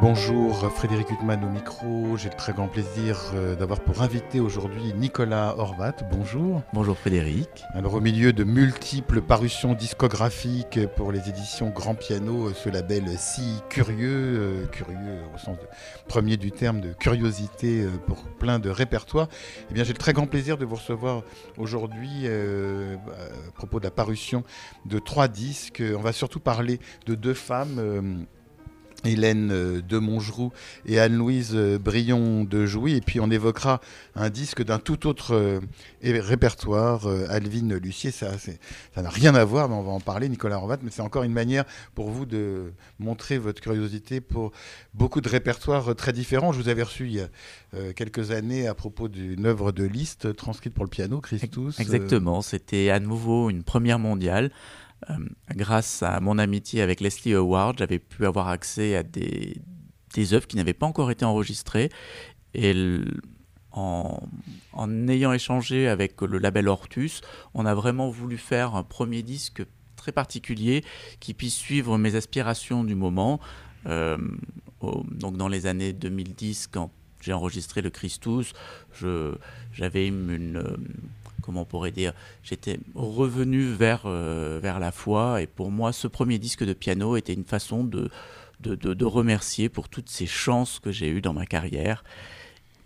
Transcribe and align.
Bonjour, 0.00 0.72
Frédéric 0.72 1.10
Huttman 1.10 1.44
au 1.44 1.50
micro. 1.50 2.16
J'ai 2.16 2.30
le 2.30 2.34
très 2.34 2.54
grand 2.54 2.68
plaisir 2.68 3.20
euh, 3.34 3.54
d'avoir 3.54 3.80
pour 3.80 4.00
invité 4.00 4.40
aujourd'hui 4.40 4.94
Nicolas 4.94 5.54
Horvat. 5.58 5.96
Bonjour. 6.10 6.62
Bonjour 6.72 6.96
Frédéric. 6.96 7.64
Alors 7.74 7.92
au 7.92 8.00
milieu 8.00 8.32
de 8.32 8.42
multiples 8.42 9.20
parutions 9.20 9.74
discographiques 9.74 10.80
pour 10.96 11.12
les 11.12 11.28
éditions 11.28 11.68
Grand 11.68 11.94
Piano, 11.94 12.46
euh, 12.46 12.54
ce 12.54 12.70
label 12.70 13.10
si 13.18 13.60
curieux, 13.68 14.08
euh, 14.08 14.66
curieux 14.68 15.20
au 15.34 15.38
sens 15.38 15.58
premier 16.08 16.38
du 16.38 16.50
terme 16.50 16.80
de 16.80 16.94
curiosité 16.94 17.86
pour 18.06 18.22
plein 18.22 18.58
de 18.58 18.70
répertoires, 18.70 19.28
eh 19.70 19.74
bien 19.74 19.84
j'ai 19.84 19.92
le 19.92 19.98
très 19.98 20.14
grand 20.14 20.26
plaisir 20.26 20.56
de 20.56 20.64
vous 20.64 20.76
recevoir 20.76 21.24
aujourd'hui 21.58 22.26
à 22.26 23.52
propos 23.52 23.80
de 23.80 23.84
la 23.84 23.90
parution 23.90 24.44
de 24.86 24.98
trois 24.98 25.28
disques. 25.28 25.82
On 25.94 26.00
va 26.00 26.12
surtout 26.12 26.40
parler 26.40 26.80
de 27.04 27.14
deux 27.14 27.34
femmes. 27.34 28.26
Hélène 29.04 29.50
euh, 29.52 29.80
de 29.82 29.98
Montgeroux 29.98 30.52
et 30.86 30.98
Anne-Louise 30.98 31.52
euh, 31.54 31.78
Brion 31.78 32.44
de 32.44 32.66
Jouy. 32.66 32.96
Et 32.96 33.00
puis 33.00 33.20
on 33.20 33.30
évoquera 33.30 33.80
un 34.14 34.30
disque 34.30 34.62
d'un 34.64 34.78
tout 34.78 35.06
autre 35.06 35.34
euh, 35.34 35.60
répertoire, 36.02 37.06
Alvin 37.28 37.78
Lucier. 37.78 38.10
Ça 38.10 38.30
n'a 38.96 39.08
rien 39.08 39.34
à 39.34 39.44
voir, 39.44 39.68
mais 39.68 39.74
on 39.74 39.82
va 39.82 39.92
en 39.92 40.00
parler, 40.00 40.28
Nicolas 40.28 40.56
Horvat. 40.56 40.78
Mais 40.82 40.90
c'est 40.90 41.02
encore 41.02 41.22
une 41.22 41.32
manière 41.32 41.64
pour 41.94 42.10
vous 42.10 42.26
de 42.26 42.72
montrer 42.98 43.38
votre 43.38 43.60
curiosité 43.60 44.20
pour 44.20 44.52
beaucoup 44.94 45.20
de 45.20 45.28
répertoires 45.28 45.94
très 45.94 46.12
différents. 46.12 46.52
Je 46.52 46.60
vous 46.60 46.68
avais 46.68 46.82
reçu 46.82 47.06
il 47.06 47.14
y 47.14 47.20
a 47.20 47.92
quelques 47.94 48.30
années 48.30 48.66
à 48.66 48.74
propos 48.74 49.08
d'une 49.08 49.46
œuvre 49.46 49.72
de 49.72 49.84
Liszt 49.84 50.34
transcrite 50.36 50.74
pour 50.74 50.84
le 50.84 50.90
piano, 50.90 51.20
Christus. 51.20 51.78
Exactement, 51.78 52.42
c'était 52.42 52.90
à 52.90 53.00
nouveau 53.00 53.50
une 53.50 53.62
première 53.62 53.98
mondiale. 53.98 54.50
Euh, 55.08 55.14
grâce 55.54 56.02
à 56.02 56.20
mon 56.20 56.38
amitié 56.38 56.82
avec 56.82 57.00
Leslie 57.00 57.34
Howard, 57.34 57.78
j'avais 57.78 57.98
pu 57.98 58.26
avoir 58.26 58.48
accès 58.48 58.96
à 58.96 59.02
des, 59.02 59.56
des 60.14 60.34
œuvres 60.34 60.46
qui 60.46 60.56
n'avaient 60.56 60.74
pas 60.74 60.86
encore 60.86 61.10
été 61.10 61.24
enregistrées. 61.24 61.88
Et 62.52 62.74
en, 63.72 64.20
en, 64.72 65.08
ayant 65.08 65.32
échangé 65.32 65.88
avec 65.88 66.20
le 66.20 66.38
label 66.38 66.68
Hortus, 66.68 67.20
on 67.54 67.64
a 67.64 67.74
vraiment 67.74 68.10
voulu 68.10 68.36
faire 68.36 68.74
un 68.74 68.82
premier 68.82 69.22
disque 69.22 69.62
très 69.96 70.12
particulier 70.12 70.84
qui 71.20 71.34
puisse 71.34 71.54
suivre 71.54 71.96
mes 71.98 72.14
aspirations 72.14 72.84
du 72.84 72.94
moment. 72.94 73.40
Euh, 73.86 74.18
donc 74.82 75.36
dans 75.36 75.48
les 75.48 75.66
années 75.66 75.92
2010, 75.92 76.68
quand 76.68 76.90
j'ai 77.20 77.32
enregistré 77.32 77.82
le 77.82 77.90
Christus, 77.90 78.54
j'avais 79.72 80.08
une, 80.08 80.62
comment 81.40 81.62
on 81.62 81.66
pourrait 81.66 81.90
dire, 81.90 82.12
j'étais 82.42 82.78
revenu 82.94 83.64
vers, 83.72 84.02
euh, 84.06 84.58
vers 84.62 84.78
la 84.78 84.92
foi. 84.92 85.42
Et 85.42 85.46
pour 85.46 85.70
moi, 85.70 85.92
ce 85.92 86.06
premier 86.06 86.38
disque 86.38 86.64
de 86.64 86.72
piano 86.72 87.16
était 87.16 87.34
une 87.34 87.44
façon 87.44 87.84
de, 87.84 88.10
de, 88.60 88.74
de, 88.74 89.04
remercier 89.04 89.68
pour 89.68 89.88
toutes 89.88 90.08
ces 90.08 90.26
chances 90.26 90.78
que 90.78 90.92
j'ai 90.92 91.08
eues 91.08 91.20
dans 91.20 91.32
ma 91.32 91.46
carrière. 91.46 92.04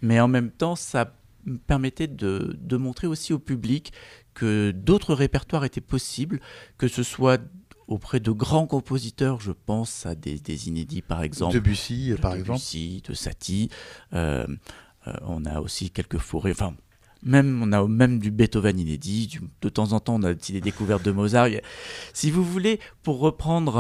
Mais 0.03 0.21
en 0.21 0.29
même 0.29 0.51
temps, 0.51 0.77
ça 0.77 1.15
me 1.45 1.59
permettait 1.59 2.07
de, 2.07 2.57
de 2.59 2.77
montrer 2.77 3.07
aussi 3.07 3.33
au 3.33 3.39
public 3.39 3.93
que 4.35 4.73
d'autres 4.73 5.15
répertoires 5.15 5.65
étaient 5.65 5.81
possibles, 5.81 6.41
que 6.79 6.89
ce 6.89 7.03
soit 7.03 7.41
auprès 7.87 8.21
de 8.21 8.31
grands 8.31 8.67
compositeurs, 8.67 9.41
je 9.41 9.53
pense 9.53 10.07
à 10.07 10.15
des, 10.15 10.39
des 10.39 10.69
inédits 10.69 11.03
par 11.03 11.23
exemple. 11.23 11.55
Debussy, 11.55 12.11
de 12.11 12.17
par 12.17 12.37
Debussy, 12.37 12.97
exemple. 12.97 13.09
De 13.09 13.15
Satie. 13.15 13.69
Euh, 14.15 14.47
euh, 15.07 15.13
on 15.23 15.45
a 15.45 15.61
aussi 15.61 15.91
quelques 15.91 16.19
fourrés, 16.19 16.53
enfin 16.53 16.75
même, 17.25 17.63
on 17.63 17.73
a 17.73 17.87
même 17.89 18.19
du 18.19 18.31
Beethoven 18.31 18.79
inédit. 18.79 19.39
de 19.63 19.69
temps 19.69 19.93
en 19.93 20.01
temps, 20.01 20.17
on 20.17 20.23
a 20.23 20.35
des 20.35 20.61
découvertes 20.61 21.05
de 21.05 21.11
Mozart. 21.11 21.49
Si 22.13 22.31
vous 22.31 22.45
voulez, 22.45 22.81
pour 23.03 23.19
reprendre 23.19 23.79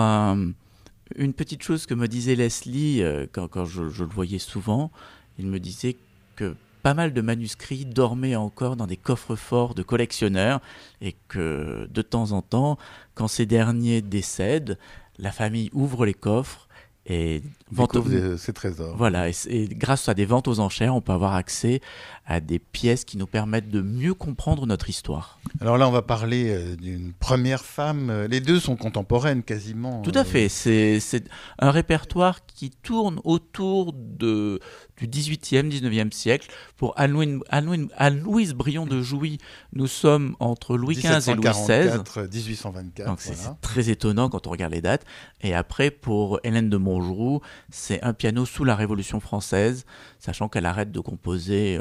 une 1.17 1.33
petite 1.35 1.63
chose 1.63 1.87
que 1.87 1.95
me 1.95 2.09
disait 2.09 2.35
Leslie 2.35 3.03
euh, 3.03 3.27
quand, 3.31 3.65
je, 3.65 3.83
le 3.83 4.11
voyais 4.11 4.39
souvent, 4.39 4.91
il 5.39 5.47
me 5.47 5.61
disait 5.61 5.97
que 6.37 6.57
pas 6.83 6.95
mal 6.95 7.15
de 7.15 7.21
manuscrits 7.21 7.87
dormaient 7.87 8.37
encore 8.37 8.77
dans 8.77 8.87
des 8.87 8.97
coffres 8.97 9.37
forts 9.37 9.75
de 9.75 9.83
collectionneurs 9.83 10.61
et 11.01 11.15
que 11.29 11.89
de 11.91 12.03
temps 12.03 12.33
en 12.33 12.43
temps, 12.43 12.79
quand 13.15 13.29
ces 13.29 13.47
derniers 13.47 14.03
décèdent, 14.03 14.79
la 15.19 15.33
famille 15.33 15.71
ouvre 15.73 16.05
les 16.05 16.15
coffres 16.15 16.64
et 17.07 17.43
vente 17.71 17.97
ces 18.39 18.53
trésors. 18.53 18.97
Voilà, 18.97 19.29
et, 19.29 19.69
grâce 19.71 20.09
à 20.09 20.15
des 20.15 20.25
ventes 20.25 20.49
aux 20.49 20.61
enchères, 20.61 20.95
on 20.95 21.01
peut 21.01 21.13
avoir 21.13 21.35
accès 21.35 21.81
à 22.27 22.41
des 22.41 22.59
pièces 22.59 23.05
qui 23.05 23.19
nous 23.19 23.27
permettent 23.27 23.69
de 23.69 23.83
mieux 23.83 24.15
comprendre 24.15 24.67
notre 24.67 24.89
histoire. 24.89 25.39
Alors 25.61 25.77
là, 25.77 25.87
on 25.87 25.91
va 25.93 26.03
parler 26.03 26.47
euh, 26.49 26.77
d'une 26.77 27.13
première 27.13 27.63
femme. 27.63 28.09
Euh, 28.09 28.27
les 28.27 28.41
deux 28.41 28.59
sont 28.59 28.77
contemporaines 28.77 29.43
quasiment. 29.43 30.01
Tout 30.03 30.13
à 30.15 30.25
fait. 30.25 30.49
C'est 30.49 31.25
un 31.59 31.71
répertoire 31.71 32.47
qui 32.47 32.71
tourne 32.71 33.21
autour 33.25 33.93
de, 33.93 34.61
du 34.99 35.07
18e, 35.07 35.69
19e 35.69 36.13
siècle. 36.13 36.49
Pour 36.77 36.95
Anne-Louise 36.99 38.55
Brion 38.55 38.87
de 38.87 39.03
Jouy, 39.03 39.39
nous 39.73 39.87
sommes 39.87 40.37
entre 40.41 40.77
Louis 40.77 40.97
XV 40.97 41.31
et 41.31 41.35
Louis 41.35 41.45
XVI. 41.45 41.99
1824. 42.33 43.07
Donc 43.07 43.21
c'est 43.21 43.37
très 43.61 43.91
étonnant 43.91 44.29
quand 44.29 44.47
on 44.47 44.51
regarde 44.51 44.73
les 44.73 44.81
dates. 44.81 45.05
Et 45.41 45.55
après, 45.55 45.91
pour 45.91 46.41
Hélène 46.45 46.71
de 46.71 46.77
Montgeroux, 46.77 47.41
c'est 47.71 48.03
un 48.03 48.13
piano 48.13 48.47
sous 48.47 48.65
la 48.65 48.77
Révolution 48.77 49.21
française, 49.21 49.85
sachant 50.19 50.49
qu'elle 50.49 50.67
arrête 50.67 50.93
de 50.93 51.01
composer 51.01 51.81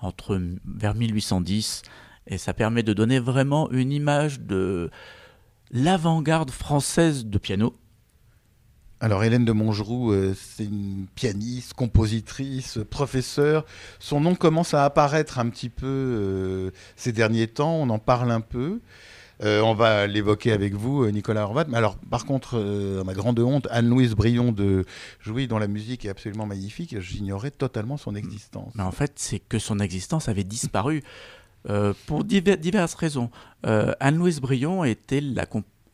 entre, 0.00 0.40
vers 0.64 0.94
1810. 0.94 1.82
Et 2.26 2.38
ça 2.38 2.54
permet 2.54 2.82
de 2.82 2.92
donner 2.92 3.18
vraiment 3.18 3.70
une 3.70 3.92
image 3.92 4.40
de 4.40 4.90
l'avant-garde 5.70 6.50
française 6.50 7.26
de 7.26 7.38
piano. 7.38 7.74
Alors 9.04 9.22
Hélène 9.22 9.44
de 9.44 9.52
Montgeroux, 9.52 10.12
euh, 10.12 10.34
c'est 10.34 10.64
une 10.64 11.04
pianiste, 11.14 11.74
compositrice, 11.74 12.78
professeure. 12.88 13.66
Son 13.98 14.18
nom 14.18 14.34
commence 14.34 14.72
à 14.72 14.86
apparaître 14.86 15.38
un 15.38 15.50
petit 15.50 15.68
peu 15.68 15.84
euh, 15.86 16.70
ces 16.96 17.12
derniers 17.12 17.48
temps, 17.48 17.74
on 17.74 17.90
en 17.90 17.98
parle 17.98 18.30
un 18.30 18.40
peu. 18.40 18.80
Euh, 19.42 19.60
on 19.60 19.74
va 19.74 20.06
l'évoquer 20.06 20.52
avec 20.52 20.72
vous, 20.72 21.06
Nicolas 21.10 21.42
Horvat. 21.42 21.66
Mais 21.68 21.76
alors, 21.76 21.96
par 21.96 22.24
contre, 22.24 22.58
ma 23.04 23.12
grande 23.12 23.38
honte, 23.40 23.68
Anne-Louise 23.70 24.14
Brion 24.14 24.52
de 24.52 24.86
Jouy, 25.20 25.48
dont 25.48 25.58
la 25.58 25.68
musique 25.68 26.06
est 26.06 26.08
absolument 26.08 26.46
magnifique, 26.46 26.98
j'ignorais 26.98 27.50
totalement 27.50 27.98
son 27.98 28.14
existence. 28.14 28.72
Mais 28.74 28.84
en 28.84 28.92
fait, 28.92 29.12
c'est 29.16 29.38
que 29.38 29.58
son 29.58 29.80
existence 29.80 30.30
avait 30.30 30.44
disparu. 30.44 31.02
pour 32.06 32.24
diverses 32.24 32.94
raisons. 32.94 33.28
Anne-Louise 33.64 34.40
Brion 34.40 34.82
était 34.82 35.20
la, 35.20 35.44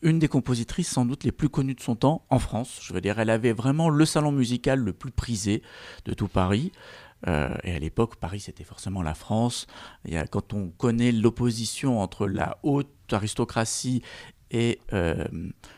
une 0.01 0.19
des 0.19 0.27
compositrices 0.27 0.89
sans 0.89 1.05
doute 1.05 1.23
les 1.23 1.31
plus 1.31 1.49
connues 1.49 1.75
de 1.75 1.81
son 1.81 1.95
temps 1.95 2.25
en 2.29 2.39
France. 2.39 2.79
Je 2.81 2.93
veux 2.93 3.01
dire, 3.01 3.19
elle 3.19 3.29
avait 3.29 3.53
vraiment 3.53 3.89
le 3.89 4.05
salon 4.05 4.31
musical 4.31 4.79
le 4.79 4.93
plus 4.93 5.11
prisé 5.11 5.61
de 6.05 6.13
tout 6.13 6.27
Paris. 6.27 6.71
Euh, 7.27 7.55
et 7.63 7.75
à 7.75 7.79
l'époque, 7.79 8.15
Paris, 8.15 8.39
c'était 8.39 8.63
forcément 8.63 9.01
la 9.01 9.13
France. 9.13 9.67
Quand 10.31 10.53
on 10.53 10.69
connaît 10.69 11.11
l'opposition 11.11 11.99
entre 11.99 12.27
la 12.27 12.57
haute 12.63 12.89
aristocratie 13.11 14.01
et 14.51 14.79
euh, 14.93 15.25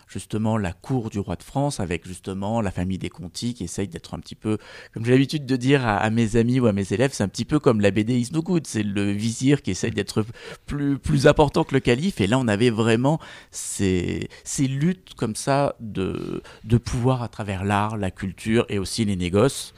justement 0.08 0.58
la 0.58 0.74
cour 0.74 1.10
du 1.10 1.20
roi 1.20 1.36
de 1.36 1.44
France 1.44 1.80
avec 1.80 2.06
justement 2.08 2.62
la 2.62 2.72
famille 2.72 2.98
des 2.98 3.10
Conti 3.10 3.54
qui 3.54 3.64
essaye 3.64 3.88
d'être 3.88 4.14
un 4.14 4.20
petit 4.20 4.36
peu, 4.36 4.58
comme 4.94 5.06
j'ai 5.06 5.12
l'habitude 5.12 5.46
de 5.46 5.56
dire 5.56 5.88
à, 5.88 6.10
mes 6.10 6.36
amis 6.36 6.60
ou 6.60 6.68
à 6.68 6.74
mes 6.74 6.92
élèves, 6.92 7.12
c'est 7.14 7.24
un 7.24 7.28
petit 7.28 7.46
peu 7.46 7.60
comme 7.60 7.82
la 7.82 7.92
BD 7.92 8.16
Is 8.16 8.32
c'est 8.64 8.84
le 8.84 9.12
vizir 9.12 9.62
qui 9.62 9.72
essaye 9.72 9.92
d'être 9.92 10.26
plus, 10.66 10.98
plus 10.98 11.28
important 11.28 11.64
que 11.64 11.74
le 11.74 11.80
calife 11.80 12.20
et 12.20 12.28
là 12.28 12.38
on 12.40 12.48
avait 12.48 12.72
vraiment 12.72 13.20
ces, 13.52 14.28
ces 14.44 14.68
luttes 14.68 15.14
comme 15.16 15.36
ça 15.36 15.76
de, 15.80 16.42
de 16.64 16.78
pouvoir 16.78 17.22
à 17.22 17.28
travers 17.28 17.64
l'art, 17.64 17.98
la 17.98 18.12
culture 18.12 18.66
et 18.70 18.80
aussi 18.80 19.06
les 19.06 19.16
négoces 19.16 19.74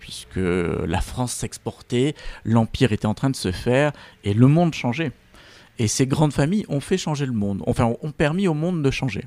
puisque 0.00 0.36
la 0.36 1.00
France 1.00 1.32
s'exportait, 1.32 2.14
l'Empire 2.44 2.92
était 2.92 3.06
en 3.06 3.14
train 3.14 3.30
de 3.30 3.36
se 3.36 3.52
faire 3.52 3.92
et 4.24 4.34
le 4.34 4.48
monde 4.48 4.74
changeait. 4.74 5.12
Et 5.80 5.88
ces 5.88 6.06
grandes 6.06 6.34
familles 6.34 6.66
ont 6.68 6.80
fait 6.80 6.98
changer 6.98 7.24
le 7.24 7.32
monde, 7.32 7.62
enfin 7.66 7.94
ont 8.02 8.12
permis 8.12 8.46
au 8.46 8.52
monde 8.52 8.82
de 8.82 8.90
changer. 8.90 9.24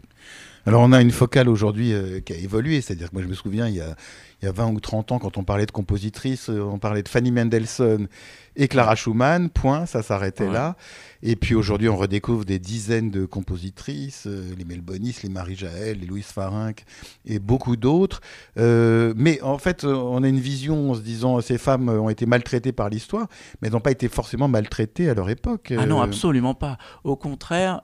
Alors 0.65 0.81
on 0.81 0.94
a 0.94 1.01
une 1.01 1.12
focale 1.12 1.50
aujourd'hui 1.50 1.92
euh, 1.92 2.21
qui 2.21 2.31
a 2.31 2.38
évolué, 2.38 2.80
c'est-à-dire 2.80 3.10
que 3.10 3.15
moi 3.15 3.21
je 3.21 3.27
me 3.27 3.33
souviens 3.33 3.68
il 3.68 3.75
y, 3.75 3.81
a, 3.81 3.95
il 4.42 4.45
y, 4.45 4.48
a, 4.48 4.54
20 4.54 4.71
ou 4.71 4.80
30 4.80 5.12
ans 5.12 5.19
quand 5.19 5.38
on 5.38 5.44
parlait 5.44 5.65
de 5.65 5.71
compositrices, 5.71 6.50
euh, 6.50 6.62
on 6.62 6.80
parlait 6.80 7.04
de 7.04 7.10
Fanny 7.10 7.31
Mendelssohn 7.31 8.07
et 8.56 8.69
Clara 8.69 8.95
Schumann, 8.95 9.50
point, 9.50 9.86
ça 9.86 10.04
s'arrêtait 10.04 10.48
là. 10.48 10.77
Et 11.21 11.36
puis 11.36 11.54
aujourd'hui 11.54 11.89
on 11.89 11.98
redécouvre 11.98 12.45
des 12.45 12.60
dizaines 12.60 13.12
de 13.12 13.25
compositrices, 13.25 14.24
euh, 14.25 14.54
les 14.57 14.63
Melbonis, 14.63 15.18
les 15.24 15.30
Marie-Jaël, 15.30 16.00
les 16.00 16.06
Louise 16.06 16.27
Farinck 16.27 16.86
et 17.25 17.39
beaucoup 17.39 17.75
d'autres. 17.75 18.21
mais 18.56 19.42
en 19.42 19.57
fait 19.57 19.83
on 19.83 20.24
a 20.24 20.27
une 20.30 20.39
vision 20.39 20.92
en 20.92 20.94
se 20.94 21.01
disant 21.01 21.42
ces 21.42 21.57
femmes 21.57 21.89
ont 21.89 22.10
été 22.10 22.25
maltraitées 22.25 22.71
par 22.71 22.88
l'histoire, 22.88 23.27
mais 23.62 23.68
elles 23.68 23.74
n'ont 23.74 23.81
pas 23.81 23.92
été 23.92 24.07
forcément 24.07 24.48
maltraitées 24.48 25.10
à 25.10 25.13
leur 25.13 25.30
époque. 25.30 25.74
Ah 25.77 25.86
non, 25.86 26.00
absolument 26.00 26.54
pas. 26.54 26.77
Au 27.04 27.18
contraire 27.18 27.81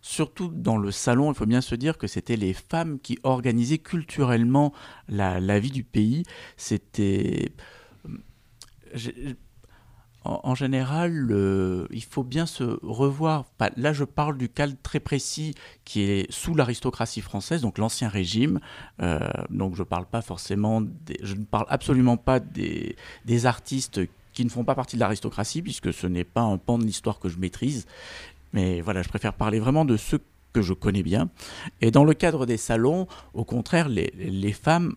surtout 0.00 0.48
dans 0.48 0.76
le 0.76 0.90
salon, 0.90 1.32
il 1.32 1.34
faut 1.34 1.46
bien 1.46 1.60
se 1.60 1.74
dire 1.74 1.98
que 1.98 2.06
c'était 2.06 2.36
les 2.36 2.52
femmes 2.52 2.98
qui 3.00 3.18
organisaient 3.22 3.78
culturellement 3.78 4.72
la, 5.08 5.58
vie 5.58 5.70
du 5.70 5.84
pays. 5.84 6.24
C'était 6.56 7.52
en, 10.24 10.54
général, 10.54 11.32
il 11.90 12.04
faut 12.04 12.24
bien 12.24 12.46
se 12.46 12.78
revoir. 12.82 13.46
Là, 13.76 13.92
je 13.92 14.04
parle 14.04 14.36
du 14.36 14.48
cadre 14.48 14.74
très 14.82 15.00
précis 15.00 15.54
qui 15.84 16.02
est 16.02 16.30
sous 16.30 16.54
l'aristocratie 16.54 17.20
française, 17.20 17.62
donc 17.62 17.78
l'ancien 17.78 18.08
régime. 18.08 18.60
Euh, 19.00 19.18
donc, 19.48 19.76
je 19.76 19.82
parle 19.82 20.06
pas 20.06 20.22
forcément, 20.22 20.82
je 21.22 21.34
ne 21.34 21.44
parle 21.44 21.66
absolument 21.68 22.16
pas 22.16 22.38
des 22.40 23.46
artistes 23.46 24.00
qui 24.32 24.44
ne 24.44 24.50
font 24.50 24.64
pas 24.64 24.74
partie 24.74 24.96
de 24.96 25.00
l'aristocratie, 25.00 25.62
puisque 25.62 25.92
ce 25.92 26.06
n'est 26.06 26.24
pas 26.24 26.42
un 26.42 26.58
pan 26.58 26.78
de 26.78 26.84
l'histoire 26.84 27.18
que 27.18 27.28
je 27.28 27.38
maîtrise. 27.38 27.86
Mais 28.52 28.80
voilà, 28.80 29.02
je 29.02 29.08
préfère 29.08 29.34
parler 29.34 29.60
vraiment 29.60 29.84
de 29.84 29.96
ceux 29.96 30.20
que 30.52 30.62
je 30.62 30.72
connais 30.72 31.02
bien. 31.02 31.30
Et 31.80 31.90
dans 31.90 32.04
le 32.04 32.14
cadre 32.14 32.46
des 32.46 32.56
salons, 32.56 33.06
au 33.34 33.44
contraire, 33.44 33.88
les, 33.88 34.52
femmes 34.52 34.94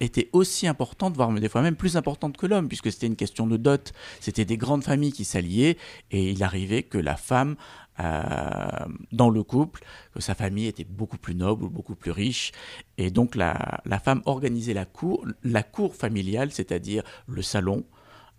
était 0.00 0.28
aussi 0.32 0.66
importante, 0.66 1.16
voire 1.16 1.32
des 1.32 1.48
fois 1.48 1.62
même 1.62 1.76
plus 1.76 1.96
importante 1.96 2.36
que 2.36 2.46
l'homme, 2.46 2.68
puisque 2.68 2.92
c'était 2.92 3.06
une 3.06 3.16
question 3.16 3.46
de 3.46 3.56
dot. 3.56 3.92
C'était 4.20 4.44
des 4.44 4.56
grandes 4.56 4.84
familles 4.84 5.12
qui 5.12 5.24
s'alliaient, 5.24 5.78
et 6.10 6.30
il 6.30 6.42
arrivait 6.42 6.82
que 6.82 6.98
la 6.98 7.16
femme, 7.16 7.56
euh, 8.00 8.68
dans 9.12 9.30
le 9.30 9.42
couple, 9.42 9.84
que 10.12 10.20
sa 10.20 10.34
famille 10.34 10.66
était 10.66 10.84
beaucoup 10.84 11.16
plus 11.16 11.34
noble, 11.34 11.68
beaucoup 11.68 11.94
plus 11.94 12.10
riche, 12.10 12.52
et 12.98 13.10
donc 13.10 13.34
la, 13.34 13.80
femme 14.02 14.20
organisait 14.26 14.74
la 14.74 14.84
cour, 14.84 15.24
la 15.42 15.62
cour 15.62 15.94
familiale, 15.94 16.50
c'est-à-dire 16.50 17.02
le 17.26 17.40
salon, 17.40 17.84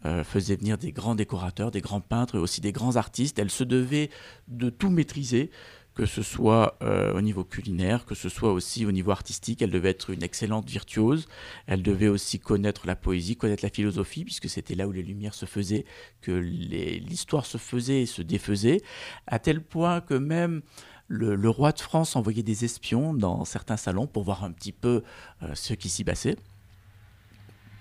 euh, 0.06 0.24
faisait 0.24 0.56
venir 0.56 0.78
des 0.78 0.92
grands 0.92 1.16
décorateurs, 1.16 1.72
des 1.72 1.82
grands 1.82 2.02
peintres 2.02 2.36
et 2.36 2.38
aussi 2.38 2.62
des 2.62 2.72
grands 2.72 2.96
artistes. 2.96 3.40
Elle 3.40 3.50
se 3.50 3.64
devait 3.64 4.10
de 4.48 4.70
tout 4.70 4.90
maîtriser, 4.90 5.50
que 5.96 6.06
ce 6.06 6.22
soit 6.22 6.78
euh, 6.84 7.14
au 7.14 7.22
niveau 7.22 7.44
culinaire, 7.44 8.06
que 8.06 8.14
ce 8.14 8.30
soit 8.30 8.52
aussi 8.52 8.86
au 8.86 8.92
niveau 8.92 9.12
artistique. 9.12 9.62
Elle 9.62 9.72
devait 9.72 9.90
être 9.90 10.12
une 10.12 10.22
excellente 10.22 10.70
virtuose. 10.70 11.28
Elle 11.66 11.82
devait 11.82 12.08
aussi 12.08 12.40
connaître 12.40 12.86
la 12.86 12.96
poésie, 12.96 13.36
connaître 13.36 13.64
la 13.64 13.72
philosophie, 13.72 14.26
puisque 14.26 14.50
c'était 14.50 14.76
là 14.76 14.88
où 14.88 14.92
les 14.92 15.02
lumières 15.02 15.34
se 15.34 15.46
faisaient, 15.46 15.86
que 16.22 16.32
l'histoire 16.32 17.46
se 17.46 17.58
faisait 17.58 18.04
et 18.04 18.06
se 18.06 18.22
défaisait, 18.22 18.82
à 19.26 19.40
tel 19.40 19.62
point 19.62 20.02
que 20.02 20.14
même 20.14 20.62
le, 21.08 21.50
roi 21.50 21.72
de 21.72 21.80
France 21.80 22.16
envoyait 22.16 22.44
des 22.44 22.66
espions 22.66 23.14
dans 23.14 23.46
certains 23.46 23.78
salons 23.78 24.08
pour 24.08 24.24
voir 24.24 24.44
un 24.44 24.52
petit 24.52 24.72
peu 24.72 25.04
euh, 25.44 25.52
ce 25.54 25.74
qui 25.74 25.90
s'y 25.90 26.04
passait 26.04 26.36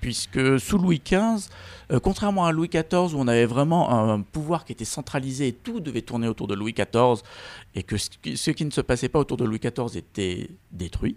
puisque 0.04 0.60
sous 0.60 0.76
Louis 0.76 1.00
XV, 1.02 1.48
euh, 1.90 1.98
contrairement 1.98 2.44
à 2.44 2.52
Louis 2.52 2.68
XIV 2.68 3.14
où 3.14 3.18
on 3.18 3.26
avait 3.26 3.46
vraiment 3.46 3.90
un, 3.90 4.20
pouvoir 4.20 4.66
qui 4.66 4.72
était 4.72 4.84
centralisé 4.84 5.48
et 5.48 5.52
tout 5.54 5.80
devait 5.80 6.02
tourner 6.02 6.28
autour 6.28 6.46
de 6.46 6.54
Louis 6.54 6.74
XIV 6.74 7.22
et 7.74 7.82
que 7.82 7.96
ce 7.96 8.50
qui, 8.50 8.64
ne 8.66 8.70
se 8.70 8.82
passait 8.82 9.08
pas 9.08 9.18
autour 9.18 9.38
de 9.38 9.46
Louis 9.46 9.60
XIV 9.60 9.96
était 9.96 10.50
détruit. 10.72 11.16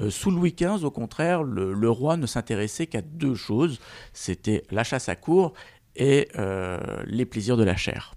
Euh, 0.00 0.10
sous 0.10 0.32
Louis 0.32 0.56
XV, 0.58 0.82
au 0.82 0.90
contraire, 0.90 1.44
le, 1.44 1.88
roi 1.88 2.16
ne 2.16 2.26
s'intéressait 2.26 2.88
qu'à 2.88 3.00
deux 3.00 3.36
choses, 3.36 3.78
c'était 4.12 4.64
la 4.72 4.82
chasse 4.82 5.08
à 5.08 5.14
cour 5.14 5.52
et 5.94 6.30
euh, 6.36 6.80
les 7.06 7.26
plaisirs 7.26 7.56
de 7.56 7.62
la 7.62 7.76
chair. 7.76 8.12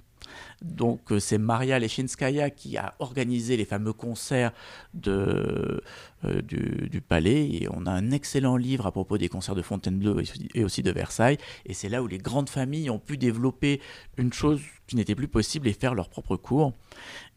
Donc 0.64 1.12
euh, 1.12 1.20
c'est 1.20 1.38
Maria 1.38 1.78
Lechinskaya 1.78 2.50
qui 2.50 2.78
a 2.78 2.96
organisé 3.00 3.58
les 3.58 3.66
fameux 3.66 3.92
concerts 3.92 4.54
de, 4.94 5.84
euh, 6.24 6.42
du, 6.42 7.02
palais 7.02 7.50
et 7.50 7.68
on 7.70 7.86
a 7.86 7.92
un 7.92 8.12
excellent 8.12 8.56
livre 8.56 8.88
à 8.88 8.92
propos 8.92 9.18
des 9.18 9.28
concerts 9.28 9.56
de 9.56 9.62
Fontainebleau 9.62 10.22
et 10.54 10.64
aussi 10.64 10.82
de 10.82 10.92
Versailles 10.92 11.38
et 11.66 11.74
c'est 11.74 11.90
là 11.90 12.02
où 12.02 12.08
les 12.08 12.18
grandes 12.18 12.50
familles 12.50 12.90
ont 12.90 13.00
pu 13.00 13.18
développer 13.18 13.82
une 14.18 14.32
chose 14.32 14.62
qui 14.88 14.96
n'était 14.96 15.16
plus 15.16 15.28
possible 15.28 15.68
et 15.68 15.74
faire 15.74 15.96
leur 15.96 16.10
propre 16.10 16.38
cours. 16.38 16.74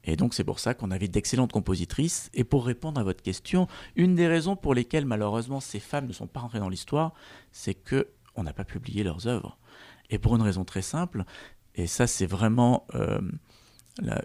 Et 0.05 0.15
donc 0.15 0.33
c'est 0.33 0.45
pour 0.45 0.61
ça 0.61 0.75
qu'on 0.75 0.93
avait 0.93 1.09
d'excellentes 1.09 1.53
compositrices. 1.53 2.31
Et 2.33 2.45
pour 2.45 2.65
répondre 2.65 3.01
à 3.01 3.05
votre 3.05 3.23
question, 3.23 3.67
une 3.97 4.15
des 4.15 4.29
raisons 4.29 4.55
pour 4.55 4.73
lesquelles 4.73 5.05
malheureusement 5.05 5.59
ces 5.59 5.81
femmes 5.81 6.07
ne 6.07 6.13
sont 6.13 6.29
pas 6.29 6.41
rentrées 6.41 6.61
dans 6.61 6.69
l'histoire, 6.69 7.13
c'est 7.51 7.75
que 7.75 8.09
on 8.37 8.45
n'a 8.45 8.53
pas 8.53 8.65
publié 8.65 9.03
leurs 9.03 9.27
œuvres. 9.27 9.59
Et 10.11 10.19
pour 10.19 10.37
une 10.37 10.43
raison 10.43 10.65
très 10.65 10.83
simple, 10.83 11.25
et 11.77 11.87
ça, 11.87 12.07
c'est 12.07 12.27
vraiment 12.27 12.87
euh, 12.95 13.21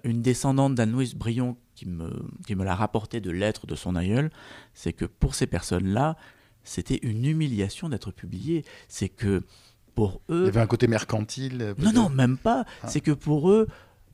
une 0.04 0.22
descendante 0.22 0.76
d'Anne-Louise 0.76 1.16
Brion 1.16 1.58
qui 1.76 1.86
me, 1.86 2.10
qui 2.46 2.56
me 2.56 2.64
l'a 2.64 2.76
rapporté 2.76 3.20
de 3.20 3.30
lettres 3.30 3.68
de 3.68 3.76
son 3.76 3.96
aïeul. 3.96 4.32
C'est 4.74 4.94
que 4.94 5.06
pour 5.06 5.36
ces 5.36 5.48
personnes-là, 5.48 6.18
c'était 6.64 7.00
une 7.02 7.26
humiliation 7.26 7.90
d'être 7.90 8.12
publié. 8.12 8.64
C'est 8.88 9.10
que 9.10 9.44
pour 9.96 10.22
eux. 10.30 10.44
Il 10.44 10.46
y 10.46 10.50
avait 10.50 10.62
un 10.62 10.68
côté 10.68 10.88
mercantile 10.88 11.76
Non, 11.78 11.92
non, 11.92 12.10
même 12.10 12.38
pas. 12.38 12.66
Ah. 12.82 12.88
C'est 12.88 13.02
que 13.02 13.12
pour 13.12 13.52
eux, 13.52 13.68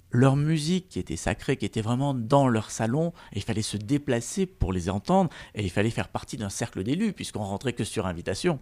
leur 0.10 0.36
musique 0.36 0.90
qui 0.90 1.00
était 1.00 1.16
sacrée, 1.16 1.58
qui 1.58 1.66
était 1.66 1.82
vraiment 1.82 2.14
dans 2.14 2.48
leur 2.48 2.72
salon, 2.72 3.14
il 3.34 3.44
fallait 3.44 3.62
se 3.62 3.78
déplacer 3.78 4.46
pour 4.46 4.74
les 4.74 4.90
entendre, 4.90 5.30
et 5.54 5.64
il 5.64 5.70
fallait 5.70 5.90
faire 5.90 6.08
partie 6.08 6.38
d'un 6.38 6.50
cercle 6.50 6.84
d'élus, 6.84 7.14
puisqu'on 7.14 7.44
rentrait 7.44 7.74
que 7.74 7.84
sur 7.84 8.08
invitation. 8.08 8.60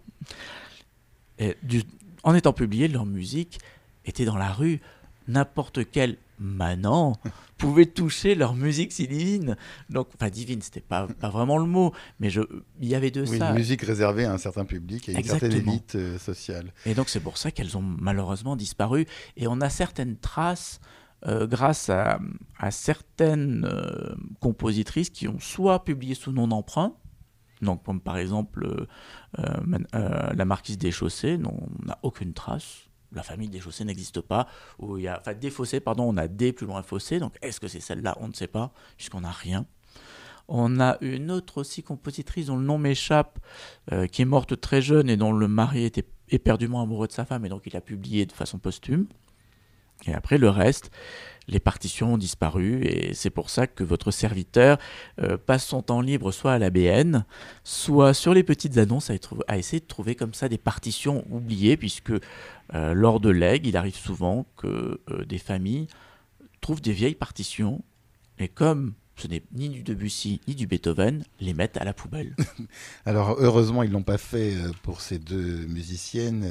Et 1.37 1.55
en 2.23 2.33
étant 2.33 2.53
publié, 2.53 2.87
leur 2.87 3.05
musique 3.05 3.59
étaient 4.05 4.25
dans 4.25 4.37
la 4.37 4.51
rue, 4.51 4.81
n'importe 5.27 5.89
quel 5.91 6.17
manant 6.39 7.13
pouvait 7.57 7.85
toucher 7.85 8.35
leur 8.35 8.55
musique 8.55 8.91
si 8.91 9.07
divine. 9.07 9.55
Donc, 9.89 10.09
enfin, 10.15 10.29
divine, 10.29 10.61
c'était 10.61 10.81
pas, 10.81 11.07
pas 11.07 11.29
vraiment 11.29 11.57
le 11.57 11.65
mot, 11.65 11.93
mais 12.19 12.29
je, 12.29 12.41
il 12.81 12.87
y 12.87 12.95
avait 12.95 13.11
de 13.11 13.21
oui, 13.21 13.37
ça. 13.37 13.49
Une 13.49 13.55
musique 13.55 13.81
réservée 13.81 14.25
à 14.25 14.33
un 14.33 14.37
certain 14.37 14.65
public 14.65 15.07
et 15.07 15.13
une 15.13 15.23
certaine 15.23 15.53
élite 15.53 15.95
euh, 15.95 16.17
sociale. 16.19 16.73
Et 16.85 16.93
donc, 16.93 17.09
c'est 17.09 17.21
pour 17.21 17.37
ça 17.37 17.51
qu'elles 17.51 17.77
ont 17.77 17.81
malheureusement 17.81 18.55
disparu. 18.55 19.05
Et 19.37 19.47
on 19.47 19.61
a 19.61 19.69
certaines 19.69 20.17
traces 20.17 20.81
euh, 21.25 21.47
grâce 21.47 21.89
à, 21.89 22.19
à 22.59 22.71
certaines 22.71 23.65
euh, 23.65 24.13
compositrices 24.41 25.09
qui 25.09 25.27
ont 25.29 25.39
soit 25.39 25.85
publié 25.85 26.15
sous 26.15 26.33
nom 26.33 26.47
d'emprunt, 26.47 26.93
donc 27.61 27.83
comme 27.83 28.01
par 28.01 28.17
exemple 28.17 28.85
la 29.37 30.45
marquise 30.45 30.77
des 30.77 30.91
chaussées, 30.91 31.37
dont 31.37 31.57
on 31.57 31.85
n'a 31.85 31.97
aucune 32.03 32.33
trace 32.33 32.84
la 33.11 33.23
famille 33.23 33.49
des 33.49 33.59
chaussées 33.59 33.85
n'existe 33.85 34.21
pas, 34.21 34.47
où 34.79 34.97
il 34.97 35.03
y 35.03 35.07
a, 35.07 35.19
enfin 35.19 35.33
des 35.33 35.49
fossés, 35.49 35.79
pardon, 35.79 36.05
on 36.07 36.17
a 36.17 36.27
des 36.27 36.53
plus 36.53 36.67
loin 36.67 36.81
fossés, 36.81 37.19
donc 37.19 37.35
est-ce 37.41 37.59
que 37.59 37.67
c'est 37.67 37.79
celle-là? 37.79 38.17
On 38.19 38.27
ne 38.27 38.33
sait 38.33 38.47
pas, 38.47 38.71
puisqu'on 38.97 39.21
n'a 39.21 39.31
rien. 39.31 39.65
On 40.47 40.79
a 40.79 40.97
une 41.01 41.31
autre 41.31 41.59
aussi 41.59 41.81
compositrice 41.81 42.47
dont 42.47 42.57
le 42.57 42.63
nom 42.63 42.77
m'échappe, 42.77 43.39
euh, 43.91 44.07
qui 44.07 44.21
est 44.21 44.25
morte 44.25 44.59
très 44.59 44.81
jeune 44.81 45.09
et 45.09 45.17
dont 45.17 45.31
le 45.31 45.47
mari 45.47 45.85
était 45.85 46.05
éperdument 46.29 46.81
amoureux 46.81 47.07
de 47.07 47.13
sa 47.13 47.25
femme, 47.25 47.45
et 47.45 47.49
donc 47.49 47.63
il 47.65 47.75
a 47.75 47.81
publié 47.81 48.25
de 48.25 48.31
façon 48.31 48.59
posthume. 48.59 49.07
Et 50.05 50.13
après, 50.13 50.37
le 50.37 50.49
reste, 50.49 50.91
les 51.47 51.59
partitions 51.59 52.13
ont 52.13 52.17
disparu 52.17 52.83
et 52.83 53.13
c'est 53.13 53.29
pour 53.29 53.49
ça 53.49 53.67
que 53.67 53.83
votre 53.83 54.11
serviteur 54.11 54.77
euh, 55.21 55.37
passe 55.37 55.65
son 55.65 55.81
temps 55.81 56.01
libre 56.01 56.31
soit 56.31 56.53
à 56.53 56.59
la 56.59 56.69
BN, 56.69 57.23
soit 57.63 58.13
sur 58.13 58.33
les 58.33 58.43
petites 58.43 58.77
annonces 58.77 59.11
à, 59.47 59.57
essayer 59.57 59.79
de 59.79 59.85
trouver 59.85 60.15
comme 60.15 60.33
ça 60.33 60.49
des 60.49 60.57
partitions 60.57 61.25
oubliées, 61.29 61.77
puisque 61.77 62.11
euh, 62.11 62.93
lors 62.93 63.19
de 63.19 63.29
legs, 63.29 63.67
il 63.67 63.77
arrive 63.77 63.95
souvent 63.95 64.45
que 64.57 64.99
euh, 65.09 65.25
des 65.25 65.37
familles 65.37 65.87
trouvent 66.61 66.81
des 66.81 66.93
vieilles 66.93 67.15
partitions 67.15 67.83
et 68.39 68.47
comme 68.47 68.93
ce 69.15 69.27
n'est 69.27 69.43
ni 69.53 69.69
du 69.69 69.83
Debussy 69.83 70.41
ni 70.47 70.55
du 70.55 70.67
Beethoven, 70.67 71.23
les 71.39 71.53
mettent 71.53 71.77
à 71.77 71.85
la 71.85 71.93
poubelle. 71.93 72.35
Alors 73.05 73.37
heureusement, 73.39 73.83
ils 73.83 73.91
l'ont 73.91 74.03
pas 74.03 74.17
fait 74.17 74.55
pour 74.83 74.99
ces 74.99 75.19
deux 75.19 75.65
musiciennes. 75.67 76.45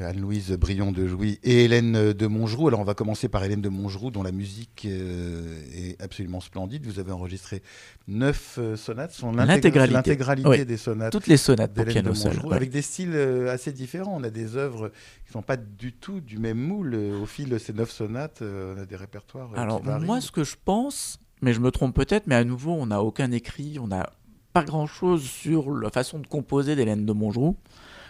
Anne-Louise 0.00 0.52
Brion 0.52 0.90
de 0.90 1.06
Jouy 1.06 1.38
et 1.42 1.64
Hélène 1.64 2.12
de 2.12 2.26
Montgeroux. 2.26 2.68
Alors 2.68 2.80
on 2.80 2.84
va 2.84 2.94
commencer 2.94 3.28
par 3.28 3.44
Hélène 3.44 3.60
de 3.60 3.68
Montgeroux 3.68 4.10
dont 4.10 4.22
la 4.22 4.32
musique 4.32 4.86
euh, 4.86 5.62
est 5.74 6.00
absolument 6.00 6.40
splendide. 6.40 6.86
Vous 6.86 6.98
avez 6.98 7.12
enregistré 7.12 7.62
neuf 8.08 8.56
euh, 8.58 8.76
sonates, 8.76 9.20
l'intégralité 9.34 10.64
des 10.64 10.76
sonates. 10.78 11.12
Toutes 11.12 11.26
les 11.26 11.36
sonates 11.36 11.74
pour 11.74 11.84
piano 11.84 12.14
seul. 12.14 12.38
Avec 12.50 12.70
des 12.70 12.80
styles 12.80 13.12
euh, 13.14 13.52
assez 13.52 13.72
différents. 13.72 14.16
On 14.16 14.24
a 14.24 14.30
des 14.30 14.56
œuvres 14.56 14.88
qui 14.88 15.28
ne 15.28 15.32
sont 15.32 15.42
pas 15.42 15.58
du 15.58 15.92
tout 15.92 16.20
du 16.20 16.38
même 16.38 16.58
moule. 16.58 16.94
Au 16.94 17.26
fil 17.26 17.50
de 17.50 17.58
ces 17.58 17.74
neuf 17.74 17.90
sonates, 17.90 18.42
on 18.42 18.80
a 18.80 18.86
des 18.86 18.96
répertoires. 18.96 19.50
Alors 19.56 19.82
moi 19.82 20.20
ce 20.20 20.30
que 20.30 20.44
je 20.44 20.56
pense, 20.64 21.18
mais 21.42 21.52
je 21.52 21.60
me 21.60 21.70
trompe 21.70 21.94
peut-être, 21.94 22.26
mais 22.26 22.34
à 22.34 22.44
nouveau 22.44 22.72
on 22.72 22.86
n'a 22.86 23.02
aucun 23.02 23.30
écrit, 23.30 23.78
on 23.78 23.88
n'a 23.88 24.10
pas 24.54 24.64
grand-chose 24.64 25.22
sur 25.22 25.70
la 25.74 25.90
façon 25.90 26.18
de 26.18 26.26
composer 26.26 26.76
d'Hélène 26.76 27.04
de 27.04 27.12
Montgeroux 27.12 27.56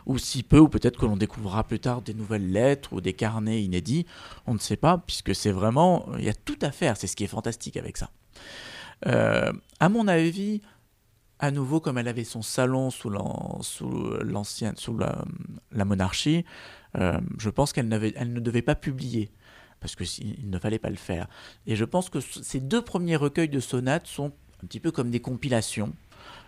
ou 0.06 0.18
si 0.18 0.42
peu, 0.42 0.59
ou 0.59 0.68
peut-être 0.68 0.99
que 0.99 1.06
l'on 1.06 1.16
découvrira 1.16 1.64
plus 1.64 1.80
tard 1.80 2.02
des 2.02 2.14
nouvelles 2.14 2.50
lettres 2.50 2.92
ou 2.92 3.00
des 3.00 3.12
carnets 3.12 3.62
inédits, 3.62 4.06
on 4.47 4.54
ne 4.54 4.59
sait 4.59 4.76
pas, 4.76 4.99
puisque 4.99 5.35
c'est 5.35 5.52
vraiment, 5.52 6.06
il 6.18 6.25
y 6.25 6.28
a 6.28 6.35
tout 6.35 6.59
à 6.62 6.71
faire, 6.71 6.97
c'est 6.97 7.06
ce 7.06 7.16
qui 7.16 7.25
est 7.25 7.28
fantastique 7.28 7.76
avec 7.76 7.97
ça. 7.97 8.11
Euh, 9.06 9.52
à 9.80 9.88
mon 9.88 10.09
avis, 10.09 10.61
à 11.38 11.50
nouveau, 11.50 11.80
comme 11.80 11.99
elle 11.99 12.09
avait 12.09 12.25
son 12.25 12.42
salon 12.42 12.90
sous 12.90 13.12
sous, 13.62 14.99
la, 14.99 15.85
monarchie, 15.85 16.44
euh, 16.97 17.18
je 17.38 17.50
pense 17.50 17.73
qu'elle 17.73 18.12
elle 18.16 18.32
ne 18.32 18.40
devait 18.40 18.62
pas 18.62 18.75
publier 18.75 19.32
parce 19.80 19.97
qu'il 19.97 20.49
ne 20.49 20.59
fallait 20.59 20.78
pas 20.78 20.90
le 20.90 20.97
faire. 20.97 21.26
Et 21.66 21.75
je 21.75 21.85
pense 21.85 22.09
que 22.09 22.21
ces 22.21 22.61
deux 22.61 22.82
premiers 22.82 23.16
recueils 23.16 23.49
de 23.49 23.59
sonates 23.59 24.06
sont 24.06 24.32
un 24.62 24.66
petit 24.66 24.78
peu 24.78 24.92
comme 24.92 25.11
des 25.11 25.21
compilations 25.21 25.92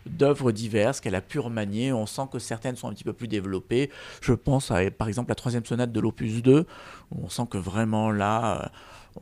d'œuvres 0.07 0.53
diverses 0.53 1.01
qu'elle 1.01 1.15
a 1.15 1.21
pu 1.21 1.39
remanier. 1.39 1.93
On 1.93 2.07
sent 2.07 2.29
que 2.33 2.39
certaines 2.39 2.77
sont 2.77 2.89
un 2.89 2.93
petit 2.93 3.05
peu 3.05 3.13
plus 3.13 3.29
développées. 3.29 3.91
Je 4.21 4.33
pense 4.33 4.71
à, 4.71 4.91
par 4.91 5.09
exemple, 5.09 5.31
la 5.31 5.35
troisième 5.35 5.65
sonate 5.65 5.93
de 5.93 6.01
l'opus 6.01 6.43
2, 6.43 6.67
où 7.13 7.25
on 7.25 7.29
sent 7.29 7.47
que 7.51 7.59
vraiment 7.59 8.11
là, 8.11 8.73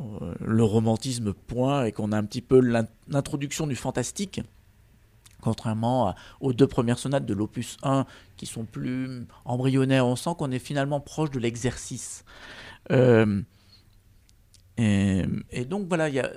euh, 0.00 0.34
le 0.40 0.64
romantisme 0.64 1.32
point 1.32 1.84
et 1.84 1.92
qu'on 1.92 2.12
a 2.12 2.18
un 2.18 2.24
petit 2.24 2.42
peu 2.42 2.60
l'introduction 3.08 3.66
du 3.66 3.76
fantastique. 3.76 4.40
Contrairement 5.42 6.14
aux 6.40 6.52
deux 6.52 6.68
premières 6.68 6.98
sonates 6.98 7.26
de 7.26 7.34
l'opus 7.34 7.76
1 7.82 8.06
qui 8.36 8.46
sont 8.46 8.64
plus 8.64 9.26
embryonnaires, 9.44 10.06
on 10.06 10.14
sent 10.14 10.30
qu'on 10.38 10.52
est 10.52 10.60
finalement 10.60 11.00
proche 11.00 11.32
de 11.32 11.40
l'exercice. 11.40 12.24
Euh, 12.92 13.42
et, 14.78 15.24
donc 15.68 15.88
voilà, 15.88 16.08
y 16.08 16.20
a, 16.20 16.30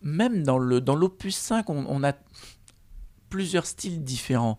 même 0.00 0.42
dans 0.44 0.58
l'opus 0.58 1.34
dans 1.34 1.56
5, 1.56 1.70
on, 1.70 1.86
on, 1.88 2.04
a 2.04 2.12
plusieurs 3.32 3.64
styles 3.64 4.04
différents. 4.04 4.58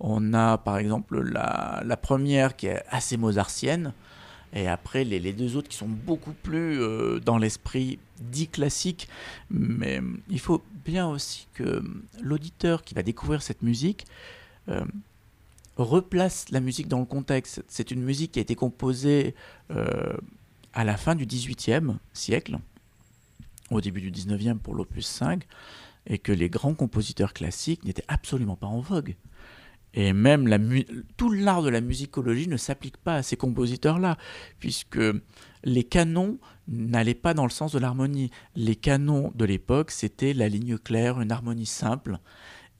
On 0.00 0.32
a 0.32 0.56
par 0.56 0.78
exemple 0.78 1.20
la, 1.20 1.98
première 2.00 2.56
qui 2.56 2.68
est 2.68 2.82
assez 2.88 3.18
mozartienne, 3.18 3.92
et 4.54 4.66
après, 4.66 5.04
les, 5.04 5.32
deux 5.32 5.56
autres 5.56 5.68
qui 5.68 5.76
sont 5.76 5.88
beaucoup 5.88 6.32
plus 6.32 6.80
euh, 6.80 7.18
dans 7.18 7.38
l'esprit 7.38 7.98
dit 8.20 8.46
classique. 8.46 9.08
Mais 9.50 10.00
euh, 10.00 10.04
il 10.30 10.38
faut 10.38 10.62
bien 10.86 11.06
aussi 11.06 11.48
que 11.54 11.82
l'auditeur 12.22 12.82
qui 12.82 12.94
va 12.94 13.02
découvrir 13.02 13.42
cette 13.42 13.62
musique 13.62 14.06
euh, 14.68 14.84
replace 15.76 16.50
la 16.50 16.60
musique 16.60 16.88
dans 16.88 17.00
le 17.00 17.04
contexte. 17.04 17.62
C'est 17.68 17.90
une 17.90 18.02
musique 18.02 18.32
qui 18.32 18.38
a 18.38 18.42
été 18.42 18.54
composée 18.54 19.34
à 20.72 20.84
la 20.84 20.96
fin 20.96 21.16
du 21.16 21.26
XVIIIe 21.26 21.96
siècle, 22.12 22.58
au 23.70 23.80
début 23.80 24.00
du 24.00 24.12
XIXe 24.12 24.56
pour 24.62 24.74
l'opus 24.74 25.06
5, 25.06 25.46
et 26.06 26.18
que 26.18 26.32
les 26.32 26.48
grands 26.48 26.74
compositeurs 26.74 27.32
classiques 27.32 27.84
n'étaient 27.84 28.04
absolument 28.08 28.56
pas 28.56 28.66
en 28.66 28.80
vogue. 28.80 29.16
Et 29.94 30.12
même 30.12 30.48
tout 31.16 31.30
l'art 31.30 31.62
de 31.62 31.68
la 31.68 31.80
musicologie 31.80 32.48
ne 32.48 32.56
s'applique 32.56 32.96
pas 32.96 33.16
à 33.16 33.22
ces 33.22 33.36
compositeurs-là, 33.36 34.18
puisque 34.58 34.98
les 35.62 35.84
canons 35.84 36.38
n'allaient 36.66 37.14
pas 37.14 37.32
dans 37.32 37.44
le 37.44 37.50
sens 37.50 37.72
de 37.72 37.78
l'harmonie. 37.78 38.30
Les 38.56 38.74
canons 38.74 39.30
de 39.36 39.44
l'époque, 39.44 39.92
c'était 39.92 40.34
la 40.34 40.48
ligne 40.48 40.78
claire, 40.78 41.20
une 41.20 41.30
harmonie 41.30 41.66
simple, 41.66 42.18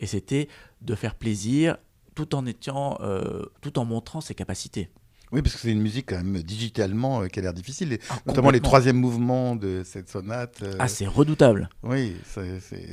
et 0.00 0.06
c'était 0.06 0.48
de 0.82 0.94
faire 0.96 1.14
plaisir 1.14 1.76
tout 2.16 2.34
en 2.34 2.44
euh, 2.46 3.42
tout 3.60 3.78
en 3.78 3.84
montrant 3.84 4.20
ses 4.20 4.34
capacités. 4.34 4.90
Oui, 5.34 5.42
parce 5.42 5.56
que 5.56 5.62
c'est 5.62 5.72
une 5.72 5.82
musique 5.82 6.10
quand 6.10 6.16
même 6.22 6.40
digitalement 6.42 7.22
euh, 7.22 7.26
qui 7.26 7.40
a 7.40 7.42
l'air 7.42 7.52
difficile, 7.52 7.98
ah, 8.08 8.14
notamment 8.24 8.50
les 8.50 8.60
troisièmes 8.60 8.96
mouvements 8.96 9.56
de 9.56 9.82
cette 9.84 10.08
sonate. 10.08 10.60
Euh. 10.62 10.76
Ah, 10.78 10.86
c'est 10.86 11.08
redoutable. 11.08 11.68
Oui, 11.82 12.14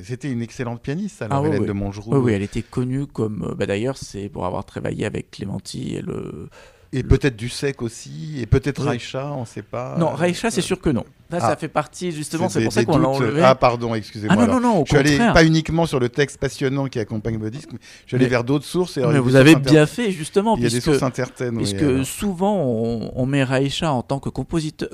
c'était 0.04 0.32
une 0.32 0.42
excellente 0.42 0.82
pianiste, 0.82 1.22
alors, 1.22 1.46
ah, 1.46 1.48
Hélène 1.48 1.68
de 1.68 1.72
Montgeroux. 1.72 2.16
Oui, 2.16 2.20
oui, 2.20 2.34
elle 2.34 2.42
était 2.42 2.64
connue 2.64 3.06
comme. 3.06 3.44
Euh, 3.44 3.54
bah, 3.54 3.68
d'ailleurs, 3.68 3.96
c'est 3.96 4.28
pour 4.28 4.48
avoir 4.48 4.66
travaillé 4.66 5.06
avec 5.06 5.30
Clémenti 5.30 5.94
et 5.94 6.02
le 6.02 6.50
et 6.94 7.04
peut-être 7.04 7.38
du 7.38 7.48
sec 7.48 7.82
aussi, 7.82 8.42
et 8.42 8.46
peut-être 8.46 8.84
Raïcha, 8.84 9.32
on 9.32 9.42
ne 9.42 9.46
sait 9.46 9.62
pas. 9.62 9.96
Non, 9.98 10.10
Raïcha, 10.10 10.52
c'est 10.52 10.62
sûr 10.62 10.82
que 10.82 10.90
non. 10.90 11.06
Là, 11.32 11.40
ça 11.40 11.50
ah. 11.52 11.56
fait 11.56 11.68
partie, 11.68 12.12
justement, 12.12 12.50
c'est 12.50 12.64
pour 12.64 12.74
ça 12.74 12.84
qu'on 12.84 12.98
l'a 12.98 13.08
enlevé. 13.08 13.42
Ah, 13.42 13.56
pardon, 13.56 13.96
excusez-moi. 13.96 14.36
Ah, 14.38 14.46
non, 14.46 14.54
non, 14.54 14.60
non, 14.60 14.82
au 14.82 14.86
je 14.86 14.90
suis 14.90 14.98
allé 14.98 15.18
pas 15.18 15.46
uniquement 15.46 15.86
sur 15.86 16.00
le 16.00 16.10
texte 16.10 16.38
passionnant 16.38 16.88
qui 16.88 17.00
accompagne 17.00 17.40
le 17.40 17.50
disque, 17.50 17.70
mais 17.72 17.80
je 18.04 18.10
suis 18.10 18.16
allé 18.18 18.28
vers 18.28 18.44
d'autres 18.44 18.66
sources. 18.66 18.98
Et 18.98 19.06
mais 19.06 19.20
vous 19.20 19.36
avez 19.36 19.56
bien 19.56 19.86
fait, 19.86 20.12
justement. 20.12 20.56
Il 20.58 20.64
y 20.64 20.66
a 20.66 20.70
des 20.70 20.82
sources 20.82 21.04
incertaines. 21.04 21.58
Puisque 21.58 22.06
souvent, 22.06 22.58
on, 22.58 23.26
met 23.26 23.44
Raïcha 23.44 23.92
en 23.92 24.02
tant 24.02 24.20
que, 24.20 24.30
compositeur, 24.30 24.90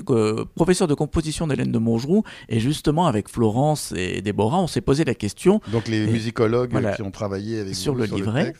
professeur 0.54 0.86
de 0.86 0.94
composition 0.94 1.46
d'Hélène 1.46 1.72
de 1.72 1.78
Montgeroux, 1.78 2.22
et 2.48 2.60
justement, 2.60 3.06
avec 3.06 3.28
Florence 3.28 3.92
et 3.96 4.22
Déborah, 4.22 4.60
on 4.60 4.66
s'est 4.66 4.80
posé 4.80 5.04
la 5.04 5.14
question. 5.14 5.60
Donc, 5.72 5.88
les 5.88 6.06
musicologues 6.06 6.94
qui 6.94 7.02
ont 7.02 7.10
travaillé 7.10 7.60
avec 7.60 7.74
sur 7.74 7.94
le 7.94 8.04
livret. 8.04 8.54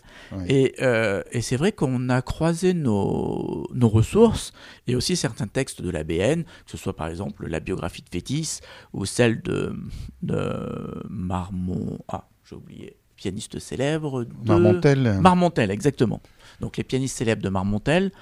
Et, 0.49 0.75
euh, 0.83 1.23
et 1.33 1.41
c'est 1.41 1.57
vrai 1.57 1.73
qu'on 1.73 2.09
a 2.09 2.23
croisé 2.23 2.75
nos, 2.75 3.67
nos 3.73 3.89
ressources 3.89 4.53
et 4.87 4.95
aussi 4.95 5.17
certains 5.17 5.47
textes 5.47 5.83
de 5.83 5.91
la 5.91 6.05
BN, 6.05 6.43
que 6.43 6.71
ce 6.71 6.77
soit 6.77 6.95
par 6.95 7.09
exemple 7.09 7.47
la 7.47 7.61
biographie 7.69 8.03
de 8.03 8.09
Fétis 8.11 8.61
ou 8.93 9.05
celle 9.05 9.41
de, 9.43 9.75
de 10.23 11.03
Marmont. 11.09 11.99
Ah, 12.09 12.29
j'ai 12.49 12.57
oublié. 12.57 12.97
Pianiste 13.17 13.59
célèbre 13.59 14.25
de. 14.25 14.31
Marmontel. 14.47 15.19
Marmontel, 15.21 15.71
exactement. 15.71 16.21
Donc 16.61 16.77
les 16.77 16.85
pianistes 16.85 17.17
célèbres 17.17 17.43
de 17.43 17.49
Marmontel. 17.49 18.13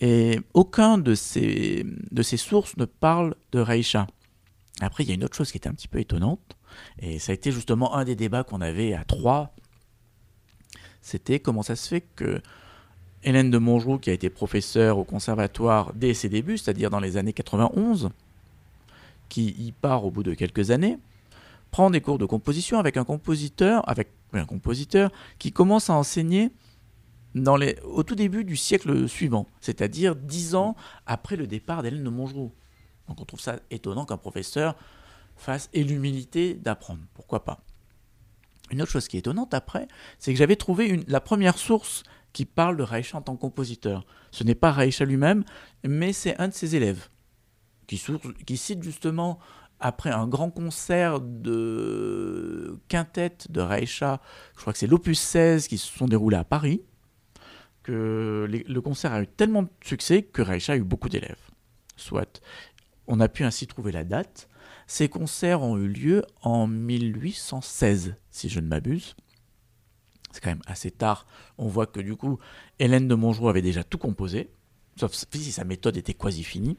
Et 0.00 0.40
aucun 0.54 0.98
de 0.98 1.14
ces, 1.14 1.86
de 2.10 2.22
ces 2.22 2.36
sources 2.36 2.76
ne 2.76 2.84
parle 2.84 3.36
de 3.52 3.60
Reisha. 3.60 4.06
Après, 4.80 5.04
il 5.04 5.08
y 5.08 5.12
a 5.12 5.14
une 5.14 5.24
autre 5.24 5.36
chose 5.36 5.52
qui 5.52 5.56
était 5.56 5.68
un 5.68 5.74
petit 5.74 5.86
peu 5.86 6.00
étonnante, 6.00 6.56
et 6.98 7.20
ça 7.20 7.30
a 7.30 7.34
été 7.34 7.52
justement 7.52 7.94
un 7.94 8.04
des 8.04 8.16
débats 8.16 8.42
qu'on 8.42 8.60
avait 8.60 8.92
à 8.92 9.04
trois 9.04 9.54
c'était 11.04 11.38
comment 11.38 11.62
ça 11.62 11.76
se 11.76 11.86
fait 11.86 12.00
que 12.00 12.40
Hélène 13.22 13.50
de 13.50 13.58
Montgeroux, 13.58 13.98
qui 13.98 14.08
a 14.08 14.14
été 14.14 14.30
professeure 14.30 14.96
au 14.96 15.04
conservatoire 15.04 15.92
dès 15.94 16.14
ses 16.14 16.30
débuts, 16.30 16.56
c'est-à-dire 16.56 16.88
dans 16.88 16.98
les 16.98 17.18
années 17.18 17.34
91, 17.34 18.08
qui 19.34 19.48
y 19.48 19.72
part 19.72 20.04
au 20.04 20.12
bout 20.12 20.22
de 20.22 20.32
quelques 20.32 20.70
années, 20.70 20.96
prend 21.72 21.90
des 21.90 22.00
cours 22.00 22.18
de 22.18 22.24
composition 22.24 22.78
avec 22.78 22.96
un 22.96 23.02
compositeur, 23.02 23.82
avec 23.88 24.12
un 24.32 24.44
compositeur 24.44 25.10
qui 25.40 25.50
commence 25.50 25.90
à 25.90 25.94
enseigner 25.94 26.52
au 27.82 28.04
tout 28.04 28.14
début 28.14 28.44
du 28.44 28.54
siècle 28.54 29.08
suivant, 29.08 29.48
c'est-à-dire 29.60 30.14
dix 30.14 30.54
ans 30.54 30.76
après 31.04 31.34
le 31.34 31.48
départ 31.48 31.82
d'Hélène 31.82 32.04
de 32.04 32.10
Montgeroux. 32.10 32.52
Donc 33.08 33.20
on 33.20 33.24
trouve 33.24 33.40
ça 33.40 33.58
étonnant 33.72 34.04
qu'un 34.04 34.18
professeur 34.18 34.76
fasse 35.34 35.68
l'humilité 35.74 36.54
d'apprendre. 36.54 37.00
Pourquoi 37.12 37.44
pas? 37.44 37.58
Une 38.70 38.82
autre 38.82 38.92
chose 38.92 39.08
qui 39.08 39.16
est 39.16 39.18
étonnante 39.18 39.52
après, 39.52 39.88
c'est 40.20 40.32
que 40.32 40.38
j'avais 40.38 40.54
trouvé 40.54 41.02
la 41.08 41.20
première 41.20 41.58
source 41.58 42.04
qui 42.32 42.44
parle 42.44 42.76
de 42.76 42.84
Reicha 42.84 43.18
en 43.18 43.22
tant 43.22 43.34
que 43.34 43.40
compositeur. 43.40 44.06
Ce 44.30 44.44
n'est 44.44 44.54
pas 44.54 44.70
Reicha 44.70 45.04
lui-même, 45.04 45.42
mais 45.82 46.12
c'est 46.12 46.40
un 46.40 46.46
de 46.46 46.54
ses 46.54 46.76
élèves 46.76 47.08
qui, 47.86 48.56
cite 48.56 48.82
justement 48.82 49.38
après 49.80 50.10
un 50.10 50.26
grand 50.26 50.50
concert 50.50 51.20
de 51.20 52.78
quintette 52.88 53.50
de 53.50 53.60
Reicha, 53.60 54.20
je 54.54 54.60
crois 54.60 54.72
que 54.72 54.78
c'est 54.78 54.86
l'opus 54.86 55.18
16 55.18 55.68
qui 55.68 55.78
se 55.78 55.86
sont 55.96 56.06
déroulés 56.06 56.36
à 56.36 56.44
Paris, 56.44 56.82
que 57.82 58.48
le 58.48 58.80
concert 58.80 59.12
a 59.12 59.22
eu 59.22 59.26
tellement 59.26 59.62
de 59.64 59.70
succès 59.84 60.22
que 60.22 60.42
Reicha 60.42 60.72
a 60.72 60.76
eu 60.76 60.84
beaucoup 60.84 61.08
d'élèves. 61.08 61.50
Soit. 61.96 62.40
On 63.06 63.20
a 63.20 63.28
pu 63.28 63.44
ainsi 63.44 63.66
trouver 63.66 63.92
la 63.92 64.04
date. 64.04 64.48
Ces 64.86 65.08
concerts 65.08 65.62
ont 65.62 65.76
eu 65.76 65.88
lieu 65.88 66.24
en 66.42 66.66
1816, 66.66 68.16
si 68.30 68.48
je 68.48 68.60
ne 68.60 68.66
m'abuse. 68.66 69.14
C'est 70.32 70.42
quand 70.42 70.50
même 70.50 70.62
assez 70.66 70.90
tard. 70.90 71.26
On 71.58 71.68
voit 71.68 71.86
que 71.86 72.00
du 72.00 72.16
coup, 72.16 72.38
Hélène 72.78 73.06
de 73.06 73.14
Montgeroux 73.14 73.48
avait 73.48 73.62
déjà 73.62 73.84
tout 73.84 73.98
composé, 73.98 74.50
sauf 74.98 75.12
si 75.12 75.52
sa 75.52 75.64
méthode 75.64 75.96
était 75.96 76.14
quasi 76.14 76.42
finie. 76.42 76.76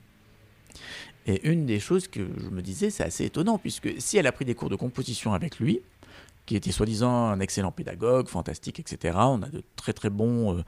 Et 1.28 1.48
une 1.50 1.66
des 1.66 1.80
choses 1.80 2.08
que 2.08 2.22
je 2.38 2.50
me 2.50 2.62
disais, 2.62 2.90
c'est 2.90 3.04
assez 3.04 3.26
étonnant, 3.26 3.58
puisque 3.58 3.90
si 4.00 4.18
elle 4.18 4.28
a 4.28 4.32
pris 4.32 4.46
des 4.46 4.56
cours 4.56 4.70
de 4.70 4.76
composition 4.76 5.34
avec 5.34 5.60
lui, 5.60 5.82
qui 6.46 6.56
était 6.56 6.72
soi-disant 6.72 7.30
un 7.30 7.40
excellent 7.40 7.72
pédagogue, 7.72 8.28
fantastique, 8.28 8.80
etc. 8.80 9.18
On 9.18 9.42
a 9.42 9.50
de 9.50 9.64
très 9.76 9.94
très 9.94 10.12
bons, 10.12 10.58
euh, 10.58 10.64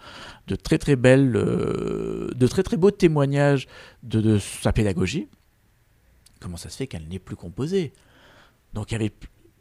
de 0.48 0.56
très 0.56 0.80
très 0.80 0.96
belles, 0.96 1.36
euh, 1.36 2.32
de 2.36 2.48
très 2.48 2.64
très 2.64 2.78
beaux 2.78 2.90
témoignages 2.90 3.68
de 4.02 4.40
sa 4.40 4.74
pédagogie 4.74 5.28
comment 6.40 6.58
ça 6.58 6.70
se 6.70 6.78
fait 6.78 6.88
qu'elle 6.88 7.08
n'est 7.08 7.20
plus 7.20 7.36
composée? 7.36 7.94
Donc 8.74 8.92
il 8.92 8.94
y 8.94 8.96
avait 8.96 9.14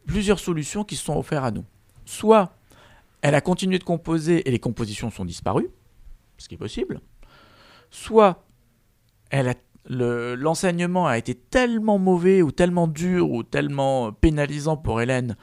plusieurs 0.05 0.39
solutions 0.39 0.83
qui 0.83 0.95
se 0.95 1.03
sont 1.03 1.17
offertes 1.17 1.45
à 1.45 1.51
nous. 1.51 1.65
Soit 2.05 2.53
elle 3.21 3.35
a 3.35 3.41
continué 3.41 3.79
de 3.79 3.83
composer 3.83 4.47
et 4.47 4.51
les 4.51 4.59
compositions 4.59 5.09
sont 5.09 5.25
disparues, 5.25 5.69
ce 6.37 6.47
qui 6.47 6.55
est 6.55 6.59
possible. 6.59 7.01
Soit 7.89 8.43
l'enseignement 9.87 11.07
a 11.07 11.17
été 11.17 11.35
tellement 11.35 11.97
mauvais 11.97 12.41
ou 12.41 12.51
tellement 12.51 12.87
dur 12.87 13.29
ou 13.31 13.43
tellement 13.43 14.11
pénalisant 14.11 14.77
pour 14.77 15.01
Hélène 15.01 15.35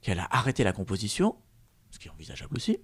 qu'elle 0.00 0.18
a 0.18 0.28
arrêté 0.30 0.64
la 0.64 0.72
composition, 0.72 1.36
ce 1.90 1.98
qui 1.98 2.08
est 2.08 2.10
envisageable 2.10 2.56
aussi. 2.56 2.78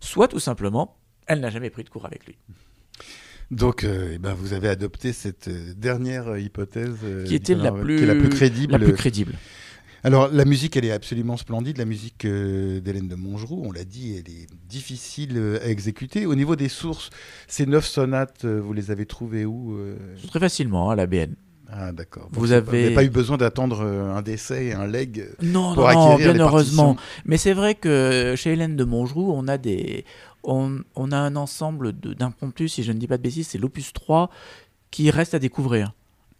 Soit 0.00 0.28
tout 0.28 0.38
simplement, 0.40 0.96
elle 1.26 1.40
n'a 1.40 1.50
jamais 1.50 1.70
pris 1.70 1.84
de 1.84 1.88
cours 1.88 2.06
avec 2.06 2.26
lui. 2.26 2.36
Donc, 3.50 3.82
euh, 3.82 4.12
eh 4.14 4.18
ben, 4.18 4.32
vous 4.32 4.52
avez 4.52 4.68
adopté 4.68 5.12
cette 5.12 5.48
euh, 5.48 5.74
dernière 5.76 6.28
euh, 6.28 6.40
hypothèse 6.40 6.98
qui 7.26 7.34
était 7.34 7.56
la 7.56 7.72
plus, 7.72 8.06
la 8.06 8.14
plus 8.14 8.28
crédible? 8.28 8.72
La 8.72 8.78
plus 8.78 8.92
crédible. 8.92 9.34
Alors, 10.02 10.28
la 10.32 10.44
musique, 10.44 10.76
elle 10.76 10.84
est 10.84 10.92
absolument 10.92 11.36
splendide. 11.36 11.78
La 11.78 11.84
musique 11.84 12.26
d'Hélène 12.26 13.08
de 13.08 13.14
Montgeroux, 13.14 13.62
on 13.64 13.72
l'a 13.72 13.84
dit, 13.84 14.16
elle 14.16 14.32
est 14.32 14.46
difficile 14.68 15.58
à 15.62 15.68
exécuter. 15.68 16.26
Au 16.26 16.34
niveau 16.34 16.56
des 16.56 16.68
sources, 16.68 17.10
ces 17.46 17.66
neuf 17.66 17.86
sonates, 17.86 18.44
vous 18.44 18.72
les 18.72 18.90
avez 18.90 19.06
trouvées 19.06 19.44
où 19.44 19.78
Très 20.28 20.40
facilement, 20.40 20.90
à 20.90 20.96
la 20.96 21.06
BN. 21.06 21.34
Ah 21.72 21.92
d'accord. 21.92 22.28
Vous 22.32 22.50
avez 22.50 22.92
pas 22.94 23.04
eu 23.04 23.10
besoin 23.10 23.36
d'attendre 23.36 23.82
un 23.82 24.22
décès, 24.22 24.72
un 24.72 24.86
leg 24.86 25.28
non, 25.40 25.74
pour 25.74 25.88
non, 25.88 26.16
bien 26.16 26.36
heureusement. 26.36 26.96
Mais 27.24 27.36
c'est 27.36 27.52
vrai 27.52 27.76
que 27.76 28.34
chez 28.36 28.52
Hélène 28.52 28.76
de 28.76 28.82
Montgeroux, 28.82 29.32
on 29.32 29.46
a 29.46 29.56
des, 29.56 30.04
on, 30.42 30.82
a 31.12 31.16
un 31.16 31.36
ensemble 31.36 31.92
d'impromptus, 31.92 32.74
si 32.74 32.82
je 32.82 32.92
ne 32.92 32.98
dis 32.98 33.06
pas 33.06 33.18
de 33.18 33.22
bêtises, 33.22 33.48
c'est 33.48 33.58
l'opus 33.58 33.92
3 33.92 34.30
qui 34.90 35.10
reste 35.10 35.34
à 35.34 35.38
découvrir. 35.38 35.94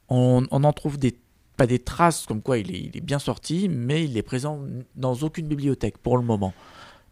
On, 0.08 0.44
en 0.50 0.72
trouve 0.72 0.98
des, 0.98 1.14
pas 1.60 1.66
des 1.66 1.78
traces 1.78 2.24
comme 2.24 2.40
quoi 2.40 2.56
il 2.56 2.74
est, 2.74 3.02
bien 3.02 3.18
sorti, 3.18 3.68
mais 3.68 4.06
il 4.06 4.16
est 4.16 4.22
présent 4.22 4.60
dans 4.96 5.12
aucune 5.12 5.46
bibliothèque 5.46 5.98
pour 5.98 6.16
le 6.16 6.24
moment. 6.24 6.54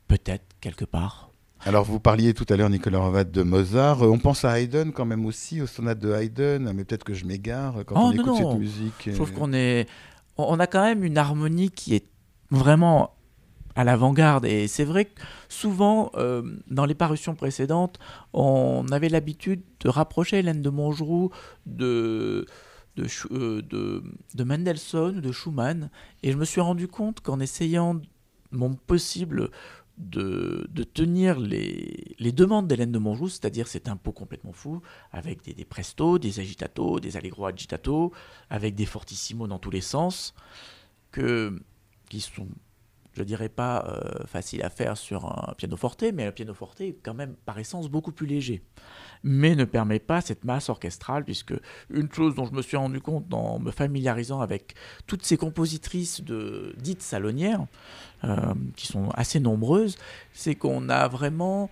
Peut-être 0.06 0.46
quelque 0.62 0.86
part. 0.86 1.28
Alors 1.66 1.84
vous 1.84 2.00
parliez 2.00 2.32
tout 2.32 2.46
à 2.48 2.56
l'heure, 2.56 2.70
Nicolas 2.70 2.98
Ravat, 3.00 3.24
de 3.24 3.42
Mozart. 3.42 4.02
Euh, 4.02 4.08
on 4.08 4.18
pense 4.18 4.46
à 4.46 4.58
Haydn 4.58 4.92
quand 4.92 5.04
même 5.04 5.26
aussi, 5.26 5.60
aux 5.60 5.66
sonates 5.66 5.98
de 5.98 6.14
Haydn, 6.14 6.72
mais 6.72 6.84
peut-être 6.84 7.04
que 7.04 7.12
je 7.12 7.26
m'égare 7.26 7.84
quand 7.84 7.96
oh, 7.96 8.06
on 8.06 8.12
écoute 8.12 8.36
cette 8.38 8.58
musique. 8.58 9.02
Je 9.04 9.12
trouve 9.12 9.32
qu'on 9.32 9.52
est... 9.52 9.86
On 10.38 10.58
a 10.58 10.66
quand 10.66 10.82
même 10.82 11.04
une 11.04 11.18
harmonie 11.18 11.70
qui 11.70 11.94
est 11.94 12.06
vraiment 12.50 13.10
à 13.76 13.84
l'avant-garde. 13.84 14.46
Et 14.46 14.66
c'est 14.66 14.84
vrai 14.84 15.04
que 15.04 15.20
souvent, 15.50 16.10
euh, 16.14 16.42
dans 16.70 16.86
les 16.86 16.94
parutions 16.94 17.34
précédentes, 17.34 17.98
on 18.32 18.86
avait 18.92 19.10
l'habitude 19.10 19.60
de 19.80 19.90
rapprocher 19.90 20.38
Hélène 20.38 20.62
de 20.62 20.70
Montgeroux 20.70 21.32
de, 21.66 22.46
de, 22.98 23.06
euh, 23.30 23.62
de, 23.62 24.02
de 24.34 24.44
Mendelssohn 24.44 25.18
ou 25.18 25.20
de 25.20 25.32
Schumann. 25.32 25.90
Et 26.22 26.32
je 26.32 26.36
me 26.36 26.44
suis 26.44 26.60
rendu 26.60 26.88
compte 26.88 27.20
qu'en 27.20 27.40
essayant 27.40 28.00
mon 28.50 28.74
possible 28.74 29.50
de, 29.98 30.66
de, 30.70 30.84
tenir 30.84 31.40
les, 31.40 32.32
demandes 32.32 32.68
d'Hélène 32.68 32.92
de 32.92 32.98
Montjoux, 32.98 33.28
c'est-à-dire 33.28 33.66
cet 33.66 33.88
impôt 33.88 34.12
complètement 34.12 34.52
fou, 34.52 34.80
avec 35.12 35.42
des, 35.42 35.54
des 35.54 35.64
prestos, 35.64 36.18
des 36.18 36.40
agitatos, 36.40 37.00
des 37.00 37.16
allegro 37.16 37.46
agitato, 37.46 38.12
avec 38.48 38.74
des 38.74 38.86
fortissimo 38.86 39.46
dans 39.46 39.58
tous 39.58 39.70
les 39.70 39.80
sens, 39.80 40.34
que, 41.10 41.60
qui 42.08 42.20
sont 42.20 42.48
je 43.18 43.24
dirais 43.24 43.48
pas 43.48 43.84
euh, 43.86 44.24
facile 44.26 44.62
à 44.62 44.70
faire 44.70 44.96
sur 44.96 45.26
un 45.26 45.54
piano 45.54 45.76
forte, 45.76 46.04
mais 46.14 46.26
un 46.26 46.32
piano 46.32 46.54
forte 46.54 46.80
est 46.80 46.96
quand 47.02 47.14
même 47.14 47.34
par 47.44 47.58
essence 47.58 47.88
beaucoup 47.88 48.12
plus 48.12 48.26
léger, 48.26 48.62
mais 49.22 49.54
ne 49.54 49.64
permet 49.64 49.98
pas 49.98 50.20
cette 50.20 50.44
masse 50.44 50.68
orchestrale, 50.68 51.24
puisque 51.24 51.54
une 51.90 52.10
chose 52.12 52.34
dont 52.34 52.46
je 52.46 52.52
me 52.52 52.62
suis 52.62 52.76
rendu 52.76 53.00
compte 53.00 53.32
en 53.34 53.58
me 53.58 53.70
familiarisant 53.70 54.40
avec 54.40 54.74
toutes 55.06 55.24
ces 55.24 55.36
compositrices 55.36 56.22
dites 56.76 57.02
salonnières, 57.02 57.66
euh, 58.24 58.54
qui 58.76 58.86
sont 58.86 59.10
assez 59.10 59.40
nombreuses, 59.40 59.96
c'est 60.32 60.54
qu'on 60.54 60.88
a 60.88 61.08
vraiment 61.08 61.70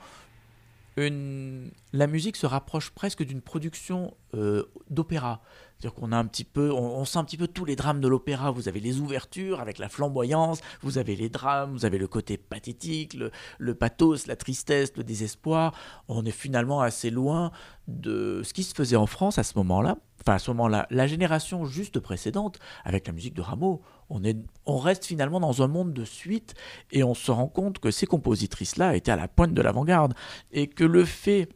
une... 0.96 1.70
la 1.92 2.06
musique 2.06 2.36
se 2.36 2.46
rapproche 2.46 2.90
presque 2.90 3.22
d'une 3.24 3.40
production 3.40 4.14
euh, 4.34 4.64
d'opéra. 4.90 5.42
C'est-à-dire 5.78 5.94
qu'on 5.94 6.12
a 6.12 6.16
un 6.16 6.24
petit 6.24 6.44
peu, 6.44 6.72
on, 6.72 7.04
sent 7.04 7.18
un 7.18 7.24
petit 7.24 7.36
peu 7.36 7.48
tous 7.48 7.64
les 7.64 7.76
drames 7.76 8.00
de 8.00 8.08
l'opéra. 8.08 8.50
Vous 8.50 8.68
avez 8.68 8.80
les 8.80 9.00
ouvertures 9.00 9.60
avec 9.60 9.78
la 9.78 9.88
flamboyance, 9.88 10.60
vous 10.80 10.96
avez 10.96 11.16
les 11.16 11.28
drames, 11.28 11.72
vous 11.72 11.84
avez 11.84 11.98
le 11.98 12.08
côté 12.08 12.38
pathétique, 12.38 13.14
le, 13.14 13.30
le 13.58 13.74
pathos, 13.74 14.26
la 14.26 14.36
tristesse, 14.36 14.92
le 14.96 15.04
désespoir. 15.04 15.74
On 16.08 16.24
est 16.24 16.30
finalement 16.30 16.80
assez 16.80 17.10
loin 17.10 17.50
de 17.88 18.40
ce 18.42 18.54
qui 18.54 18.62
se 18.62 18.74
faisait 18.74 18.96
en 18.96 19.06
France 19.06 19.38
à 19.38 19.42
ce 19.42 19.52
moment-là. 19.58 19.98
Enfin, 20.22 20.36
à 20.36 20.38
ce 20.38 20.50
moment-là, 20.50 20.86
la 20.90 21.06
génération 21.06 21.66
juste 21.66 22.00
précédente, 22.00 22.58
avec 22.84 23.06
la 23.06 23.12
musique 23.12 23.34
de 23.34 23.42
Rameau, 23.42 23.82
on, 24.08 24.24
est, 24.24 24.36
on 24.64 24.78
reste 24.78 25.04
finalement 25.04 25.40
dans 25.40 25.62
un 25.62 25.68
monde 25.68 25.92
de 25.92 26.04
suite 26.04 26.54
et 26.90 27.04
on 27.04 27.14
se 27.14 27.30
rend 27.30 27.48
compte 27.48 27.78
que 27.78 27.90
ces 27.90 28.06
compositrices-là 28.06 28.96
étaient 28.96 29.12
à 29.12 29.16
la 29.16 29.28
pointe 29.28 29.52
de 29.52 29.62
l'avant-garde 29.62 30.14
et 30.52 30.68
que 30.68 30.84
le 30.84 31.04
fait 31.04 31.48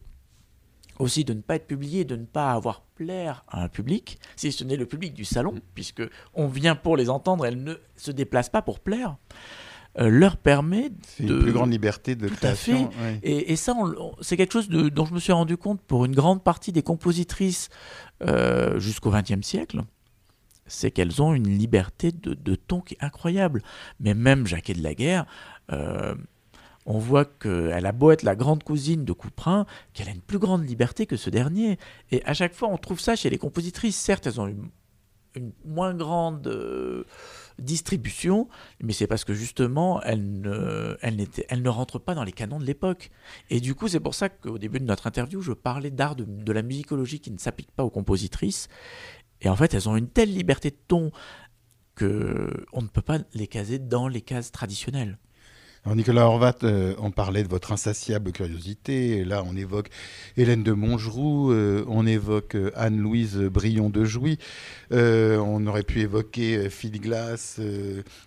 aussi 1.01 1.25
de 1.25 1.35
ne 1.35 1.41
pas 1.41 1.57
être 1.57 1.67
publié, 1.67 2.05
de 2.05 2.17
ne 2.17 2.25
pas 2.25 2.53
avoir 2.53 2.83
plaire 2.95 3.45
à 3.49 3.63
un 3.63 3.69
public, 3.69 4.19
si 4.37 4.53
ce 4.53 4.65
n'est 4.65 4.77
le 4.77 4.87
public 4.87 5.15
du 5.15 5.25
salon, 5.25 5.55
mm. 5.55 5.61
puisque 5.75 6.03
on 6.35 6.47
vient 6.47 6.75
pour 6.75 6.97
les 6.97 7.11
entendre, 7.11 7.47
elles 7.47 7.63
ne 7.63 7.75
se 7.97 8.11
déplacent 8.11 8.51
pas 8.51 8.63
pour 8.63 8.81
plaire. 8.81 9.17
Euh, 9.99 10.09
leur 10.09 10.37
permet 10.37 10.91
de 11.19 11.35
une 11.35 11.43
plus 11.43 11.53
grande 11.53 11.73
liberté 11.73 12.15
de 12.15 12.29
tout 12.29 12.37
création. 12.37 12.89
À 12.89 12.91
fait. 12.91 13.21
Et, 13.25 13.53
et, 13.53 13.57
ça, 13.57 13.75
c'est 14.21 14.37
quelque 14.37 14.53
chose 14.53 14.69
de, 14.69 14.89
dont 14.89 15.05
je 15.05 15.13
me 15.13 15.19
suis 15.19 15.33
rendu 15.33 15.57
compte 15.57 15.81
pour 15.81 16.05
une 16.05 16.15
grande 16.15 16.45
partie 16.45 16.71
des 16.71 16.83
compositrices 16.83 17.71
euh, 18.23 18.79
jusqu'au 18.79 19.11
XXe 19.11 19.43
siècle 19.43 19.83
c'est 20.71 20.91
qu'elles 20.91 21.21
ont 21.21 21.35
une 21.35 21.59
liberté 21.59 22.13
de, 22.13 22.33
de, 22.35 22.55
ton 22.55 22.81
qui 22.81 22.95
est 22.95 23.05
incroyable. 23.05 23.63
Mais 23.99 24.15
même 24.15 24.47
Jacquet 24.47 24.73
de 24.73 24.83
la 24.83 24.95
Guerre, 24.95 25.27
euh, 25.73 26.15
on 26.91 26.99
voit 26.99 27.25
qu'elle 27.25 27.87
a 27.87 27.93
beau 27.93 28.11
être 28.11 28.25
la 28.25 28.35
grande 28.35 28.65
cousine 28.65 29.05
de 29.05 29.13
Couperin, 29.13 29.65
qu'elle 29.95 30.09
a 30.09 30.11
une 30.11 30.21
plus 30.21 30.41
grande 30.41 30.69
liberté 30.69 31.07
que 31.07 31.17
ce 31.17 31.31
dernier. 31.31 31.79
Et 32.11 32.21
à 32.25 32.35
chaque 32.35 32.53
fois, 32.53 32.69
on 32.69 32.79
trouve 32.79 32.99
ça 32.99 33.15
chez 33.15 33.31
les 33.31 33.39
compositrices. 33.39 33.95
Certes, 33.97 34.27
elles 34.27 34.41
ont 34.41 34.49
une, 34.49 34.71
une 35.37 35.53
moins 35.65 35.95
grande 35.95 36.49
euh, 36.49 37.05
distribution, 37.61 38.49
mais 38.83 38.93
c'est 38.93 39.07
parce 39.07 39.25
que 39.25 39.35
justement, 39.35 40.03
elles 40.03 40.41
ne, 40.41 40.97
ne 41.01 41.69
rentrent 41.69 42.01
pas 42.01 42.17
dans 42.17 42.25
les 42.25 42.33
canons 42.33 42.59
de 42.59 42.67
l'époque. 42.67 43.13
Et 43.51 43.61
du 43.61 43.77
coup, 43.77 43.87
c'est 43.87 44.01
pour 44.01 44.17
ça 44.17 44.29
qu'au 44.29 44.59
début 44.59 44.81
de 44.81 44.85
notre 44.85 45.07
interview, 45.07 45.43
je 45.43 45.53
parlais 45.53 45.93
d'art 45.93 46.17
de, 46.17 46.25
de 46.25 46.53
la 46.53 46.63
musicologie 46.63 47.21
qui 47.21 47.31
ne 47.31 47.39
s'applique 47.39 47.71
pas 47.71 47.85
aux 47.85 47.91
compositrices. 47.91 48.67
Et 49.43 49.49
en 49.49 49.55
fait, 49.55 49.75
elles 49.75 49.89
ont 49.89 49.95
une 49.95 50.09
telle 50.09 50.35
liberté 50.35 50.71
de 50.71 50.79
ton 50.89 51.13
qu'on 51.97 52.83
ne 52.83 52.89
peut 52.89 53.01
pas 53.01 53.19
les 53.33 53.47
caser 53.47 53.79
dans 53.79 54.09
les 54.09 54.23
cases 54.23 54.51
traditionnelles. 54.51 55.19
Alors 55.87 55.97
Nicolas 55.97 56.27
Horvat, 56.27 56.57
euh, 56.63 56.95
on 56.99 57.11
parlait 57.11 57.43
de 57.43 57.49
votre 57.49 57.73
insatiable 57.73 58.33
curiosité. 58.33 59.25
Là, 59.25 59.43
on 59.47 59.57
évoque 59.57 59.89
Hélène 60.37 60.63
de 60.63 60.73
Montgeroux, 60.73 61.53
euh, 61.53 61.87
on 61.89 62.07
évoque 62.07 62.55
euh, 62.55 62.71
Anne-Louise 62.77 63.39
Brion 63.39 63.89
de 63.89 64.05
Jouy. 64.05 64.39
On 64.91 65.67
aurait 65.67 65.83
pu 65.83 66.01
évoquer 66.01 66.69
Phil 66.69 67.01
Glass, 67.01 67.59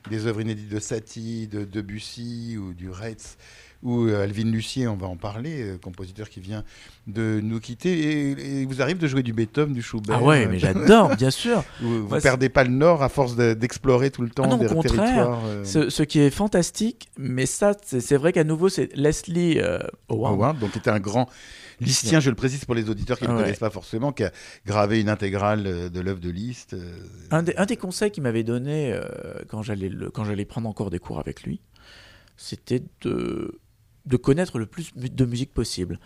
des 0.10 0.26
œuvres 0.26 0.42
inédites 0.42 0.70
de 0.70 0.80
Satie, 0.80 1.48
de 1.48 1.64
Debussy 1.64 2.58
ou 2.58 2.74
du 2.74 2.90
Retz 2.90 3.38
ou 3.84 4.08
Alvin 4.08 4.46
Lucier, 4.46 4.88
on 4.88 4.96
va 4.96 5.08
en 5.08 5.18
parler, 5.18 5.76
compositeur 5.82 6.30
qui 6.30 6.40
vient 6.40 6.64
de 7.08 7.40
nous 7.44 7.60
quitter. 7.60 7.92
Et, 7.92 8.62
et 8.62 8.66
vous 8.66 8.82
arrive 8.82 8.98
de 8.98 9.08
jouer 9.08 9.24
du 9.24 9.34
Beethoven, 9.34 9.74
du 9.74 9.82
Schubert. 9.82 10.20
Ah 10.20 10.24
ouais, 10.24 10.48
mais 10.48 10.60
j'adore, 10.60 11.16
bien 11.16 11.32
sûr. 11.32 11.64
Vous, 11.82 12.08
vous 12.08 12.20
perdez 12.20 12.50
pas 12.50 12.64
le 12.64 12.72
Nord 12.72 13.04
à 13.04 13.10
force 13.10 13.36
d'explorer 13.36 14.10
de, 14.10 14.16
tout 14.16 14.22
le 14.22 14.30
temps 14.30 14.44
ah 14.46 14.50
non, 14.50 14.58
des 14.58 14.68
au 14.68 14.76
contraire, 14.76 14.96
territoires. 14.96 15.42
Euh... 15.46 15.64
Ce, 15.64 15.90
ce, 15.90 16.04
qui 16.04 16.20
est 16.20 16.30
fantastique, 16.30 17.10
mais 17.18 17.46
ça, 17.46 17.74
c'est 17.84 18.18
vrai 18.18 18.32
qu'à 18.32 18.44
nouveau, 18.44 18.70
c'est 18.70 18.96
Leslie 18.96 19.60
euh, 19.60 19.80
Howard. 20.10 20.34
Howard. 20.34 20.60
Donc, 20.60 20.76
était 20.78 20.90
un 20.90 21.00
grand 21.00 21.30
Listien, 21.80 22.20
je 22.20 22.30
le 22.30 22.36
précise 22.36 22.66
pour 22.66 22.76
les 22.76 22.90
auditeurs 22.90 23.18
qui 23.18 23.26
ne 23.26 23.30
ah 23.30 23.36
ouais. 23.36 23.42
connaissent 23.44 23.60
pas 23.60 23.70
forcément, 23.70 24.12
qui 24.12 24.24
a 24.24 24.32
gravé 24.66 25.02
une 25.02 25.10
intégrale 25.10 25.90
de 25.90 26.00
l'œuvre 26.00 26.20
de 26.20 26.30
Liszt. 26.30 26.74
Euh, 26.74 26.96
Un, 27.32 27.44
des, 27.44 27.56
un 27.58 27.66
des 27.66 27.78
conseils 27.78 28.12
qu'il 28.12 28.24
m'avait 28.24 28.44
donné 28.44 28.94
euh, 28.94 29.02
quand 29.50 29.64
j'allais 29.64 30.46
prendre 30.46 30.70
encore 30.70 30.90
des 30.90 31.00
cours 31.00 31.20
avec 31.20 31.44
lui, 31.44 31.60
c'était 32.38 32.84
de, 33.02 33.60
de 34.06 34.18
connaître 34.18 34.60
le 34.60 34.66
plus 34.66 34.92
de 34.96 35.26
musique 35.26 35.54
possible. 35.54 36.00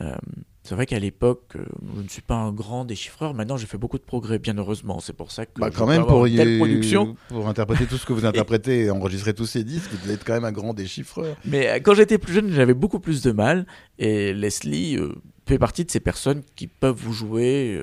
Euh, 0.00 0.14
c'est 0.62 0.74
vrai 0.74 0.86
qu'à 0.86 0.98
l'époque, 0.98 1.52
euh, 1.56 1.64
je 1.96 2.02
ne 2.02 2.08
suis 2.08 2.22
pas 2.22 2.36
un 2.36 2.52
grand 2.52 2.84
déchiffreur. 2.84 3.34
Maintenant, 3.34 3.56
j'ai 3.56 3.66
fait 3.66 3.76
beaucoup 3.76 3.98
de 3.98 4.04
progrès, 4.04 4.38
bien 4.38 4.56
heureusement. 4.56 5.00
C'est 5.00 5.12
pour 5.12 5.30
ça 5.30 5.44
que 5.44 5.60
bah, 5.60 5.70
quand 5.70 5.86
même 5.86 6.06
pour, 6.06 6.26
y... 6.28 6.58
production. 6.58 7.16
pour 7.28 7.48
interpréter 7.48 7.86
tout 7.86 7.98
ce 7.98 8.06
que 8.06 8.12
vous 8.12 8.24
interprétez 8.26 8.84
et 8.84 8.90
enregistrer 8.90 9.34
tous 9.34 9.46
ces 9.46 9.64
disques, 9.64 9.90
vous 10.02 10.10
êtes 10.10 10.24
quand 10.24 10.34
même 10.34 10.44
un 10.44 10.52
grand 10.52 10.72
déchiffreur. 10.72 11.36
Mais 11.44 11.68
euh, 11.68 11.80
quand 11.80 11.94
j'étais 11.94 12.18
plus 12.18 12.32
jeune, 12.32 12.50
j'avais 12.52 12.74
beaucoup 12.74 13.00
plus 13.00 13.22
de 13.22 13.32
mal. 13.32 13.66
Et 13.98 14.32
Leslie 14.32 14.98
fait 15.46 15.58
partie 15.58 15.84
de 15.84 15.90
ces 15.90 16.00
personnes 16.00 16.42
qui 16.56 16.68
peuvent 16.68 16.96
vous 16.96 17.12
jouer 17.12 17.80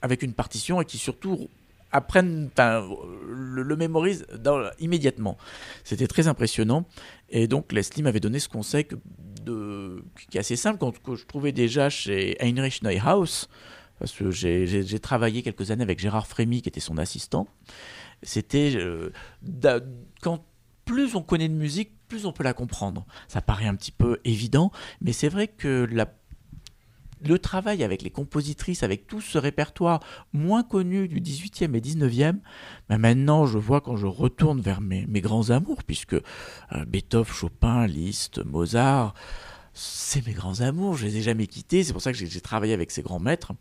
avec 0.00 0.22
une 0.22 0.32
partition 0.32 0.80
et 0.80 0.84
qui 0.84 0.98
surtout 0.98 1.48
apprennent, 1.92 2.50
le, 2.56 3.62
le 3.62 3.76
mémorisent 3.76 4.26
immédiatement. 4.78 5.36
C'était 5.84 6.06
très 6.06 6.28
impressionnant. 6.28 6.86
Et 7.28 7.46
donc 7.46 7.72
Leslie 7.72 8.02
m'avait 8.02 8.20
donné 8.20 8.38
ce 8.38 8.48
conseil 8.48 8.86
qui 8.86 10.36
est 10.36 10.40
assez 10.40 10.56
simple, 10.56 10.78
que 11.04 11.14
je 11.16 11.26
trouvais 11.26 11.52
déjà 11.52 11.90
chez 11.90 12.36
Heinrich 12.40 12.82
Neuhaus, 12.82 13.48
parce 13.98 14.12
que 14.12 14.30
j'ai 14.30 14.98
travaillé 15.00 15.42
quelques 15.42 15.70
années 15.70 15.82
avec 15.82 15.98
Gérard 15.98 16.26
Frémy, 16.26 16.62
qui 16.62 16.68
était 16.68 16.80
son 16.80 16.98
assistant. 16.98 17.46
C'était 18.22 18.72
euh, 18.76 19.10
quand 20.20 20.44
plus 20.84 21.14
on 21.14 21.22
connaît 21.22 21.48
de 21.48 21.54
musique, 21.54 21.92
plus 22.08 22.26
on 22.26 22.32
peut 22.32 22.44
la 22.44 22.54
comprendre. 22.54 23.06
Ça 23.28 23.40
paraît 23.40 23.66
un 23.66 23.74
petit 23.74 23.92
peu 23.92 24.18
évident, 24.24 24.70
mais 25.00 25.12
c'est 25.12 25.28
vrai 25.28 25.48
que 25.48 25.88
la 25.90 26.06
le 27.26 27.38
travail 27.38 27.84
avec 27.84 28.02
les 28.02 28.10
compositrices, 28.10 28.82
avec 28.82 29.06
tout 29.06 29.20
ce 29.20 29.38
répertoire 29.38 30.00
moins 30.32 30.62
connu 30.62 31.08
du 31.08 31.20
18e 31.20 31.74
et 31.74 31.80
19e, 31.80 32.38
ben 32.88 32.98
maintenant 32.98 33.46
je 33.46 33.58
vois 33.58 33.80
quand 33.80 33.96
je 33.96 34.06
retourne 34.06 34.60
vers 34.60 34.80
mes, 34.80 35.06
mes 35.06 35.20
grands 35.20 35.50
amours, 35.50 35.82
puisque 35.84 36.14
euh, 36.14 36.84
Beethoven, 36.86 37.32
Chopin, 37.32 37.86
Liszt, 37.86 38.44
Mozart, 38.44 39.14
c'est 39.74 40.26
mes 40.26 40.34
grands 40.34 40.60
amours, 40.60 40.96
je 40.96 41.06
les 41.06 41.16
ai 41.18 41.22
jamais 41.22 41.46
quittés, 41.46 41.84
c'est 41.84 41.92
pour 41.92 42.02
ça 42.02 42.12
que 42.12 42.18
j'ai 42.18 42.40
travaillé 42.40 42.74
avec 42.74 42.90
ces 42.90 43.02
grands 43.02 43.20
maîtres. 43.20 43.52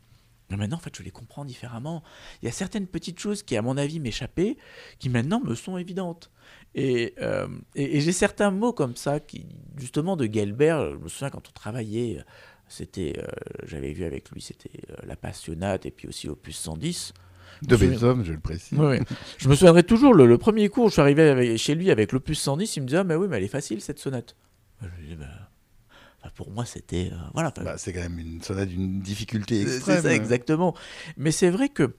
Mais 0.52 0.58
maintenant, 0.58 0.78
en 0.78 0.82
fait, 0.82 0.96
je 0.96 1.02
les 1.02 1.12
comprends 1.12 1.46
différemment. 1.46 2.04
Il 2.42 2.46
y 2.46 2.50
a 2.50 2.52
certaines 2.52 2.86
petites 2.86 3.20
choses 3.20 3.42
qui, 3.42 3.56
à 3.56 3.62
mon 3.62 3.78
avis, 3.78 4.02
m'échappaient, 4.02 4.58
qui 5.00 5.08
maintenant 5.08 5.40
me 5.40 5.56
sont 5.56 5.78
évidentes. 5.78 6.30
Et, 6.76 7.16
euh, 7.22 7.48
j'ai 7.76 8.12
certains 8.12 8.52
mots 8.52 8.74
comme 8.74 8.98
ça, 8.98 9.22
qui, 9.22 9.46
justement, 9.78 10.18
de 10.18 10.26
Gelbert, 10.26 10.92
je 10.92 10.98
me 10.98 11.08
souviens 11.08 11.30
quand 11.30 11.48
on 11.48 11.54
travaillait 11.54 12.24
c'était, 12.72 13.16
euh, 13.18 13.28
j'avais 13.64 13.92
vu 13.92 14.06
avec 14.06 14.32
lui, 14.32 14.42
c'était 14.42 14.72
euh, 14.90 14.96
La 15.06 15.16
Passionnate 15.16 15.86
et 15.86 15.92
puis 15.92 16.08
aussi 16.08 16.30
Opus 16.30 16.58
110. 16.58 17.14
De 17.64 17.76
Beethoven, 17.76 18.24
je 18.24 18.32
le 18.32 18.40
précise. 18.40 18.78
Oui, 18.78 18.98
oui. 18.98 19.06
je 19.38 19.50
me 19.50 19.56
souviendrai 19.56 19.84
toujours, 19.84 20.14
le, 20.14 20.26
le, 20.26 20.38
premier 20.38 20.70
cours, 20.70 20.88
je 20.88 20.94
suis 20.94 21.02
arrivé 21.02 21.30
avec, 21.30 21.58
chez 21.58 21.76
lui 21.76 21.92
avec 21.92 22.12
l'Opus 22.12 22.40
110, 22.40 22.78
il 22.78 22.82
me 22.82 22.88
disait 22.88 23.00
Ah, 23.00 23.04
mais 23.04 23.16
oui, 23.16 23.28
mais 23.30 23.38
elle 23.38 23.44
est 23.44 23.50
facile 23.50 23.82
cette 23.82 24.00
sonate. 24.00 24.36
Je 24.82 24.88
lui 25.02 25.08
dis, 25.10 25.16
bah, 25.16 25.28
enfin, 26.22 26.32
pour 26.34 26.50
moi, 26.50 26.66
c'était. 26.66 27.12
Euh, 27.12 27.18
voilà. 27.34 27.52
Bah, 27.58 27.78
c'est 27.78 27.94
quand 27.94 28.02
même 28.02 28.18
une 28.18 28.42
sonate 28.42 28.70
d'une 28.70 29.02
difficulté 29.02 29.62
extrême. 29.62 29.98
C'est 29.98 30.02
ça, 30.02 30.16
exactement. 30.16 30.76
Mais 31.18 31.32
c'est 31.32 31.50
vrai 31.50 31.70
que 31.70 31.96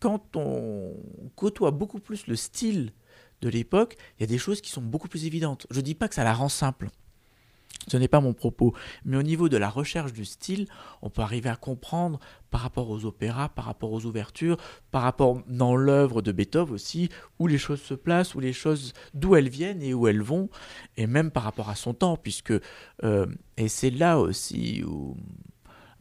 quand 0.00 0.36
on 0.36 0.96
côtoie 1.36 1.70
beaucoup 1.70 2.00
plus 2.00 2.26
le 2.26 2.34
style 2.34 2.92
de 3.40 3.48
l'époque, 3.48 3.96
il 4.18 4.22
y 4.22 4.24
a 4.24 4.26
des 4.26 4.38
choses 4.38 4.60
qui 4.60 4.70
sont 4.70 4.82
beaucoup 4.82 5.08
plus 5.08 5.26
évidentes. 5.26 5.66
Je 5.70 5.80
dis 5.80 5.94
pas 5.94 6.08
que 6.08 6.14
ça 6.14 6.24
la 6.24 6.34
rend 6.34 6.48
simple. 6.48 6.88
Ce 7.88 7.96
n'est 7.96 8.08
pas 8.08 8.20
mon 8.20 8.32
propos. 8.32 8.74
Mais 9.04 9.16
au 9.16 9.22
niveau 9.22 9.48
de 9.48 9.56
la 9.56 9.68
recherche 9.68 10.12
du 10.12 10.24
style, 10.24 10.66
on 11.02 11.10
peut 11.10 11.22
arriver 11.22 11.48
à 11.48 11.56
comprendre 11.56 12.20
par 12.50 12.60
rapport 12.60 12.90
aux 12.90 13.04
opéras, 13.06 13.48
par 13.48 13.64
rapport 13.64 13.92
aux 13.92 14.04
ouvertures, 14.04 14.56
par 14.90 15.02
rapport 15.02 15.42
dans 15.48 15.74
l'œuvre 15.74 16.22
de 16.22 16.32
Beethoven 16.32 16.74
aussi, 16.74 17.08
où 17.38 17.46
les 17.46 17.58
choses 17.58 17.80
se 17.80 17.94
placent, 17.94 18.34
où 18.34 18.40
les 18.40 18.52
choses, 18.52 18.92
d'où 19.14 19.34
elles 19.34 19.48
viennent 19.48 19.82
et 19.82 19.94
où 19.94 20.06
elles 20.06 20.22
vont, 20.22 20.48
et 20.96 21.06
même 21.06 21.30
par 21.30 21.42
rapport 21.42 21.70
à 21.70 21.74
son 21.74 21.94
temps, 21.94 22.16
puisque, 22.16 22.52
euh, 23.02 23.26
et 23.56 23.68
c'est 23.68 23.90
là 23.90 24.18
aussi 24.18 24.84
où 24.86 25.16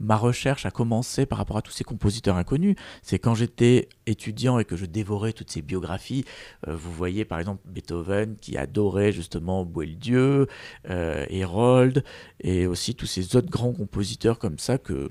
ma 0.01 0.17
recherche 0.17 0.65
a 0.65 0.71
commencé 0.71 1.25
par 1.25 1.37
rapport 1.37 1.57
à 1.57 1.61
tous 1.61 1.71
ces 1.71 1.83
compositeurs 1.83 2.35
inconnus. 2.35 2.75
C'est 3.03 3.19
quand 3.19 3.35
j'étais 3.35 3.87
étudiant 4.07 4.59
et 4.59 4.65
que 4.65 4.75
je 4.75 4.85
dévorais 4.85 5.31
toutes 5.31 5.51
ces 5.51 5.61
biographies. 5.61 6.25
Euh, 6.67 6.75
vous 6.75 6.91
voyez 6.91 7.23
par 7.23 7.39
exemple 7.39 7.61
Beethoven 7.65 8.35
qui 8.41 8.57
adorait 8.57 9.11
justement 9.11 9.63
Boieldieu, 9.63 10.47
euh, 10.89 11.25
Herold 11.29 12.03
et 12.41 12.67
aussi 12.67 12.95
tous 12.95 13.05
ces 13.05 13.35
autres 13.35 13.49
grands 13.49 13.73
compositeurs 13.73 14.39
comme 14.39 14.59
ça 14.59 14.77
que 14.77 15.09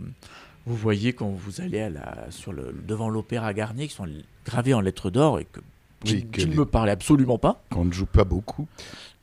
vous 0.66 0.76
voyez 0.76 1.12
quand 1.12 1.30
vous 1.30 1.60
allez 1.60 1.80
à 1.80 1.90
la, 1.90 2.26
sur 2.30 2.52
le, 2.52 2.74
devant 2.86 3.08
l'opéra 3.08 3.54
Garnier 3.54 3.88
qui 3.88 3.94
sont 3.94 4.08
gravés 4.44 4.74
en 4.74 4.80
lettres 4.80 5.10
d'or 5.10 5.38
et 5.40 5.46
que 5.46 5.60
qui, 6.04 6.46
ne 6.46 6.54
me 6.54 6.64
parlaient 6.64 6.92
absolument 6.92 7.36
pas. 7.36 7.62
Qu'on 7.70 7.84
ne 7.84 7.92
joue 7.92 8.06
pas 8.06 8.24
beaucoup 8.24 8.66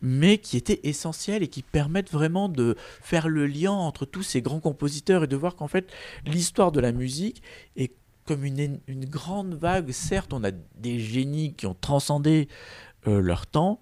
mais 0.01 0.37
qui 0.37 0.57
étaient 0.57 0.81
essentiels 0.83 1.43
et 1.43 1.47
qui 1.47 1.63
permettent 1.63 2.11
vraiment 2.11 2.49
de 2.49 2.75
faire 3.01 3.27
le 3.27 3.47
lien 3.47 3.71
entre 3.71 4.05
tous 4.05 4.23
ces 4.23 4.41
grands 4.41 4.59
compositeurs 4.59 5.23
et 5.23 5.27
de 5.27 5.35
voir 5.35 5.55
qu'en 5.55 5.67
fait 5.67 5.91
l'histoire 6.25 6.71
de 6.71 6.79
la 6.79 6.91
musique 6.91 7.41
est 7.75 7.93
comme 8.25 8.43
une, 8.43 8.79
une, 8.87 9.05
grande 9.05 9.53
vague. 9.53 9.89
Certes, 9.91 10.33
on 10.33 10.43
a 10.43 10.51
des 10.51 10.99
génies 10.99 11.53
qui 11.53 11.65
ont 11.65 11.77
transcendé 11.79 12.49
euh, 13.07 13.21
leur 13.21 13.47
temps, 13.47 13.81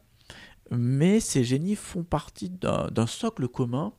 mais 0.69 1.19
ces 1.19 1.43
génies 1.43 1.75
font 1.75 2.03
partie 2.03 2.49
d'un 2.49 3.07
socle 3.07 3.47
commun 3.47 3.93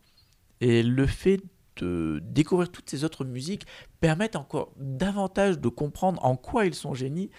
et 0.61 0.83
le 0.83 1.07
fait 1.07 1.41
de 1.77 2.21
découvrir 2.23 2.71
toutes 2.71 2.89
ces 2.89 3.05
autres 3.05 3.25
musiques 3.25 3.67
permettent 4.01 4.37
encore 4.37 4.73
davantage 4.79 5.59
de 5.59 5.69
comprendre 5.69 6.25
en 6.25 6.37
quoi 6.37 6.67
ils 6.67 6.75
sont 6.75 6.95
génies, 6.95 7.31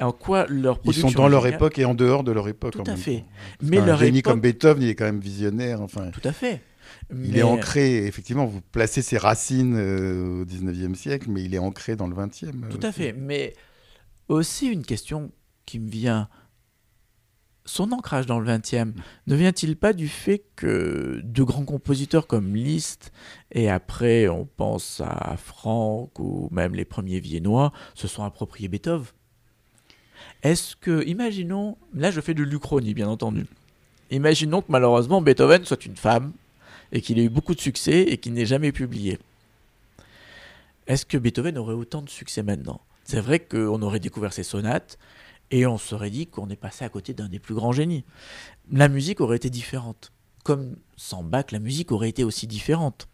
en 0.00 0.12
quoi 0.12 0.46
leur 0.48 0.78
production 0.80 1.08
Ils 1.08 1.12
sont 1.12 1.18
dans 1.18 1.28
leur 1.28 1.46
époque 1.46 1.78
et 1.78 1.84
en 1.84 1.94
dehors 1.94 2.24
de 2.24 2.32
leur 2.32 2.48
époque. 2.48 2.72
Tout 2.72 2.82
à 2.86 2.96
fait. 2.96 3.24
Mais 3.62 3.78
un 3.78 3.96
génie 3.96 4.22
comme 4.22 4.40
Beethoven, 4.40 4.82
il 4.82 4.88
est 4.90 4.94
quand 4.94 5.04
même 5.04 5.20
visionnaire. 5.20 5.80
Enfin, 5.80 6.10
Tout 6.10 6.26
à 6.26 6.32
fait. 6.32 6.62
Il 7.14 7.36
est 7.36 7.42
ancré, 7.42 8.06
effectivement, 8.06 8.46
vous 8.46 8.60
placez 8.60 9.02
ses 9.02 9.18
racines 9.18 9.76
euh, 9.76 10.42
au 10.42 10.44
19e 10.44 10.94
siècle, 10.94 11.26
mais 11.30 11.42
il 11.42 11.54
est 11.54 11.58
ancré 11.58 11.96
dans 11.96 12.06
le 12.06 12.16
20e. 12.16 12.68
Tout 12.70 12.80
à 12.82 12.92
fait. 12.92 13.12
Mais 13.12 13.54
aussi 14.28 14.68
une 14.68 14.84
question 14.84 15.30
qui 15.66 15.78
me 15.78 15.90
vient 15.90 16.28
son 17.68 17.92
ancrage 17.92 18.24
dans 18.24 18.40
le 18.40 18.50
20e 18.50 18.92
ne 19.26 19.36
vient-il 19.36 19.76
pas 19.76 19.92
du 19.92 20.08
fait 20.08 20.42
que 20.56 21.20
de 21.22 21.42
grands 21.42 21.66
compositeurs 21.66 22.26
comme 22.26 22.56
Liszt, 22.56 23.12
et 23.52 23.68
après 23.68 24.26
on 24.26 24.46
pense 24.46 25.02
à 25.04 25.36
Franck 25.36 26.18
ou 26.18 26.48
même 26.50 26.74
les 26.74 26.86
premiers 26.86 27.20
viennois, 27.20 27.72
se 27.94 28.08
sont 28.08 28.24
appropriés 28.24 28.68
Beethoven? 28.68 29.06
Est-ce 30.42 30.76
que, 30.76 31.04
imaginons, 31.06 31.76
là 31.94 32.10
je 32.10 32.22
fais 32.22 32.34
de 32.34 32.42
l'Uchronie 32.42 32.94
bien 32.94 33.08
entendu, 33.08 33.46
imaginons 34.10 34.62
que 34.62 34.72
malheureusement 34.72 35.20
Beethoven 35.20 35.64
soit 35.64 35.84
une 35.84 35.96
femme 35.96 36.32
et 36.90 37.02
qu'il 37.02 37.18
ait 37.18 37.24
eu 37.24 37.28
beaucoup 37.28 37.54
de 37.54 37.60
succès 37.60 38.00
et 38.00 38.16
qu'il 38.16 38.32
n'ait 38.32 38.46
jamais 38.46 38.72
publié. 38.72 39.18
Est-ce 40.86 41.04
que 41.04 41.18
Beethoven 41.18 41.58
aurait 41.58 41.74
autant 41.74 42.00
de 42.00 42.08
succès 42.08 42.42
maintenant? 42.42 42.80
C'est 43.04 43.20
vrai 43.20 43.40
qu'on 43.40 43.82
aurait 43.82 44.00
découvert 44.00 44.32
ses 44.32 44.42
sonates, 44.42 44.98
et 45.50 45.66
on 45.66 45.78
serait 45.78 46.10
dit 46.10 46.26
qu'on 46.26 46.48
est 46.48 46.56
passé 46.56 46.84
à 46.84 46.88
côté 46.88 47.14
d'un 47.14 47.28
des 47.28 47.38
plus 47.38 47.54
grands 47.54 47.72
génies. 47.72 48.04
La 48.70 48.88
musique 48.88 49.20
aurait 49.20 49.36
été 49.36 49.50
différente. 49.50 50.12
Comme 50.44 50.76
sans 50.96 51.22
Bach, 51.22 51.46
la 51.52 51.58
musique 51.58 51.92
aurait 51.92 52.08
été 52.08 52.24
aussi 52.24 52.46
différente. 52.46 53.08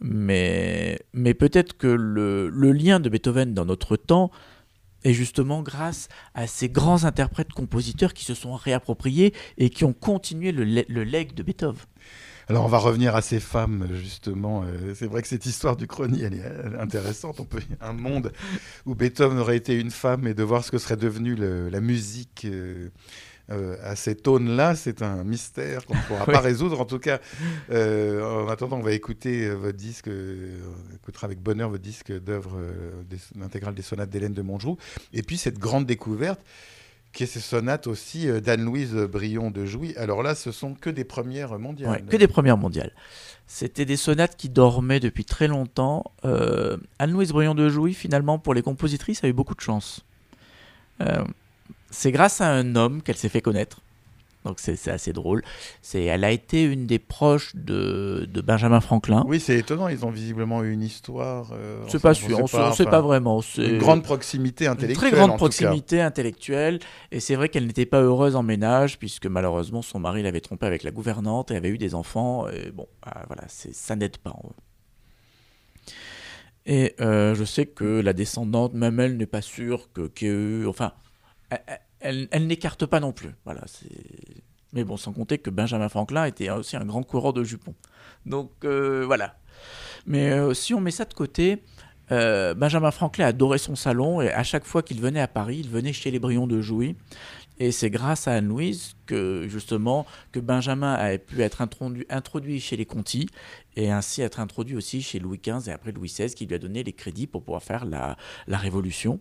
Mais, 0.00 1.00
peut-être 1.38 1.76
que 1.76 1.88
le, 1.88 2.48
le, 2.48 2.72
lien 2.72 3.00
de 3.00 3.08
Beethoven 3.08 3.52
dans 3.52 3.64
notre 3.64 3.96
temps 3.96 4.30
est 5.04 5.12
justement 5.12 5.62
grâce 5.62 6.08
à 6.34 6.46
ces 6.46 6.68
grands 6.68 7.04
interprètes 7.04 7.52
compositeurs 7.52 8.14
qui 8.14 8.24
se 8.24 8.34
sont 8.34 8.54
réappropriés 8.54 9.34
et 9.56 9.70
qui 9.70 9.84
ont 9.84 9.92
continué 9.92 10.52
le, 10.52 10.64
le 10.64 11.04
legs 11.04 11.34
de 11.34 11.42
Beethoven. 11.42 11.82
Alors 12.50 12.64
on 12.64 12.68
va 12.68 12.78
revenir 12.78 13.14
à 13.14 13.20
ces 13.20 13.40
femmes 13.40 13.86
justement. 13.92 14.62
Euh, 14.64 14.94
c'est 14.94 15.06
vrai 15.06 15.20
que 15.20 15.28
cette 15.28 15.44
histoire 15.44 15.76
du 15.76 15.86
chrony, 15.86 16.22
elle 16.22 16.34
est 16.34 16.80
intéressante. 16.80 17.40
On 17.40 17.44
peut 17.44 17.60
un 17.82 17.92
monde 17.92 18.32
où 18.86 18.94
Beethoven 18.94 19.38
aurait 19.38 19.58
été 19.58 19.78
une 19.78 19.90
femme 19.90 20.26
et 20.26 20.32
de 20.32 20.42
voir 20.42 20.64
ce 20.64 20.70
que 20.70 20.78
serait 20.78 20.96
devenue 20.96 21.36
la 21.36 21.80
musique. 21.80 22.46
Euh, 22.46 22.88
euh, 23.50 23.76
à 23.82 23.96
cette 23.96 24.28
aune-là, 24.28 24.74
c'est 24.74 25.00
un 25.00 25.24
mystère 25.24 25.86
qu'on 25.86 25.94
ne 25.94 26.02
pourra 26.02 26.24
pas 26.26 26.40
résoudre. 26.40 26.80
En 26.80 26.84
tout 26.84 26.98
cas, 26.98 27.18
en 27.70 28.48
attendant, 28.48 28.78
on 28.78 28.82
va 28.82 28.92
écouter 28.92 29.50
votre 29.50 29.76
disque, 29.76 30.08
on 30.08 30.94
écoutera 30.94 31.26
avec 31.26 31.42
bonheur 31.42 31.68
votre 31.68 31.82
disque 31.82 32.12
d'œuvre 32.12 32.58
intégrale 33.42 33.74
des 33.74 33.82
sonates 33.82 34.10
d'Hélène 34.10 34.34
de 34.34 34.42
Montgeroux. 34.42 34.76
Et 35.14 35.22
puis 35.22 35.38
cette 35.38 35.58
grande 35.58 35.86
découverte, 35.86 36.40
qui 37.18 37.26
ces 37.26 37.40
sonates 37.40 37.88
aussi 37.88 38.28
euh, 38.28 38.40
d'Anne-Louise 38.40 38.94
Brion 38.94 39.50
de 39.50 39.66
Jouy. 39.66 39.92
Alors 39.96 40.22
là, 40.22 40.36
ce 40.36 40.52
sont 40.52 40.74
que 40.74 40.88
des 40.88 41.02
premières 41.02 41.58
mondiales. 41.58 42.06
que 42.06 42.16
des 42.16 42.28
premières 42.28 42.56
mondiales. 42.56 42.92
C'était 43.48 43.84
des 43.84 43.96
sonates 43.96 44.36
qui 44.36 44.48
dormaient 44.48 45.00
depuis 45.00 45.24
très 45.24 45.48
longtemps. 45.48 46.04
Euh, 46.24 46.76
Anne-Louise 47.00 47.32
Brion 47.32 47.56
de 47.56 47.68
Jouy, 47.68 47.92
finalement, 47.92 48.38
pour 48.38 48.54
les 48.54 48.62
compositrices, 48.62 49.24
a 49.24 49.28
eu 49.28 49.32
beaucoup 49.32 49.56
de 49.56 49.60
chance. 49.60 50.04
Euh, 51.00 51.24
c'est 51.90 52.12
grâce 52.12 52.40
à 52.40 52.52
un 52.52 52.76
homme 52.76 53.02
qu'elle 53.02 53.16
s'est 53.16 53.28
fait 53.28 53.40
connaître. 53.40 53.80
Donc 54.48 54.60
c'est 54.60 54.88
assez 54.88 55.12
drôle. 55.12 55.42
C'est, 55.82 56.04
elle 56.04 56.24
a 56.24 56.30
été 56.30 56.62
une 56.62 56.86
des 56.86 56.98
proches 56.98 57.54
de, 57.54 58.26
de 58.32 58.40
Benjamin 58.40 58.80
Franklin. 58.80 59.24
Oui, 59.28 59.40
c'est 59.40 59.58
étonnant. 59.58 59.88
Ils 59.88 60.06
ont 60.06 60.10
visiblement 60.10 60.64
eu 60.64 60.72
une 60.72 60.82
histoire. 60.82 61.50
Euh, 61.52 61.84
c'est 61.88 62.00
pas 62.00 62.14
sûr. 62.14 62.38
On 62.38 62.68
ne 62.68 62.72
sait 62.72 62.86
pas 62.86 63.02
vraiment. 63.02 63.42
Une 63.58 63.76
grande 63.76 64.02
proximité 64.02 64.66
intellectuelle. 64.66 65.08
Une 65.08 65.16
très 65.16 65.26
grande 65.26 65.36
proximité 65.36 66.00
intellectuelle. 66.00 66.78
Et 67.12 67.20
c'est 67.20 67.34
vrai 67.34 67.50
qu'elle 67.50 67.66
n'était 67.66 67.84
pas 67.84 68.00
heureuse 68.00 68.36
en 68.36 68.42
ménage 68.42 68.98
puisque 68.98 69.26
malheureusement 69.26 69.82
son 69.82 70.00
mari 70.00 70.22
l'avait 70.22 70.40
trompée 70.40 70.66
avec 70.66 70.82
la 70.82 70.92
gouvernante 70.92 71.50
et 71.50 71.56
avait 71.56 71.68
eu 71.68 71.78
des 71.78 71.94
enfants. 71.94 72.48
Et 72.48 72.70
bon, 72.70 72.86
ah, 73.02 73.24
voilà, 73.26 73.44
ça 73.48 73.96
n'aide 73.96 74.16
pas. 74.16 74.34
Et 76.64 76.94
euh, 77.02 77.34
je 77.34 77.44
sais 77.44 77.66
que 77.66 78.00
la 78.00 78.14
descendante, 78.14 78.72
même 78.72 78.98
elle, 78.98 79.18
n'est 79.18 79.26
pas 79.26 79.42
sûre 79.42 79.92
que, 79.92 80.08
que 80.08 80.66
enfin, 80.66 80.92
elle, 81.50 81.60
n'écarte 82.02 82.86
pas 82.86 83.00
non 83.00 83.12
plus. 83.12 83.30
Voilà, 83.44 83.62
Mais 84.72 84.84
bon, 84.84 84.96
sans 84.96 85.12
compter 85.12 85.38
que 85.38 85.50
Benjamin 85.50 85.88
Franklin 85.88 86.24
était 86.24 86.50
aussi 86.50 86.76
un 86.76 86.84
grand 86.84 87.02
coureur 87.02 87.32
de 87.32 87.44
jupons. 87.44 87.74
Donc 88.26 88.50
euh, 88.64 89.04
voilà. 89.06 89.36
Mais 90.06 90.30
euh, 90.30 90.54
si 90.54 90.74
on 90.74 90.80
met 90.80 90.90
ça 90.90 91.04
de 91.04 91.14
côté, 91.14 91.62
euh, 92.10 92.54
Benjamin 92.54 92.90
Franklin 92.90 93.26
adorait 93.26 93.58
son 93.58 93.76
salon 93.76 94.20
et 94.20 94.30
à 94.30 94.42
chaque 94.42 94.64
fois 94.64 94.82
qu'il 94.82 95.00
venait 95.00 95.20
à 95.20 95.28
Paris, 95.28 95.58
il 95.60 95.68
venait 95.68 95.92
chez 95.92 96.10
les 96.10 96.18
Brions 96.18 96.46
de 96.46 96.60
Jouy. 96.60 96.96
Et 97.60 97.72
c'est 97.72 97.90
grâce 97.90 98.28
à 98.28 98.34
Anne-Louise 98.34 98.94
que 99.06 99.48
justement 99.48 100.06
que 100.30 100.38
Benjamin 100.38 100.94
a 100.94 101.18
pu 101.18 101.42
être 101.42 101.60
introduit, 101.60 102.60
chez 102.60 102.76
les 102.76 102.86
Conti 102.86 103.28
et 103.74 103.90
ainsi 103.90 104.22
être 104.22 104.38
introduit 104.38 104.76
aussi 104.76 105.02
chez 105.02 105.18
Louis 105.18 105.40
XV 105.44 105.68
et 105.68 105.72
après 105.72 105.90
Louis 105.90 106.08
XVI 106.08 106.32
qui 106.32 106.46
lui 106.46 106.54
a 106.54 106.58
donné 106.58 106.84
les 106.84 106.92
crédits 106.92 107.26
pour 107.26 107.42
pouvoir 107.42 107.64
faire 107.64 107.84
la 107.84 108.16
Révolution. 108.46 109.18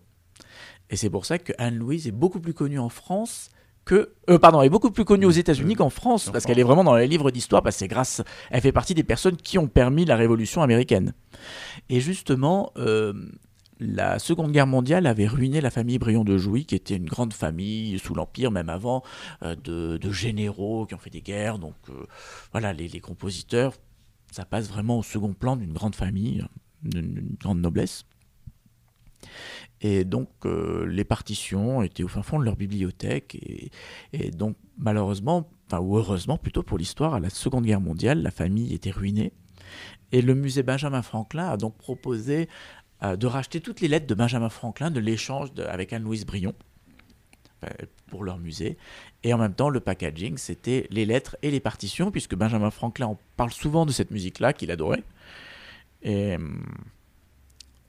Et 0.89 0.95
c'est 0.95 1.09
pour 1.09 1.25
ça 1.25 1.37
que 1.37 1.53
Anne-Louise 1.57 2.07
est 2.07 2.11
beaucoup 2.11 2.39
plus 2.39 2.53
connue 2.53 2.79
en 2.79 2.89
France 2.89 3.49
que, 3.87 4.13
euh, 4.29 4.37
pardon, 4.37 4.61
est 4.61 4.69
beaucoup 4.69 4.91
plus 4.91 5.05
connue 5.05 5.25
aux 5.25 5.31
États-Unis 5.31 5.75
qu'en 5.75 5.89
France, 5.89 6.29
parce 6.31 6.45
qu'elle 6.45 6.59
est 6.59 6.63
vraiment 6.63 6.83
dans 6.83 6.95
les 6.95 7.07
livres 7.07 7.31
d'histoire, 7.31 7.63
parce 7.63 7.77
que 7.77 7.79
c'est 7.79 7.87
grâce, 7.87 8.21
elle 8.51 8.61
fait 8.61 8.73
partie 8.73 8.93
des 8.93 9.03
personnes 9.03 9.37
qui 9.37 9.57
ont 9.57 9.67
permis 9.67 10.05
la 10.05 10.17
Révolution 10.17 10.61
américaine. 10.61 11.13
Et 11.89 12.01
justement, 12.01 12.73
euh, 12.77 13.13
la 13.79 14.19
Seconde 14.19 14.51
Guerre 14.51 14.67
mondiale 14.67 15.07
avait 15.07 15.27
ruiné 15.27 15.61
la 15.61 15.71
famille 15.71 15.99
Brion 15.99 16.25
de 16.25 16.37
Jouy, 16.37 16.65
qui 16.65 16.75
était 16.75 16.97
une 16.97 17.05
grande 17.05 17.33
famille 17.33 17.97
sous 17.97 18.13
l'Empire, 18.13 18.51
même 18.51 18.69
avant, 18.69 19.03
euh, 19.43 19.55
de, 19.55 20.11
généraux 20.11 20.85
qui 20.85 20.93
ont 20.93 20.99
fait 20.99 21.09
des 21.09 21.21
guerres. 21.21 21.57
Donc 21.57 21.75
voilà, 22.51 22.73
les, 22.73 22.89
les, 22.89 22.99
compositeurs, 22.99 23.73
ça 24.31 24.43
passe 24.43 24.67
vraiment 24.67 24.99
au 24.99 25.03
second 25.03 25.33
plan 25.33 25.55
d'une 25.55 25.73
grande 25.73 25.95
famille, 25.95 26.45
d'une 26.83 27.37
grande 27.39 27.61
noblesse. 27.61 28.05
Et 29.81 30.05
donc, 30.05 30.29
euh, 30.45 30.85
les 30.87 31.03
partitions 31.03 31.83
étaient 31.83 32.03
au 32.03 32.07
fin 32.07 32.23
fond 32.23 32.39
de 32.39 32.45
leur 32.45 32.55
bibliothèque. 32.55 33.37
Et, 34.13 34.31
donc, 34.31 34.55
malheureusement, 34.77 35.49
enfin, 35.67 35.79
ou 35.79 35.97
heureusement 35.97 36.37
plutôt 36.37 36.63
pour 36.63 36.77
l'histoire, 36.77 37.13
à 37.13 37.19
la 37.19 37.29
Seconde 37.29 37.65
Guerre 37.65 37.81
mondiale, 37.81 38.21
la 38.21 38.31
famille 38.31 38.73
était 38.73 38.91
ruinée. 38.91 39.33
Et 40.11 40.21
le 40.21 40.33
musée 40.33 40.63
Benjamin 40.63 41.01
Franklin 41.01 41.47
a 41.49 41.57
donc 41.57 41.77
proposé 41.77 42.47
euh, 43.03 43.15
de 43.15 43.27
racheter 43.27 43.61
toutes 43.61 43.81
les 43.81 43.87
lettres 43.87 44.07
de 44.07 44.15
Benjamin 44.15 44.49
Franklin 44.49 44.89
de 44.89 44.99
l'échange 44.99 45.49
avec 45.67 45.93
Anne-Louise 45.93 46.25
Brion 46.25 46.53
pour 48.07 48.23
leur 48.23 48.37
musée. 48.37 48.77
Et 49.23 49.33
en 49.33 49.39
même 49.39 49.53
temps, 49.53 49.69
le 49.69 49.79
packaging, 49.79 50.37
c'était 50.37 50.87
les 50.91 51.05
lettres 51.05 51.35
et 51.41 51.49
les 51.49 51.59
partitions, 51.59 52.11
puisque 52.11 52.35
Benjamin 52.35 52.69
Franklin 52.69 53.07
en 53.07 53.19
parle 53.35 53.51
souvent 53.51 53.85
de 53.85 53.91
cette 53.91 54.11
musique-là 54.11 54.53
qu'il 54.53 54.71
adorait. 54.71 55.03
Et. 56.03 56.37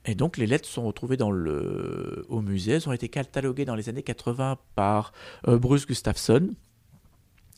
Et 0.05 0.15
donc 0.15 0.37
les 0.37 0.47
lettres 0.47 0.67
sont 0.67 0.85
retrouvées 0.85 1.17
dans 1.17 1.31
le, 1.31 2.25
au 2.29 2.41
musée. 2.41 2.73
Elles 2.73 2.89
ont 2.89 2.93
été 2.93 3.09
cataloguées 3.09 3.65
dans 3.65 3.75
les 3.75 3.89
années 3.89 4.03
80 4.03 4.57
par 4.75 5.11
euh, 5.47 5.57
Bruce 5.57 5.85
Gustafsson, 5.85 6.49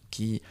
qui 0.10 0.42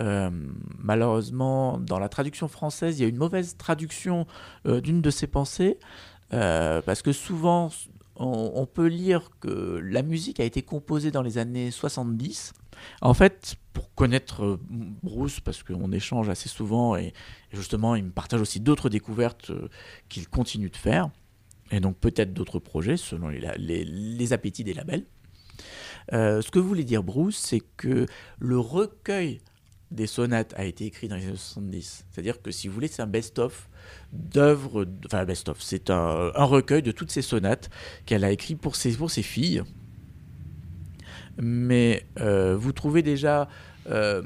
Euh, 0.00 0.30
malheureusement, 0.78 1.76
dans 1.76 1.98
la 1.98 2.08
traduction 2.08 2.46
française, 2.46 3.00
il 3.00 3.02
y 3.02 3.04
a 3.04 3.08
une 3.08 3.16
mauvaise 3.16 3.56
traduction 3.56 4.28
euh, 4.64 4.80
d'une 4.80 5.02
de 5.02 5.10
ses 5.10 5.26
pensées, 5.26 5.76
parce 6.30 7.02
que 7.02 7.10
souvent, 7.12 7.70
on, 8.14 8.52
on, 8.54 8.64
peut 8.66 8.86
lire 8.86 9.30
que 9.40 9.80
la 9.82 10.02
musique 10.02 10.38
a 10.38 10.44
été 10.44 10.62
composée 10.62 11.10
dans 11.10 11.22
les 11.22 11.36
années 11.36 11.72
70. 11.72 12.52
En 13.00 13.12
fait, 13.12 13.56
pour 13.72 13.92
connaître 13.94 14.60
Bruce, 15.02 15.40
parce 15.40 15.64
qu'on 15.64 15.90
échange 15.90 16.28
assez 16.28 16.48
souvent, 16.48 16.94
et, 16.94 17.06
et, 17.06 17.56
justement, 17.56 17.96
il 17.96 18.04
me 18.04 18.12
partage 18.12 18.40
aussi 18.40 18.60
d'autres 18.60 18.90
découvertes 18.90 19.50
qu'il 20.08 20.28
continue 20.28 20.70
de 20.70 20.76
faire, 20.76 21.10
et 21.70 21.80
donc 21.80 21.98
peut-être 21.98 22.32
d'autres 22.32 22.58
projets, 22.58 22.96
selon 22.96 23.28
les, 23.28 23.40
les, 23.84 24.32
appétits 24.32 24.64
des 24.64 24.74
labels. 24.74 25.04
ce 26.12 26.50
que 26.50 26.58
voulait 26.58 26.84
dire 26.84 27.02
Bruce, 27.02 27.36
c'est 27.36 27.62
que 27.76 28.06
le 28.38 28.58
recueil 28.58 29.40
des 29.90 30.06
sonates 30.06 30.54
a 30.56 30.64
été 30.64 30.86
écrit 30.86 31.08
dans 31.08 31.16
les 31.16 31.26
années 31.26 31.36
70. 31.36 32.06
C'est-à-dire 32.10 32.42
que 32.42 32.50
si 32.50 32.68
vous 32.68 32.74
voulez, 32.74 32.88
c'est 32.88 33.02
un 33.02 33.06
best-of 33.06 33.68
d'œuvres, 34.12 34.86
enfin 35.06 35.24
best-of, 35.24 35.60
c'est 35.60 35.90
un, 35.90 36.30
un, 36.34 36.44
recueil 36.44 36.82
de 36.82 36.92
toutes 36.92 37.10
ces 37.10 37.22
sonates 37.22 37.70
qu'elle 38.04 38.24
a 38.24 38.30
écrit 38.30 38.54
pour 38.54 38.76
ses, 38.76 38.92
pour 38.92 39.10
ses 39.10 39.22
filles. 39.22 39.62
Mais 41.40 42.04
euh, 42.20 42.56
vous 42.56 42.72
trouvez 42.72 43.02
déjà 43.02 43.48
euh, 43.88 44.22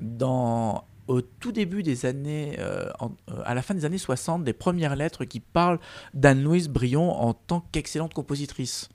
dans, 0.00 0.84
au 1.08 1.20
tout 1.20 1.52
début 1.52 1.82
des 1.82 2.06
années, 2.06 2.56
euh, 2.58 2.90
en, 2.98 3.12
à 3.44 3.54
la 3.54 3.62
fin 3.62 3.74
des 3.74 3.84
années 3.84 3.98
60, 3.98 4.44
des 4.44 4.52
premières 4.52 4.96
lettres 4.96 5.24
qui 5.24 5.40
parlent 5.40 5.78
d'Anne-Louise 6.14 6.68
Brion 6.68 7.10
en 7.10 7.34
tant 7.34 7.60
qu'excellente 7.72 8.14
compositrice. 8.14 8.88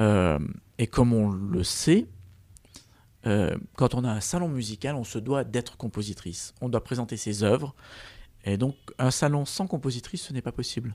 Euh, 0.00 0.38
et 0.78 0.86
comme 0.86 1.12
on 1.12 1.30
le 1.30 1.64
sait, 1.64 2.06
euh, 3.26 3.56
quand 3.76 3.94
on 3.94 4.04
a 4.04 4.10
un 4.10 4.20
salon 4.20 4.48
musical, 4.48 4.94
on 4.96 5.04
se 5.04 5.18
doit 5.18 5.44
d'être 5.44 5.76
compositrice. 5.76 6.54
On 6.60 6.68
doit 6.68 6.84
présenter 6.84 7.16
ses 7.16 7.42
œuvres. 7.42 7.74
Et 8.44 8.56
donc, 8.56 8.76
un 8.98 9.10
salon 9.10 9.44
sans 9.44 9.66
compositrice, 9.66 10.22
ce 10.22 10.32
n'est 10.32 10.42
pas 10.42 10.52
possible. 10.52 10.94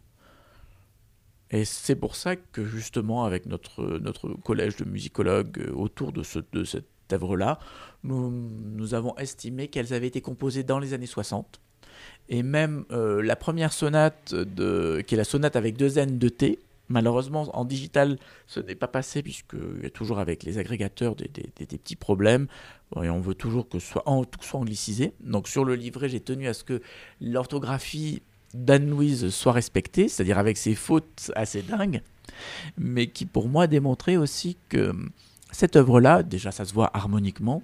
Et 1.51 1.65
c'est 1.65 1.95
pour 1.95 2.15
ça 2.15 2.35
que, 2.35 2.63
justement, 2.63 3.25
avec 3.25 3.47
notre, 3.47 3.97
notre 3.99 4.29
collège 4.29 4.75
de 4.75 4.85
musicologues 4.85 5.59
euh, 5.59 5.73
autour 5.73 6.11
de, 6.11 6.21
ce, 6.21 6.39
de 6.51 6.63
cette 6.63 6.89
œuvre-là, 7.13 7.59
nous, 8.03 8.93
avons 8.93 9.15
estimé 9.17 9.67
qu'elles 9.67 9.93
avaient 9.93 10.07
été 10.07 10.21
composées 10.21 10.63
dans 10.63 10.79
les 10.79 10.93
années 10.93 11.05
60. 11.05 11.59
Et 12.29 12.43
même 12.43 12.85
euh, 12.91 13.21
la 13.21 13.35
première 13.35 13.73
sonate, 13.73 14.33
qui 14.55 15.13
est 15.13 15.17
la 15.17 15.23
sonate 15.23 15.55
avec 15.55 15.77
deux 15.77 15.97
N 15.97 16.17
de 16.17 16.29
T, 16.29 16.59
Malheureusement, 16.91 17.47
en 17.53 17.65
digital, 17.65 18.17
ce 18.47 18.59
n'est 18.59 18.73
pas 18.73 18.87
passé, 18.87 19.21
puisqu'il 19.21 19.83
y 19.83 19.85
a 19.85 19.91
toujours 19.91 20.17
avec 20.17 20.41
les 20.41 20.57
agrégateurs 20.57 21.15
des 21.15 21.27
petits 21.27 21.95
problèmes. 21.95 22.47
Et 23.03 23.09
on 23.09 23.21
veut 23.21 23.35
toujours 23.35 23.69
que 23.69 23.77
soit, 23.77 24.01
en, 24.09 24.23
tout 24.23 24.41
soit 24.41 24.59
anglicisé. 24.59 25.13
Donc 25.19 25.47
sur 25.47 25.63
le 25.63 25.75
livret, 25.75 26.09
j'ai 26.09 26.19
tenu 26.19 26.47
à 26.47 26.53
ce 26.53 26.63
que 26.63 26.81
l'orthographie 27.21 28.23
d'Anne-Louise 28.55 29.29
soit 29.29 29.51
respectée, 29.51 30.07
c'est-à-dire 30.07 30.39
avec 30.39 30.57
ses 30.57 30.73
fautes 30.73 31.31
assez 31.35 31.61
dingues, 31.61 32.01
mais 32.77 33.05
qui 33.05 33.27
pour 33.27 33.47
moi 33.47 33.67
démontrait 33.67 34.17
aussi 34.17 34.57
que 34.69 34.91
cette 35.51 35.75
œuvre-là, 35.75 36.23
déjà 36.23 36.51
ça 36.51 36.65
se 36.65 36.73
voit 36.73 36.91
harmoniquement, 36.93 37.63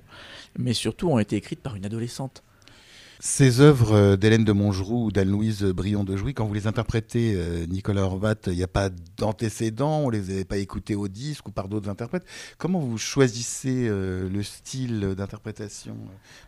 mais 0.57 0.73
surtout 0.73 1.09
ont 1.09 1.19
été 1.19 1.35
écrites 1.35 1.61
par 1.61 1.75
une 1.75 1.85
adolescente. 1.85 2.43
Ces 3.19 3.61
œuvres 3.61 4.17
d'Hélène 4.17 4.43
de 4.43 4.51
Montgeroux 4.51 5.05
ou 5.05 5.11
d'Anne-Louise 5.11 5.63
Brion 5.63 6.03
de 6.03 6.17
Jouy, 6.17 6.33
quand 6.33 6.45
vous 6.45 6.53
les 6.53 6.67
interprétez, 6.67 7.33
euh, 7.35 7.65
Nicolas 7.65 8.03
Horvat, 8.03 8.35
il 8.47 8.53
n'y 8.53 8.63
a 8.63 8.67
pas 8.67 8.89
d'antécédents, 9.17 9.99
on 9.99 10.07
ne 10.07 10.17
les 10.17 10.31
avait 10.31 10.45
pas 10.45 10.57
écoutées 10.57 10.95
au 10.95 11.07
disque 11.07 11.47
ou 11.47 11.51
par 11.51 11.69
d'autres 11.69 11.89
interprètes. 11.89 12.25
Comment 12.57 12.79
vous 12.79 12.97
choisissez 12.97 13.87
euh, 13.87 14.29
le 14.29 14.43
style 14.43 15.15
d'interprétation 15.17 15.95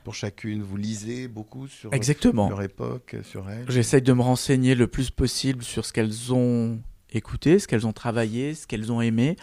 pour 0.04 0.14
chacune? 0.14 0.62
Vous 0.62 0.78
lisez 0.78 1.28
beaucoup 1.30 1.68
sur 1.68 1.94
Exactement. 1.94 2.50
leur 2.50 2.62
époque, 2.62 3.16
sur 3.24 3.50
elles 3.50 3.66
J'essaye 3.70 4.02
de 4.02 4.14
me 4.14 4.22
renseigner 4.22 4.76
le 4.76 4.88
plus 4.88 5.10
possible 5.10 5.64
sur 5.64 5.86
ce 5.86 5.94
qu'elles 5.94 6.34
ont 6.34 6.80
écouté, 7.14 7.60
ce 7.60 7.68
qu'elles 7.68 7.88
ont 7.88 7.94
travaillé, 7.94 8.54
ce 8.54 8.68
qu'elles 8.68 8.92
ont 8.92 9.02
aimé 9.02 9.38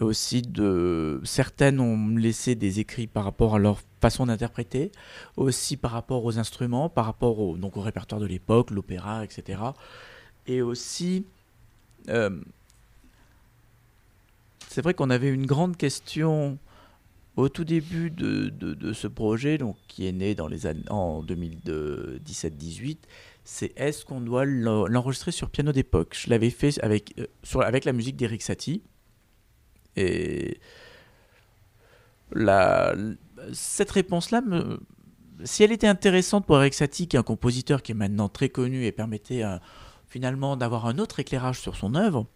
aussi 0.00 0.42
de 0.42 1.20
certaines 1.24 1.80
ont 1.80 2.08
laissé 2.16 2.54
des 2.54 2.80
écrits 2.80 3.06
par 3.06 3.24
rapport 3.24 3.54
à 3.56 3.58
leur 3.58 3.80
façon 4.00 4.26
d'interpréter, 4.26 4.92
aussi 5.36 5.76
par 5.76 5.90
rapport 5.90 6.24
aux 6.24 6.38
instruments, 6.38 6.88
par 6.88 7.04
rapport 7.04 7.38
au, 7.38 7.56
donc 7.56 7.76
au 7.76 7.80
répertoire 7.80 8.20
de 8.20 8.26
l'époque, 8.26 8.70
l'opéra, 8.70 9.24
etc. 9.24 9.60
Et 10.46 10.62
aussi, 10.62 11.26
euh, 12.08 12.40
c'est 14.68 14.82
vrai 14.82 14.94
qu'on 14.94 15.10
avait 15.10 15.30
une 15.30 15.46
grande 15.46 15.76
question 15.76 16.58
au 17.36 17.48
tout 17.48 17.64
début 17.64 18.10
de, 18.10 18.48
de, 18.48 18.92
ce 18.92 19.06
projet, 19.06 19.58
donc 19.58 19.76
qui 19.88 20.06
est 20.06 20.12
né 20.12 20.34
dans 20.34 20.48
les 20.48 20.66
années, 20.66 20.84
en 20.90 21.22
2017-18, 21.22 22.98
c'est 23.44 23.72
est-ce 23.76 24.04
qu'on 24.04 24.20
doit 24.20 24.44
l'enregistrer 24.44 25.32
sur 25.32 25.50
piano 25.50 25.72
d'époque? 25.72 26.16
Je 26.18 26.30
l'avais 26.30 26.50
fait 26.50 26.78
avec, 26.82 27.14
euh, 27.18 27.26
sur, 27.42 27.62
avec 27.62 27.84
la 27.84 27.92
musique 27.92 28.16
d'Eric 28.16 28.42
Satie. 28.42 28.82
Et 29.96 30.60
la, 32.32 32.94
cette 33.52 33.90
réponse-là, 33.90 34.42
si 35.44 35.62
elle 35.62 35.72
était 35.72 35.86
intéressante 35.86 36.46
pour 36.46 36.58
Eric 36.58 36.74
Satie, 36.74 37.08
qui 37.08 37.16
est 37.16 37.18
un 37.18 37.24
compositeur 37.24 37.82
qui 37.82 37.92
est 37.92 37.94
maintenant 37.94 38.28
très 38.28 38.48
connu 38.48 38.84
et 38.84 38.92
permettait 38.92 39.42
euh, 39.42 39.58
finalement 40.08 40.56
d'avoir 40.56 40.86
un 40.86 40.98
autre 40.98 41.20
éclairage 41.20 41.60
sur 41.60 41.76
son 41.76 41.94
œuvre, 41.94 42.26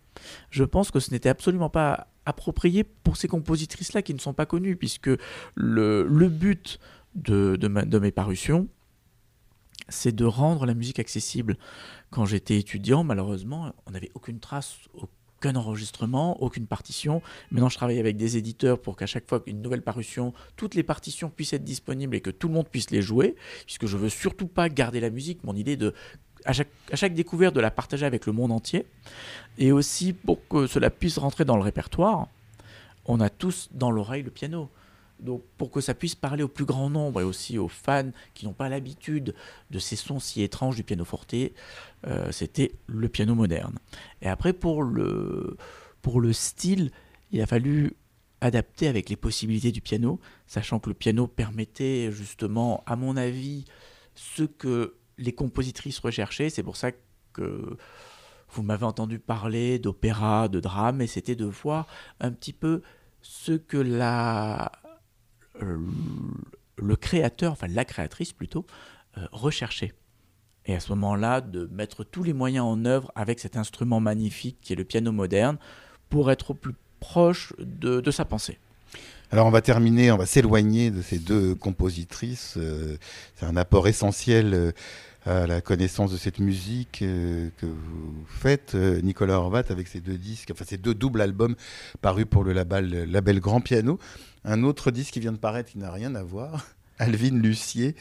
je 0.50 0.64
pense 0.64 0.90
que 0.90 1.00
ce 1.00 1.10
n'était 1.10 1.28
absolument 1.28 1.70
pas 1.70 2.08
approprié 2.24 2.84
pour 2.84 3.16
ces 3.16 3.28
compositrices-là 3.28 4.02
qui 4.02 4.14
ne 4.14 4.18
sont 4.18 4.32
pas 4.32 4.46
connues, 4.46 4.76
puisque 4.76 5.10
le, 5.54 6.06
le 6.06 6.28
but 6.28 6.78
de, 7.14 7.56
de 7.56 7.98
mes 7.98 8.12
parutions, 8.12 8.68
c'est 9.88 10.14
de 10.14 10.24
rendre 10.24 10.64
la 10.66 10.74
musique 10.74 10.98
accessible. 10.98 11.58
Quand 12.10 12.24
j'étais 12.24 12.56
étudiant, 12.58 13.04
malheureusement, 13.04 13.74
on 13.86 13.90
n'avait 13.90 14.10
aucune 14.14 14.40
trace, 14.40 14.78
aucun 15.44 15.56
enregistrement, 15.56 16.42
aucune 16.42 16.66
partition. 16.66 17.22
Maintenant, 17.50 17.68
je 17.68 17.76
travaille 17.76 17.98
avec 17.98 18.16
des 18.16 18.36
éditeurs 18.36 18.80
pour 18.80 18.96
qu'à 18.96 19.06
chaque 19.06 19.28
fois 19.28 19.40
qu'une 19.40 19.60
nouvelle 19.60 19.82
parution, 19.82 20.32
toutes 20.56 20.74
les 20.74 20.82
partitions 20.82 21.28
puissent 21.28 21.52
être 21.52 21.64
disponibles 21.64 22.16
et 22.16 22.20
que 22.20 22.30
tout 22.30 22.48
le 22.48 22.54
monde 22.54 22.68
puisse 22.68 22.90
les 22.90 23.02
jouer, 23.02 23.36
puisque 23.66 23.86
je 23.86 23.96
veux 23.96 24.08
surtout 24.08 24.46
pas 24.46 24.68
garder 24.68 25.00
la 25.00 25.10
musique. 25.10 25.44
Mon 25.44 25.54
idée 25.54 25.76
de 25.76 25.94
à 26.46 26.52
chaque, 26.52 26.68
à 26.92 26.96
chaque 26.96 27.14
découverte 27.14 27.54
de 27.54 27.60
la 27.60 27.70
partager 27.70 28.04
avec 28.04 28.26
le 28.26 28.32
monde 28.32 28.52
entier, 28.52 28.86
et 29.58 29.72
aussi 29.72 30.12
pour 30.12 30.46
que 30.48 30.66
cela 30.66 30.90
puisse 30.90 31.18
rentrer 31.18 31.44
dans 31.44 31.56
le 31.56 31.62
répertoire. 31.62 32.28
On 33.06 33.20
a 33.20 33.30
tous 33.30 33.68
dans 33.72 33.90
l'oreille 33.90 34.22
le 34.22 34.30
piano. 34.30 34.70
Donc 35.24 35.42
pour 35.56 35.70
que 35.70 35.80
ça 35.80 35.94
puisse 35.94 36.14
parler 36.14 36.42
au 36.42 36.48
plus 36.48 36.66
grand 36.66 36.90
nombre 36.90 37.20
et 37.20 37.24
aussi 37.24 37.58
aux 37.58 37.68
fans 37.68 38.10
qui 38.34 38.44
n'ont 38.44 38.52
pas 38.52 38.68
l'habitude 38.68 39.34
de 39.70 39.78
ces 39.78 39.96
sons 39.96 40.20
si 40.20 40.42
étranges 40.42 40.76
du 40.76 40.84
piano 40.84 41.04
forte, 41.04 41.34
euh, 42.06 42.30
c'était 42.30 42.72
le 42.86 43.08
piano 43.08 43.34
moderne. 43.34 43.78
Et 44.20 44.28
après 44.28 44.52
pour 44.52 44.82
le, 44.82 45.56
pour 46.02 46.20
le 46.20 46.32
style, 46.32 46.90
il 47.32 47.40
a 47.40 47.46
fallu 47.46 47.96
adapter 48.42 48.88
avec 48.88 49.08
les 49.08 49.16
possibilités 49.16 49.72
du 49.72 49.80
piano, 49.80 50.20
sachant 50.46 50.78
que 50.78 50.90
le 50.90 50.94
piano 50.94 51.26
permettait 51.26 52.12
justement, 52.12 52.84
à 52.86 52.94
mon 52.94 53.16
avis, 53.16 53.64
ce 54.14 54.42
que 54.42 54.96
les 55.16 55.32
compositrices 55.32 55.98
recherchaient. 55.98 56.50
C'est 56.50 56.62
pour 56.62 56.76
ça 56.76 56.90
que 57.32 57.78
vous 58.50 58.62
m'avez 58.62 58.84
entendu 58.84 59.18
parler 59.18 59.78
d'opéra, 59.78 60.48
de 60.48 60.60
drame, 60.60 61.00
et 61.00 61.06
c'était 61.06 61.34
de 61.34 61.46
voir 61.46 61.86
un 62.20 62.32
petit 62.32 62.52
peu 62.52 62.82
ce 63.22 63.52
que 63.52 63.78
la 63.78 64.70
le 65.60 66.96
créateur, 66.96 67.52
enfin 67.52 67.68
la 67.68 67.84
créatrice 67.84 68.32
plutôt, 68.32 68.66
euh, 69.18 69.26
recherchait. 69.32 69.92
Et 70.66 70.74
à 70.74 70.80
ce 70.80 70.90
moment-là, 70.90 71.40
de 71.40 71.68
mettre 71.72 72.04
tous 72.04 72.22
les 72.22 72.32
moyens 72.32 72.64
en 72.64 72.84
œuvre 72.84 73.12
avec 73.14 73.38
cet 73.38 73.56
instrument 73.56 74.00
magnifique 74.00 74.58
qui 74.62 74.72
est 74.72 74.76
le 74.76 74.84
piano 74.84 75.12
moderne 75.12 75.58
pour 76.08 76.30
être 76.30 76.52
au 76.52 76.54
plus 76.54 76.74
proche 77.00 77.52
de, 77.58 78.10
sa 78.10 78.24
pensée. 78.24 78.58
Alors 79.30 79.46
on 79.46 79.50
va 79.50 79.60
terminer, 79.60 80.10
on 80.10 80.16
va 80.16 80.26
s'éloigner 80.26 80.90
de 80.90 81.02
ces 81.02 81.18
deux 81.18 81.54
compositrices. 81.54 82.54
Euh, 82.56 82.96
c'est 83.34 83.44
un 83.44 83.56
apport 83.56 83.88
essentiel 83.88 84.54
euh, 84.54 84.72
à 85.26 85.46
la 85.46 85.60
connaissance 85.60 86.12
de 86.12 86.16
cette 86.16 86.38
musique 86.38 87.00
euh, 87.02 87.48
que 87.56 87.66
vous 87.66 88.24
faites, 88.26 88.74
euh, 88.74 89.00
Nicolas 89.00 89.38
Horvat, 89.38 89.64
avec 89.70 89.88
ces 89.88 90.00
deux 90.00 90.18
disques, 90.18 90.50
enfin 90.52 90.64
ces 90.66 90.76
deux 90.76 90.94
doubles 90.94 91.22
albums 91.22 91.54
parus 92.02 92.26
pour 92.28 92.44
le 92.44 92.52
label, 92.52 92.90
le 92.90 93.04
label 93.04 93.40
Grand 93.40 93.60
Piano. 93.60 93.98
Un 94.44 94.62
autre 94.62 94.90
disque 94.90 95.14
qui 95.14 95.20
vient 95.20 95.32
de 95.32 95.38
paraître, 95.38 95.70
qui 95.70 95.78
n'a 95.78 95.90
rien 95.90 96.14
à 96.14 96.22
voir, 96.22 96.66
Alvin 96.98 97.36
Lucier, 97.36 97.96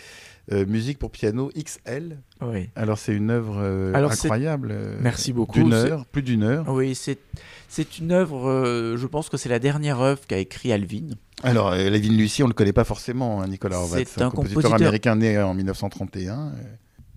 euh, 0.51 0.65
musique 0.65 0.99
pour 0.99 1.09
piano 1.11 1.51
XL. 1.57 2.19
Oui. 2.41 2.69
Alors 2.75 2.97
c'est 2.97 3.15
une 3.15 3.29
œuvre 3.29 3.57
euh, 3.59 3.93
Alors 3.93 4.11
incroyable. 4.11 4.69
Euh, 4.71 4.97
Merci 5.01 5.33
beaucoup. 5.33 5.53
D'une 5.53 5.73
heure, 5.73 6.05
plus 6.05 6.21
d'une 6.21 6.43
heure. 6.43 6.67
Oui, 6.67 6.95
c'est 6.95 7.17
c'est 7.69 7.97
une 7.97 8.11
œuvre. 8.11 8.95
Je 8.95 9.07
pense 9.07 9.29
que 9.29 9.37
c'est 9.37 9.49
la 9.49 9.59
dernière 9.59 9.99
œuvre 10.01 10.21
qu'a 10.27 10.37
écrit 10.37 10.71
Alvin. 10.71 11.09
Alors 11.41 11.69
Alvin 11.69 12.11
Lucier, 12.15 12.43
on 12.43 12.47
le 12.47 12.53
connaît 12.53 12.73
pas 12.73 12.83
forcément, 12.83 13.41
hein, 13.41 13.47
Nicolas 13.47 13.79
Horvat. 13.79 13.99
C'est 14.05 14.21
un, 14.21 14.27
un 14.27 14.29
compositeur, 14.29 14.63
compositeur 14.63 14.73
américain 14.73 15.15
né 15.15 15.41
en 15.41 15.55
1931. 15.55 16.53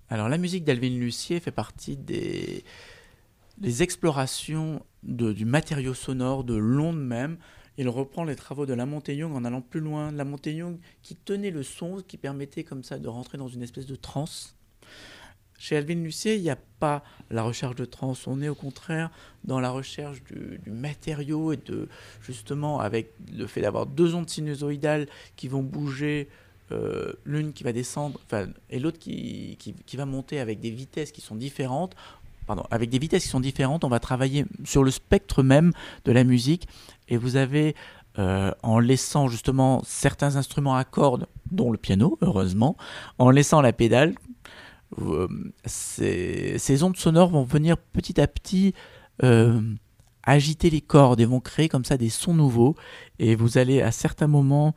Alors 0.09 0.29
la 0.29 0.39
musique 0.39 0.65
d'Alvin 0.65 0.91
Lucier 0.91 1.41
fait 1.41 1.51
partie 1.51 1.97
des, 1.97 2.63
explorations 3.81 4.83
de, 5.03 5.33
du 5.33 5.45
matériau 5.45 5.95
sonore, 5.95 6.45
de 6.45 6.55
l'onde 6.55 7.01
même. 7.01 7.39
Il 7.79 7.89
reprend 7.89 8.25
les 8.25 8.37
travaux 8.37 8.67
de 8.67 8.75
la 8.75 8.87
Young 9.09 9.35
en 9.35 9.45
allant 9.45 9.61
plus 9.61 9.81
loin. 9.81 10.11
La 10.13 10.25
Young 10.25 10.79
qui 11.03 11.17
tenait 11.17 11.51
le 11.51 11.63
son, 11.63 12.03
qui 12.07 12.17
permettait 12.17 12.65
comme 12.65 12.83
ça 12.83 12.99
de 12.99 13.09
rentrer 13.09 13.39
dans 13.39 13.49
une 13.49 13.63
espèce 13.63 13.87
de 13.87 13.97
transe. 13.97 14.57
Chez 15.59 15.77
Alvin 15.77 15.95
Lucier, 15.95 16.37
il 16.37 16.43
n'y 16.43 16.51
a 16.51 16.59
pas 16.79 17.03
la 17.31 17.43
recherche 17.43 17.77
de 17.77 17.85
transe. 17.85 18.27
On 18.27 18.43
est 18.43 18.49
au 18.49 18.55
contraire 18.55 19.11
dans 19.45 19.59
la 19.59 19.71
recherche 19.71 20.23
du, 20.25 20.71
matériau 20.71 21.53
et 21.53 21.57
de 21.57 21.89
justement 22.21 22.81
avec 22.81 23.13
le 23.33 23.47
fait 23.47 23.63
d'avoir 23.63 23.87
deux 23.87 24.15
ondes 24.15 24.29
sinusoïdales 24.29 25.07
qui 25.37 25.49
vont 25.49 25.63
bouger, 25.63 26.29
euh, 26.73 27.15
l'une 27.25 27.53
qui 27.53 27.65
va 27.65 27.73
descendre, 27.73 28.21
et 28.69 28.79
l'autre 28.79 28.99
qui, 28.99 29.57
qui, 29.59 29.97
va 29.97 30.05
monter 30.05 30.41
avec 30.41 30.61
des 30.61 30.71
vitesses 30.71 31.11
qui 31.11 31.23
sont 31.23 31.37
différentes 31.37 31.97
avec 32.71 32.91
des 32.91 32.99
vitesses 32.99 33.25
qui 33.25 33.29
sont 33.29 33.41
différentes, 33.41 33.85
on 33.85 33.89
va 33.89 34.01
travailler 34.01 34.45
sur 34.65 34.85
le 34.85 34.91
spectre 34.91 35.43
même 35.43 35.73
de 36.05 36.13
la 36.13 36.25
musique. 36.25 36.69
Et 37.09 37.17
vous 37.17 37.37
avez, 37.37 37.75
euh, 38.19 38.53
en 38.63 38.79
laissant 38.79 39.29
justement 39.29 39.83
certains 39.85 40.37
instruments 40.37 40.77
à 40.77 40.85
cordes, 40.85 41.27
dont 41.51 41.71
le 41.71 41.79
piano, 41.79 42.19
heureusement, 42.23 42.77
en 43.19 43.31
laissant 43.31 43.61
la 43.61 43.73
pédale, 43.73 44.15
euh, 44.99 45.29
ces, 45.65 46.83
ondes 46.83 46.97
sonores 46.97 47.31
vont 47.31 47.45
venir 47.45 47.77
petit 47.77 48.21
à 48.21 48.27
petit 48.27 48.75
euh, 49.23 49.61
agiter 50.23 50.71
les 50.71 50.81
cordes 50.81 51.21
et 51.21 51.25
vont 51.25 51.41
créer 51.41 51.69
comme 51.69 51.85
ça 51.85 51.97
des 51.97 52.11
sons 52.11 52.35
nouveaux. 52.35 52.75
Et 53.19 53.35
vous 53.35 53.59
allez 53.59 53.83
à 53.83 53.93
certains 53.93 54.29
moments 54.29 54.75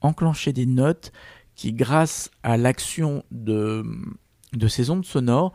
enclencher 0.00 0.52
des 0.52 0.66
notes 0.66 1.12
qui, 1.54 1.72
grâce 1.72 2.30
à 2.42 2.56
l'action 2.56 3.24
de, 3.30 3.84
de 4.52 4.68
ces 4.68 4.90
ondes 4.90 5.04
sonores, 5.04 5.52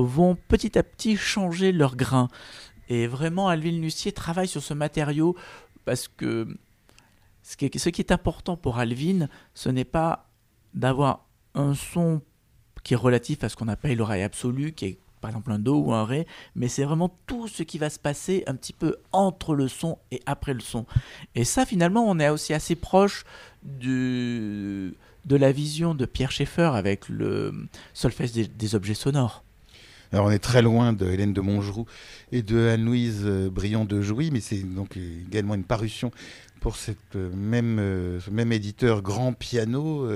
vont 0.00 0.36
petit 0.48 0.78
à 0.78 0.82
petit 0.82 1.16
changer 1.16 1.72
leur 1.72 1.96
grain. 1.96 2.28
Et 2.88 3.06
vraiment, 3.06 3.48
Alvin 3.48 3.80
Lucier 3.80 4.12
travaille 4.12 4.48
sur 4.48 4.62
ce 4.62 4.74
matériau 4.74 5.36
parce 5.84 6.08
que 6.08 6.48
ce 7.42 7.56
qui 7.56 8.00
est, 8.00 8.12
important 8.12 8.56
pour 8.56 8.78
Alvin, 8.78 9.28
ce 9.54 9.68
n'est 9.68 9.84
pas 9.84 10.30
d'avoir 10.74 11.26
un 11.54 11.74
son 11.74 12.22
qui 12.84 12.94
est 12.94 12.96
relatif 12.96 13.44
à 13.44 13.48
ce 13.48 13.56
qu'on 13.56 13.68
appelle 13.68 13.96
l'oreille 13.96 14.22
absolue, 14.22 14.72
qui 14.72 14.84
est 14.86 14.98
par 15.20 15.30
exemple 15.30 15.52
un 15.52 15.58
do 15.58 15.76
ou 15.76 15.92
un 15.92 16.04
ré, 16.04 16.26
mais 16.56 16.68
c'est 16.68 16.84
vraiment 16.84 17.16
tout 17.26 17.46
ce 17.46 17.62
qui 17.62 17.78
va 17.78 17.90
se 17.90 17.98
passer 17.98 18.42
un 18.46 18.56
petit 18.56 18.72
peu 18.72 18.96
entre 19.12 19.54
le 19.54 19.68
son 19.68 19.98
et 20.10 20.20
après 20.26 20.52
le 20.52 20.60
son. 20.60 20.84
Et 21.34 21.44
ça, 21.44 21.64
finalement, 21.64 22.04
on 22.08 22.18
est 22.18 22.28
aussi 22.28 22.54
assez 22.54 22.74
proche 22.74 23.24
de 23.64 24.94
la 25.28 25.52
vision 25.52 25.94
de 25.94 26.06
Pierre 26.06 26.32
Schaeffer 26.32 26.72
avec 26.74 27.08
le 27.08 27.68
solfège 27.94 28.32
des 28.32 28.74
objets 28.74 28.94
sonores. 28.94 29.44
Alors 30.12 30.26
on 30.26 30.30
est 30.30 30.38
très 30.38 30.60
loin 30.60 30.92
de 30.92 31.06
Hélène 31.06 31.32
de 31.32 31.40
Montgeroux 31.40 31.86
et 32.32 32.42
de 32.42 32.68
Anne-Louise 32.68 33.22
euh, 33.24 33.48
Briand 33.48 33.86
de 33.86 34.02
Jouy, 34.02 34.30
mais 34.30 34.40
c'est 34.40 34.62
donc 34.62 34.98
également 34.98 35.54
une 35.54 35.64
parution 35.64 36.10
pour 36.60 36.76
cette 36.76 37.16
euh, 37.16 37.30
même, 37.34 37.78
euh, 37.78 38.20
ce 38.20 38.30
même 38.30 38.52
éditeur 38.52 39.00
Grand 39.00 39.32
Piano. 39.32 40.06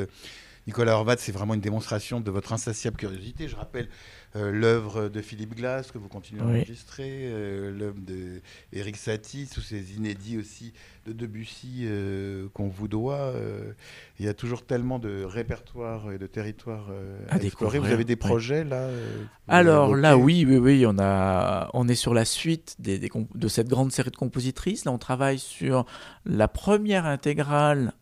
Nicolas 0.66 0.96
Horvat, 0.96 1.16
c'est 1.16 1.32
vraiment 1.32 1.54
une 1.54 1.60
démonstration 1.60 2.20
de 2.20 2.30
votre 2.30 2.52
insatiable 2.52 2.98
curiosité. 2.98 3.48
Je 3.48 3.56
rappelle 3.56 3.88
euh, 4.36 4.52
l'œuvre 4.52 5.08
de 5.08 5.20
Philippe 5.22 5.54
Glass 5.54 5.90
que 5.90 5.98
vous 5.98 6.08
continuez 6.08 6.42
à 6.42 6.44
enregistrer, 6.44 7.22
euh, 7.24 7.70
l'œuvre 7.70 7.98
d'Éric 8.72 8.96
Satie, 8.96 9.48
tous 9.52 9.62
ces 9.62 9.96
inédits 9.96 10.36
aussi 10.36 10.74
de 11.06 11.12
Debussy 11.12 11.84
euh, 11.84 12.48
qu'on 12.52 12.68
vous 12.68 12.88
doit. 12.88 13.32
il 14.18 14.26
y 14.26 14.28
a 14.28 14.34
toujours 14.34 14.64
tellement 14.66 14.98
de 14.98 15.24
répertoires 15.24 16.12
et 16.12 16.18
de 16.18 16.26
territoires 16.26 16.90
à, 17.30 17.36
explorer. 17.38 17.78
Vous 17.78 17.90
avez 17.90 18.04
des 18.04 18.16
projets 18.16 18.64
là 18.64 18.88
Alors 19.48 19.96
là, 19.96 20.18
oui, 20.18 20.44
oui, 20.46 20.58
oui, 20.58 20.84
on, 20.86 20.98
a, 20.98 21.70
on 21.72 21.88
est 21.88 21.94
sur 21.94 22.12
la 22.12 22.24
suite 22.24 22.76
des, 22.78 22.98
de 22.98 23.48
cette 23.48 23.68
grande 23.68 23.92
série 23.92 24.10
de 24.10 24.16
compositrices. 24.16 24.84
Là, 24.84 24.92
on 24.92 24.98
travaille 24.98 25.38
sur 25.38 25.86
la 26.24 26.48
première 26.48 27.06
intégrale 27.06 27.92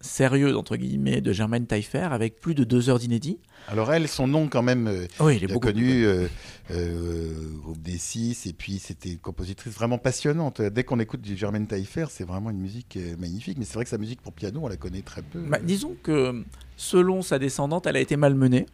sérieux 0.00 0.56
entre 0.56 0.76
guillemets 0.76 1.20
de 1.20 1.32
Germaine 1.32 1.66
Taillefer 1.66 2.08
avec 2.10 2.40
plus 2.40 2.54
de 2.54 2.64
deux 2.64 2.88
heures 2.88 2.98
d'inédit. 2.98 3.38
Alors 3.66 3.92
elle, 3.92 4.08
son 4.08 4.26
nom 4.26 4.48
quand 4.48 4.62
même, 4.62 4.86
euh, 4.86 5.06
oui, 5.20 5.36
il 5.36 5.44
est 5.44 5.46
beaucoup 5.48 5.68
connu 5.68 6.04
euh, 6.04 6.28
euh, 6.70 7.32
groupe 7.62 7.82
des 7.82 7.98
six 7.98 8.46
et 8.46 8.52
puis 8.52 8.78
c'était 8.78 9.10
une 9.10 9.18
compositrice 9.18 9.74
vraiment 9.74 9.98
passionnante. 9.98 10.62
Dès 10.62 10.84
qu'on 10.84 11.00
écoute 11.00 11.20
du 11.20 11.36
Germaine 11.36 11.66
Taillefer, 11.66 12.06
c'est 12.10 12.24
vraiment 12.24 12.50
une 12.50 12.60
musique 12.60 12.96
euh, 12.96 13.16
magnifique. 13.18 13.58
Mais 13.58 13.64
c'est 13.64 13.74
vrai 13.74 13.84
que 13.84 13.90
sa 13.90 13.98
musique 13.98 14.22
pour 14.22 14.32
piano, 14.32 14.60
on 14.62 14.68
la 14.68 14.76
connaît 14.76 15.02
très 15.02 15.22
peu. 15.22 15.40
Bah, 15.40 15.58
disons 15.62 15.96
que 16.02 16.44
selon 16.76 17.22
sa 17.22 17.38
descendante, 17.38 17.86
elle 17.86 17.96
a 17.96 18.00
été 18.00 18.16
malmenée 18.16 18.66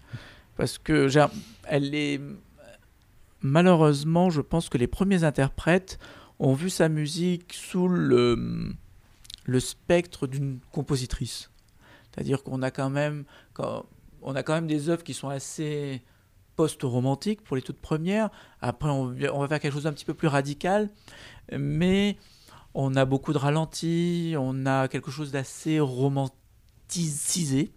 parce 0.56 0.78
que 0.78 1.08
elle 1.66 1.94
est 1.94 2.20
malheureusement, 3.40 4.30
je 4.30 4.40
pense 4.40 4.68
que 4.68 4.78
les 4.78 4.86
premiers 4.86 5.24
interprètes 5.24 5.98
ont 6.38 6.54
vu 6.54 6.70
sa 6.70 6.88
musique 6.88 7.52
sous 7.52 7.88
le 7.88 8.74
le 9.44 9.60
spectre 9.60 10.26
d'une 10.26 10.58
compositrice. 10.72 11.50
C'est-à-dire 12.10 12.42
qu'on 12.42 12.62
a 12.62 12.70
quand 12.70 12.90
même, 12.90 13.24
on 14.22 14.34
a 14.34 14.42
quand 14.42 14.54
même 14.54 14.66
des 14.66 14.88
œuvres 14.88 15.02
qui 15.02 15.14
sont 15.14 15.28
assez 15.28 16.02
post-romantiques 16.56 17.42
pour 17.42 17.56
les 17.56 17.62
toutes 17.62 17.80
premières. 17.80 18.30
Après, 18.60 18.88
on, 18.88 19.08
va 19.08 19.48
faire 19.48 19.60
quelque 19.60 19.72
chose 19.72 19.84
d'un 19.84 19.92
petit 19.92 20.04
peu 20.04 20.14
plus 20.14 20.28
radical, 20.28 20.90
mais 21.52 22.16
on 22.74 22.94
a 22.96 23.04
beaucoup 23.04 23.32
de 23.32 23.38
ralentis, 23.38 24.34
on 24.38 24.66
a 24.66 24.88
quelque 24.88 25.10
chose 25.10 25.32
d'assez 25.32 25.80
romantisé. 25.80 27.72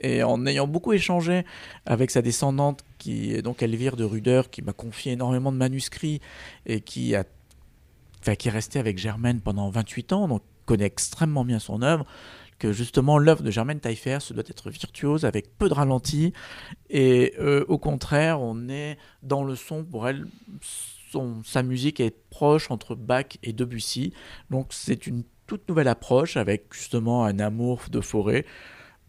Et 0.00 0.22
en 0.22 0.46
ayant 0.46 0.68
beaucoup 0.68 0.92
échangé 0.92 1.44
avec 1.84 2.12
sa 2.12 2.22
descendante, 2.22 2.84
qui 2.98 3.34
est 3.34 3.42
donc 3.42 3.62
Elvire 3.64 3.96
de 3.96 4.04
Ruder, 4.04 4.42
qui 4.50 4.62
m'a 4.62 4.72
confié 4.72 5.12
énormément 5.12 5.50
de 5.50 5.56
manuscrits 5.56 6.20
et 6.66 6.80
qui 6.80 7.16
a 7.16 7.24
enfin, 8.20 8.36
qui 8.36 8.46
est 8.46 8.52
resté 8.52 8.78
avec 8.78 8.98
Germaine 8.98 9.40
pendant 9.40 9.68
28 9.70 10.12
ans, 10.12 10.28
donc 10.28 10.42
connaît 10.68 10.84
extrêmement 10.84 11.46
bien 11.46 11.58
son 11.58 11.80
œuvre, 11.80 12.04
que 12.58 12.72
justement 12.72 13.16
l'œuvre 13.16 13.42
de 13.42 13.50
Germaine 13.50 13.80
Taillefer 13.80 14.18
se 14.20 14.34
doit 14.34 14.44
être 14.46 14.68
virtuose 14.68 15.24
avec 15.24 15.56
peu 15.56 15.68
de 15.68 15.74
ralentis 15.74 16.34
et 16.90 17.34
euh, 17.38 17.64
au 17.68 17.78
contraire 17.78 18.40
on 18.42 18.68
est 18.68 18.98
dans 19.22 19.44
le 19.44 19.56
son. 19.56 19.84
Pour 19.84 20.08
elle 20.08 20.26
son, 21.10 21.42
sa 21.42 21.62
musique 21.62 22.00
est 22.00 22.14
proche 22.28 22.70
entre 22.70 22.94
Bach 22.94 23.38
et 23.42 23.54
Debussy. 23.54 24.12
Donc 24.50 24.68
c'est 24.70 25.06
une 25.06 25.22
toute 25.46 25.66
nouvelle 25.70 25.88
approche 25.88 26.36
avec 26.36 26.74
justement 26.74 27.24
un 27.24 27.38
amour 27.38 27.80
de 27.90 28.02
forêt 28.02 28.44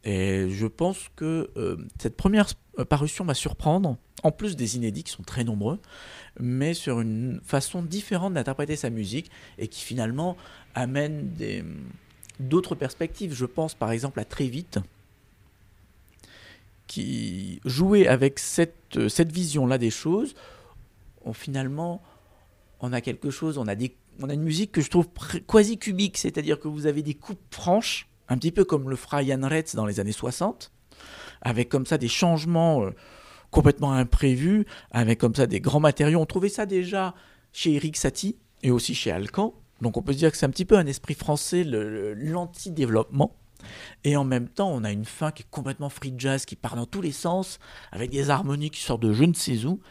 et 0.03 0.49
je 0.49 0.65
pense 0.65 1.09
que 1.15 1.49
euh, 1.57 1.77
cette 1.99 2.15
première 2.15 2.47
parution 2.87 3.25
va 3.25 3.33
surprendre 3.33 3.97
en 4.23 4.31
plus 4.31 4.55
des 4.55 4.75
inédits 4.77 5.03
qui 5.03 5.11
sont 5.11 5.23
très 5.23 5.43
nombreux 5.43 5.79
mais 6.39 6.73
sur 6.73 7.01
une 7.01 7.41
façon 7.43 7.81
différente 7.81 8.33
d'interpréter 8.33 8.75
sa 8.75 8.89
musique 8.89 9.29
et 9.57 9.67
qui 9.67 9.83
finalement 9.83 10.37
amène 10.73 11.31
d'autres 12.39 12.75
perspectives. 12.75 13.33
Je 13.33 13.45
pense 13.45 13.75
par 13.75 13.91
exemple 13.91 14.19
à 14.19 14.25
Très 14.25 14.47
vite, 14.47 14.79
qui 16.87 17.61
jouait 17.65 18.07
avec 18.07 18.39
cette, 18.39 19.09
cette 19.09 19.31
vision-là 19.31 19.77
des 19.77 19.91
choses. 19.91 20.35
Finalement, 21.33 22.01
on 22.79 22.93
a 22.93 23.01
quelque 23.01 23.29
chose, 23.29 23.57
on 23.57 23.67
a, 23.67 23.75
des, 23.75 23.95
on 24.19 24.29
a 24.29 24.33
une 24.33 24.41
musique 24.41 24.71
que 24.71 24.81
je 24.81 24.89
trouve 24.89 25.07
quasi 25.47 25.77
cubique, 25.77 26.17
c'est-à-dire 26.17 26.59
que 26.59 26.67
vous 26.67 26.87
avez 26.87 27.03
des 27.03 27.13
coupes 27.13 27.39
franches, 27.51 28.07
un 28.29 28.37
petit 28.37 28.51
peu 28.51 28.63
comme 28.63 28.89
le 28.89 28.95
fera 28.95 29.23
Jan 29.23 29.41
Retz 29.47 29.75
dans 29.75 29.85
les 29.85 29.99
années 29.99 30.11
60, 30.11 30.71
avec 31.41 31.69
comme 31.69 31.85
ça 31.85 31.97
des 31.97 32.07
changements 32.07 32.83
euh, 32.83 32.91
complètement 33.51 33.93
imprévus, 33.93 34.65
avec 34.91 35.19
comme 35.19 35.35
ça 35.35 35.47
des 35.47 35.59
grands 35.59 35.79
matériaux. 35.79 36.19
On 36.19 36.25
trouvait 36.25 36.49
ça 36.49 36.65
déjà 36.65 37.15
chez 37.51 37.73
Eric 37.73 37.97
Satie 37.97 38.37
et 38.63 38.71
aussi 38.71 38.93
chez 38.93 39.11
Alcan. 39.11 39.53
Donc 39.81 39.97
on 39.97 40.01
peut 40.01 40.13
se 40.13 40.17
dire 40.17 40.31
que 40.31 40.37
c'est 40.37 40.45
un 40.45 40.51
petit 40.51 40.65
peu 40.65 40.77
un 40.77 40.85
esprit 40.85 41.15
français, 41.15 41.63
l'anti-développement. 41.63 43.35
Et 44.03 44.15
en 44.15 44.23
même 44.23 44.47
temps, 44.47 44.71
on 44.71 44.83
a 44.83 44.91
une 44.91 45.05
fin 45.05 45.31
qui 45.31 45.43
est 45.43 45.49
complètement 45.49 45.89
free 45.89 46.13
jazz, 46.17 46.45
qui 46.45 46.55
part 46.55 46.75
dans 46.75 46.85
tous 46.85 47.01
les 47.01 47.11
sens, 47.11 47.59
avec 47.91 48.09
des 48.09 48.29
harmonies 48.29 48.69
qui 48.69 48.81
sortent 48.81 49.01
de 49.01 49.11
je 49.11 49.23
ne 49.23 49.33
sais 49.33 49.65
où. 49.65 49.81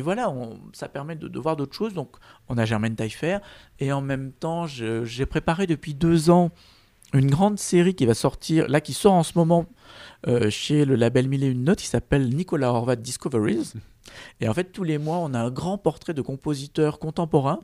Voilà, 0.00 0.32
ça 0.72 0.88
permet 0.88 1.16
de, 1.16 1.38
voir 1.38 1.56
d'autres 1.56 1.74
choses. 1.76 1.94
Donc 1.94 2.16
on 2.48 2.58
a 2.58 2.64
Germaine 2.64 2.96
Taillefer. 2.96 3.38
Et 3.78 3.92
en 3.92 4.00
même 4.00 4.32
temps, 4.32 4.66
j'ai 4.66 5.26
préparé 5.26 5.66
depuis 5.66 5.94
deux 5.94 6.30
ans 6.30 6.50
une 7.14 7.30
grande 7.30 7.58
série 7.58 7.94
qui 7.94 8.06
va 8.06 8.14
sortir, 8.14 8.68
là 8.68 8.80
qui 8.80 8.94
sort 8.94 9.12
en 9.12 9.22
ce 9.22 9.36
moment 9.36 9.66
euh, 10.26 10.48
chez 10.48 10.84
le 10.84 10.94
label 10.94 11.28
Mille 11.28 11.44
et 11.44 11.48
une 11.48 11.64
notes, 11.64 11.80
qui 11.80 11.86
s'appelle 11.86 12.34
Nicolas 12.34 12.72
Horvat 12.72 12.96
Discoveries. 12.96 13.74
Et 14.40 14.48
en 14.48 14.54
fait, 14.54 14.72
tous 14.72 14.84
les 14.84 14.98
mois, 14.98 15.18
on 15.18 15.34
a 15.34 15.38
un 15.38 15.50
grand 15.50 15.76
portrait 15.78 16.14
de 16.14 16.22
compositeurs 16.22 16.98
contemporains. 16.98 17.60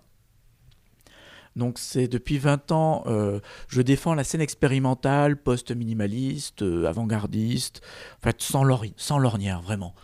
Donc 1.57 1.79
c'est 1.79 2.07
depuis 2.07 2.39
20 2.39 2.71
ans, 2.73 3.03
euh, 3.07 3.41
je 3.67 3.83
défends 3.83 4.15
la 4.15 4.23
scène 4.23 4.41
expérimentale, 4.41 5.37
post-minimaliste, 5.37 6.63
euh, 6.63 6.87
avant-gardiste, 6.87 7.81
en 8.19 8.23
fait 8.23 8.41
sans, 8.41 8.65
sans 8.97 9.19
lornière, 9.19 9.61
vraiment. 9.61 9.95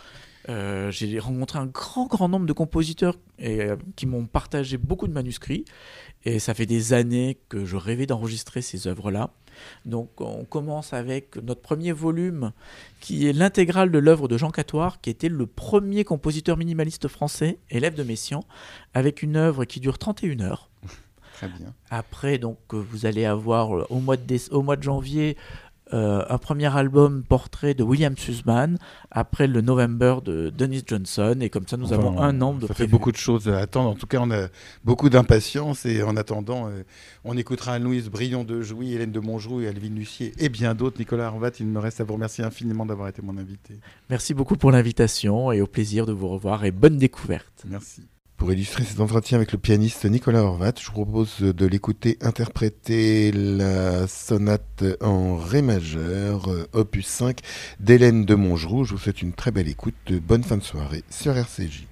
Euh, 0.48 0.90
j'ai 0.90 1.18
rencontré 1.18 1.58
un 1.58 1.66
grand, 1.66 2.06
grand 2.06 2.28
nombre 2.28 2.46
de 2.46 2.52
compositeurs 2.52 3.16
et, 3.38 3.62
euh, 3.62 3.76
qui 3.96 4.06
m'ont 4.06 4.26
partagé 4.26 4.76
beaucoup 4.76 5.08
de 5.08 5.12
manuscrits. 5.12 5.64
Et 6.24 6.38
ça 6.38 6.54
fait 6.54 6.66
des 6.66 6.92
années 6.92 7.38
que 7.48 7.64
je 7.64 7.76
rêvais 7.76 8.06
d'enregistrer 8.06 8.62
ces 8.62 8.86
œuvres-là. 8.86 9.30
Donc 9.84 10.20
on 10.20 10.44
commence 10.44 10.92
avec 10.92 11.36
notre 11.36 11.60
premier 11.60 11.92
volume 11.92 12.52
qui 13.00 13.28
est 13.28 13.32
l'intégrale 13.32 13.90
de 13.90 13.98
l'œuvre 13.98 14.26
de 14.26 14.36
Jean 14.36 14.50
Catoire, 14.50 15.00
qui 15.00 15.10
était 15.10 15.28
le 15.28 15.46
premier 15.46 16.04
compositeur 16.04 16.56
minimaliste 16.56 17.08
français, 17.08 17.58
élève 17.70 17.94
de 17.94 18.02
Messiaen, 18.02 18.44
avec 18.94 19.22
une 19.22 19.36
œuvre 19.36 19.64
qui 19.64 19.80
dure 19.80 19.98
31 19.98 20.40
heures. 20.40 20.70
Très 21.34 21.48
bien. 21.48 21.74
Après, 21.90 22.38
donc, 22.38 22.58
vous 22.70 23.06
allez 23.06 23.24
avoir 23.24 23.90
au 23.90 23.98
mois 23.98 24.16
de, 24.16 24.36
au 24.52 24.62
mois 24.62 24.76
de 24.76 24.82
janvier 24.82 25.36
euh, 25.94 26.24
un 26.28 26.38
premier 26.38 26.76
album 26.76 27.22
portrait 27.22 27.74
de 27.74 27.84
William 27.84 28.16
Sussman, 28.16 28.78
après 29.12 29.46
le 29.46 29.60
November 29.60 30.16
de 30.24 30.50
Dennis 30.50 30.82
Johnson, 30.84 31.36
et 31.40 31.50
comme 31.50 31.68
ça 31.68 31.76
nous 31.76 31.92
avons 31.92 32.20
un 32.20 32.32
nombre 32.32 32.60
de. 32.60 32.66
Ça 32.66 32.74
fait 32.74 32.88
beaucoup 32.88 33.12
de 33.12 33.16
choses 33.16 33.48
à 33.48 33.58
attendre. 33.58 33.90
En 33.90 33.94
tout 33.94 34.08
cas, 34.08 34.18
on 34.20 34.30
a 34.32 34.48
beaucoup 34.84 35.08
d'impatience 35.08 35.86
et 35.86 36.02
en 36.02 36.16
attendant, 36.16 36.66
euh, 36.66 36.82
on 37.24 37.36
écoutera 37.36 37.74
Anne-Louise 37.74 38.10
Brion 38.10 38.42
de 38.42 38.60
Jouy, 38.60 38.94
Hélène 38.94 39.12
de 39.12 39.20
Montjoux 39.20 39.60
et 39.60 39.68
Alvin 39.68 39.94
Lucier 39.94 40.32
et 40.38 40.48
bien 40.48 40.74
d'autres. 40.74 40.98
Nicolas 40.98 41.26
Arvat, 41.26 41.50
il 41.60 41.66
me 41.66 41.78
reste 41.78 42.00
à 42.00 42.04
vous 42.04 42.14
remercier 42.14 42.42
infiniment 42.42 42.84
d'avoir 42.84 43.08
été 43.08 43.22
mon 43.22 43.38
invité. 43.38 43.78
Merci 44.10 44.34
beaucoup 44.34 44.56
pour 44.56 44.72
l'invitation 44.72 45.52
et 45.52 45.60
au 45.60 45.66
plaisir 45.68 46.06
de 46.06 46.12
vous 46.12 46.28
revoir 46.28 46.64
et 46.64 46.72
bonne 46.72 46.98
découverte. 46.98 47.64
Merci. 47.66 48.02
Pour 48.44 48.52
illustrer 48.52 48.84
cet 48.84 49.00
entretien 49.00 49.38
avec 49.38 49.52
le 49.52 49.58
pianiste 49.58 50.04
Nicolas 50.04 50.42
Horvat, 50.42 50.74
je 50.78 50.88
vous 50.88 50.92
propose 50.92 51.38
de 51.38 51.64
l'écouter 51.64 52.18
interpréter 52.20 53.32
la 53.32 54.06
sonate 54.06 54.84
en 55.00 55.38
Ré 55.38 55.62
majeur, 55.62 56.50
euh, 56.50 56.68
opus 56.74 57.06
5 57.06 57.38
d'Hélène 57.80 58.26
de 58.26 58.34
Montgeroux. 58.34 58.84
Je 58.84 58.92
vous 58.92 58.98
souhaite 58.98 59.22
une 59.22 59.32
très 59.32 59.50
belle 59.50 59.68
écoute. 59.68 60.12
Bonne 60.12 60.44
fin 60.44 60.58
de 60.58 60.62
soirée 60.62 61.04
sur 61.08 61.34
RCJ. 61.34 61.86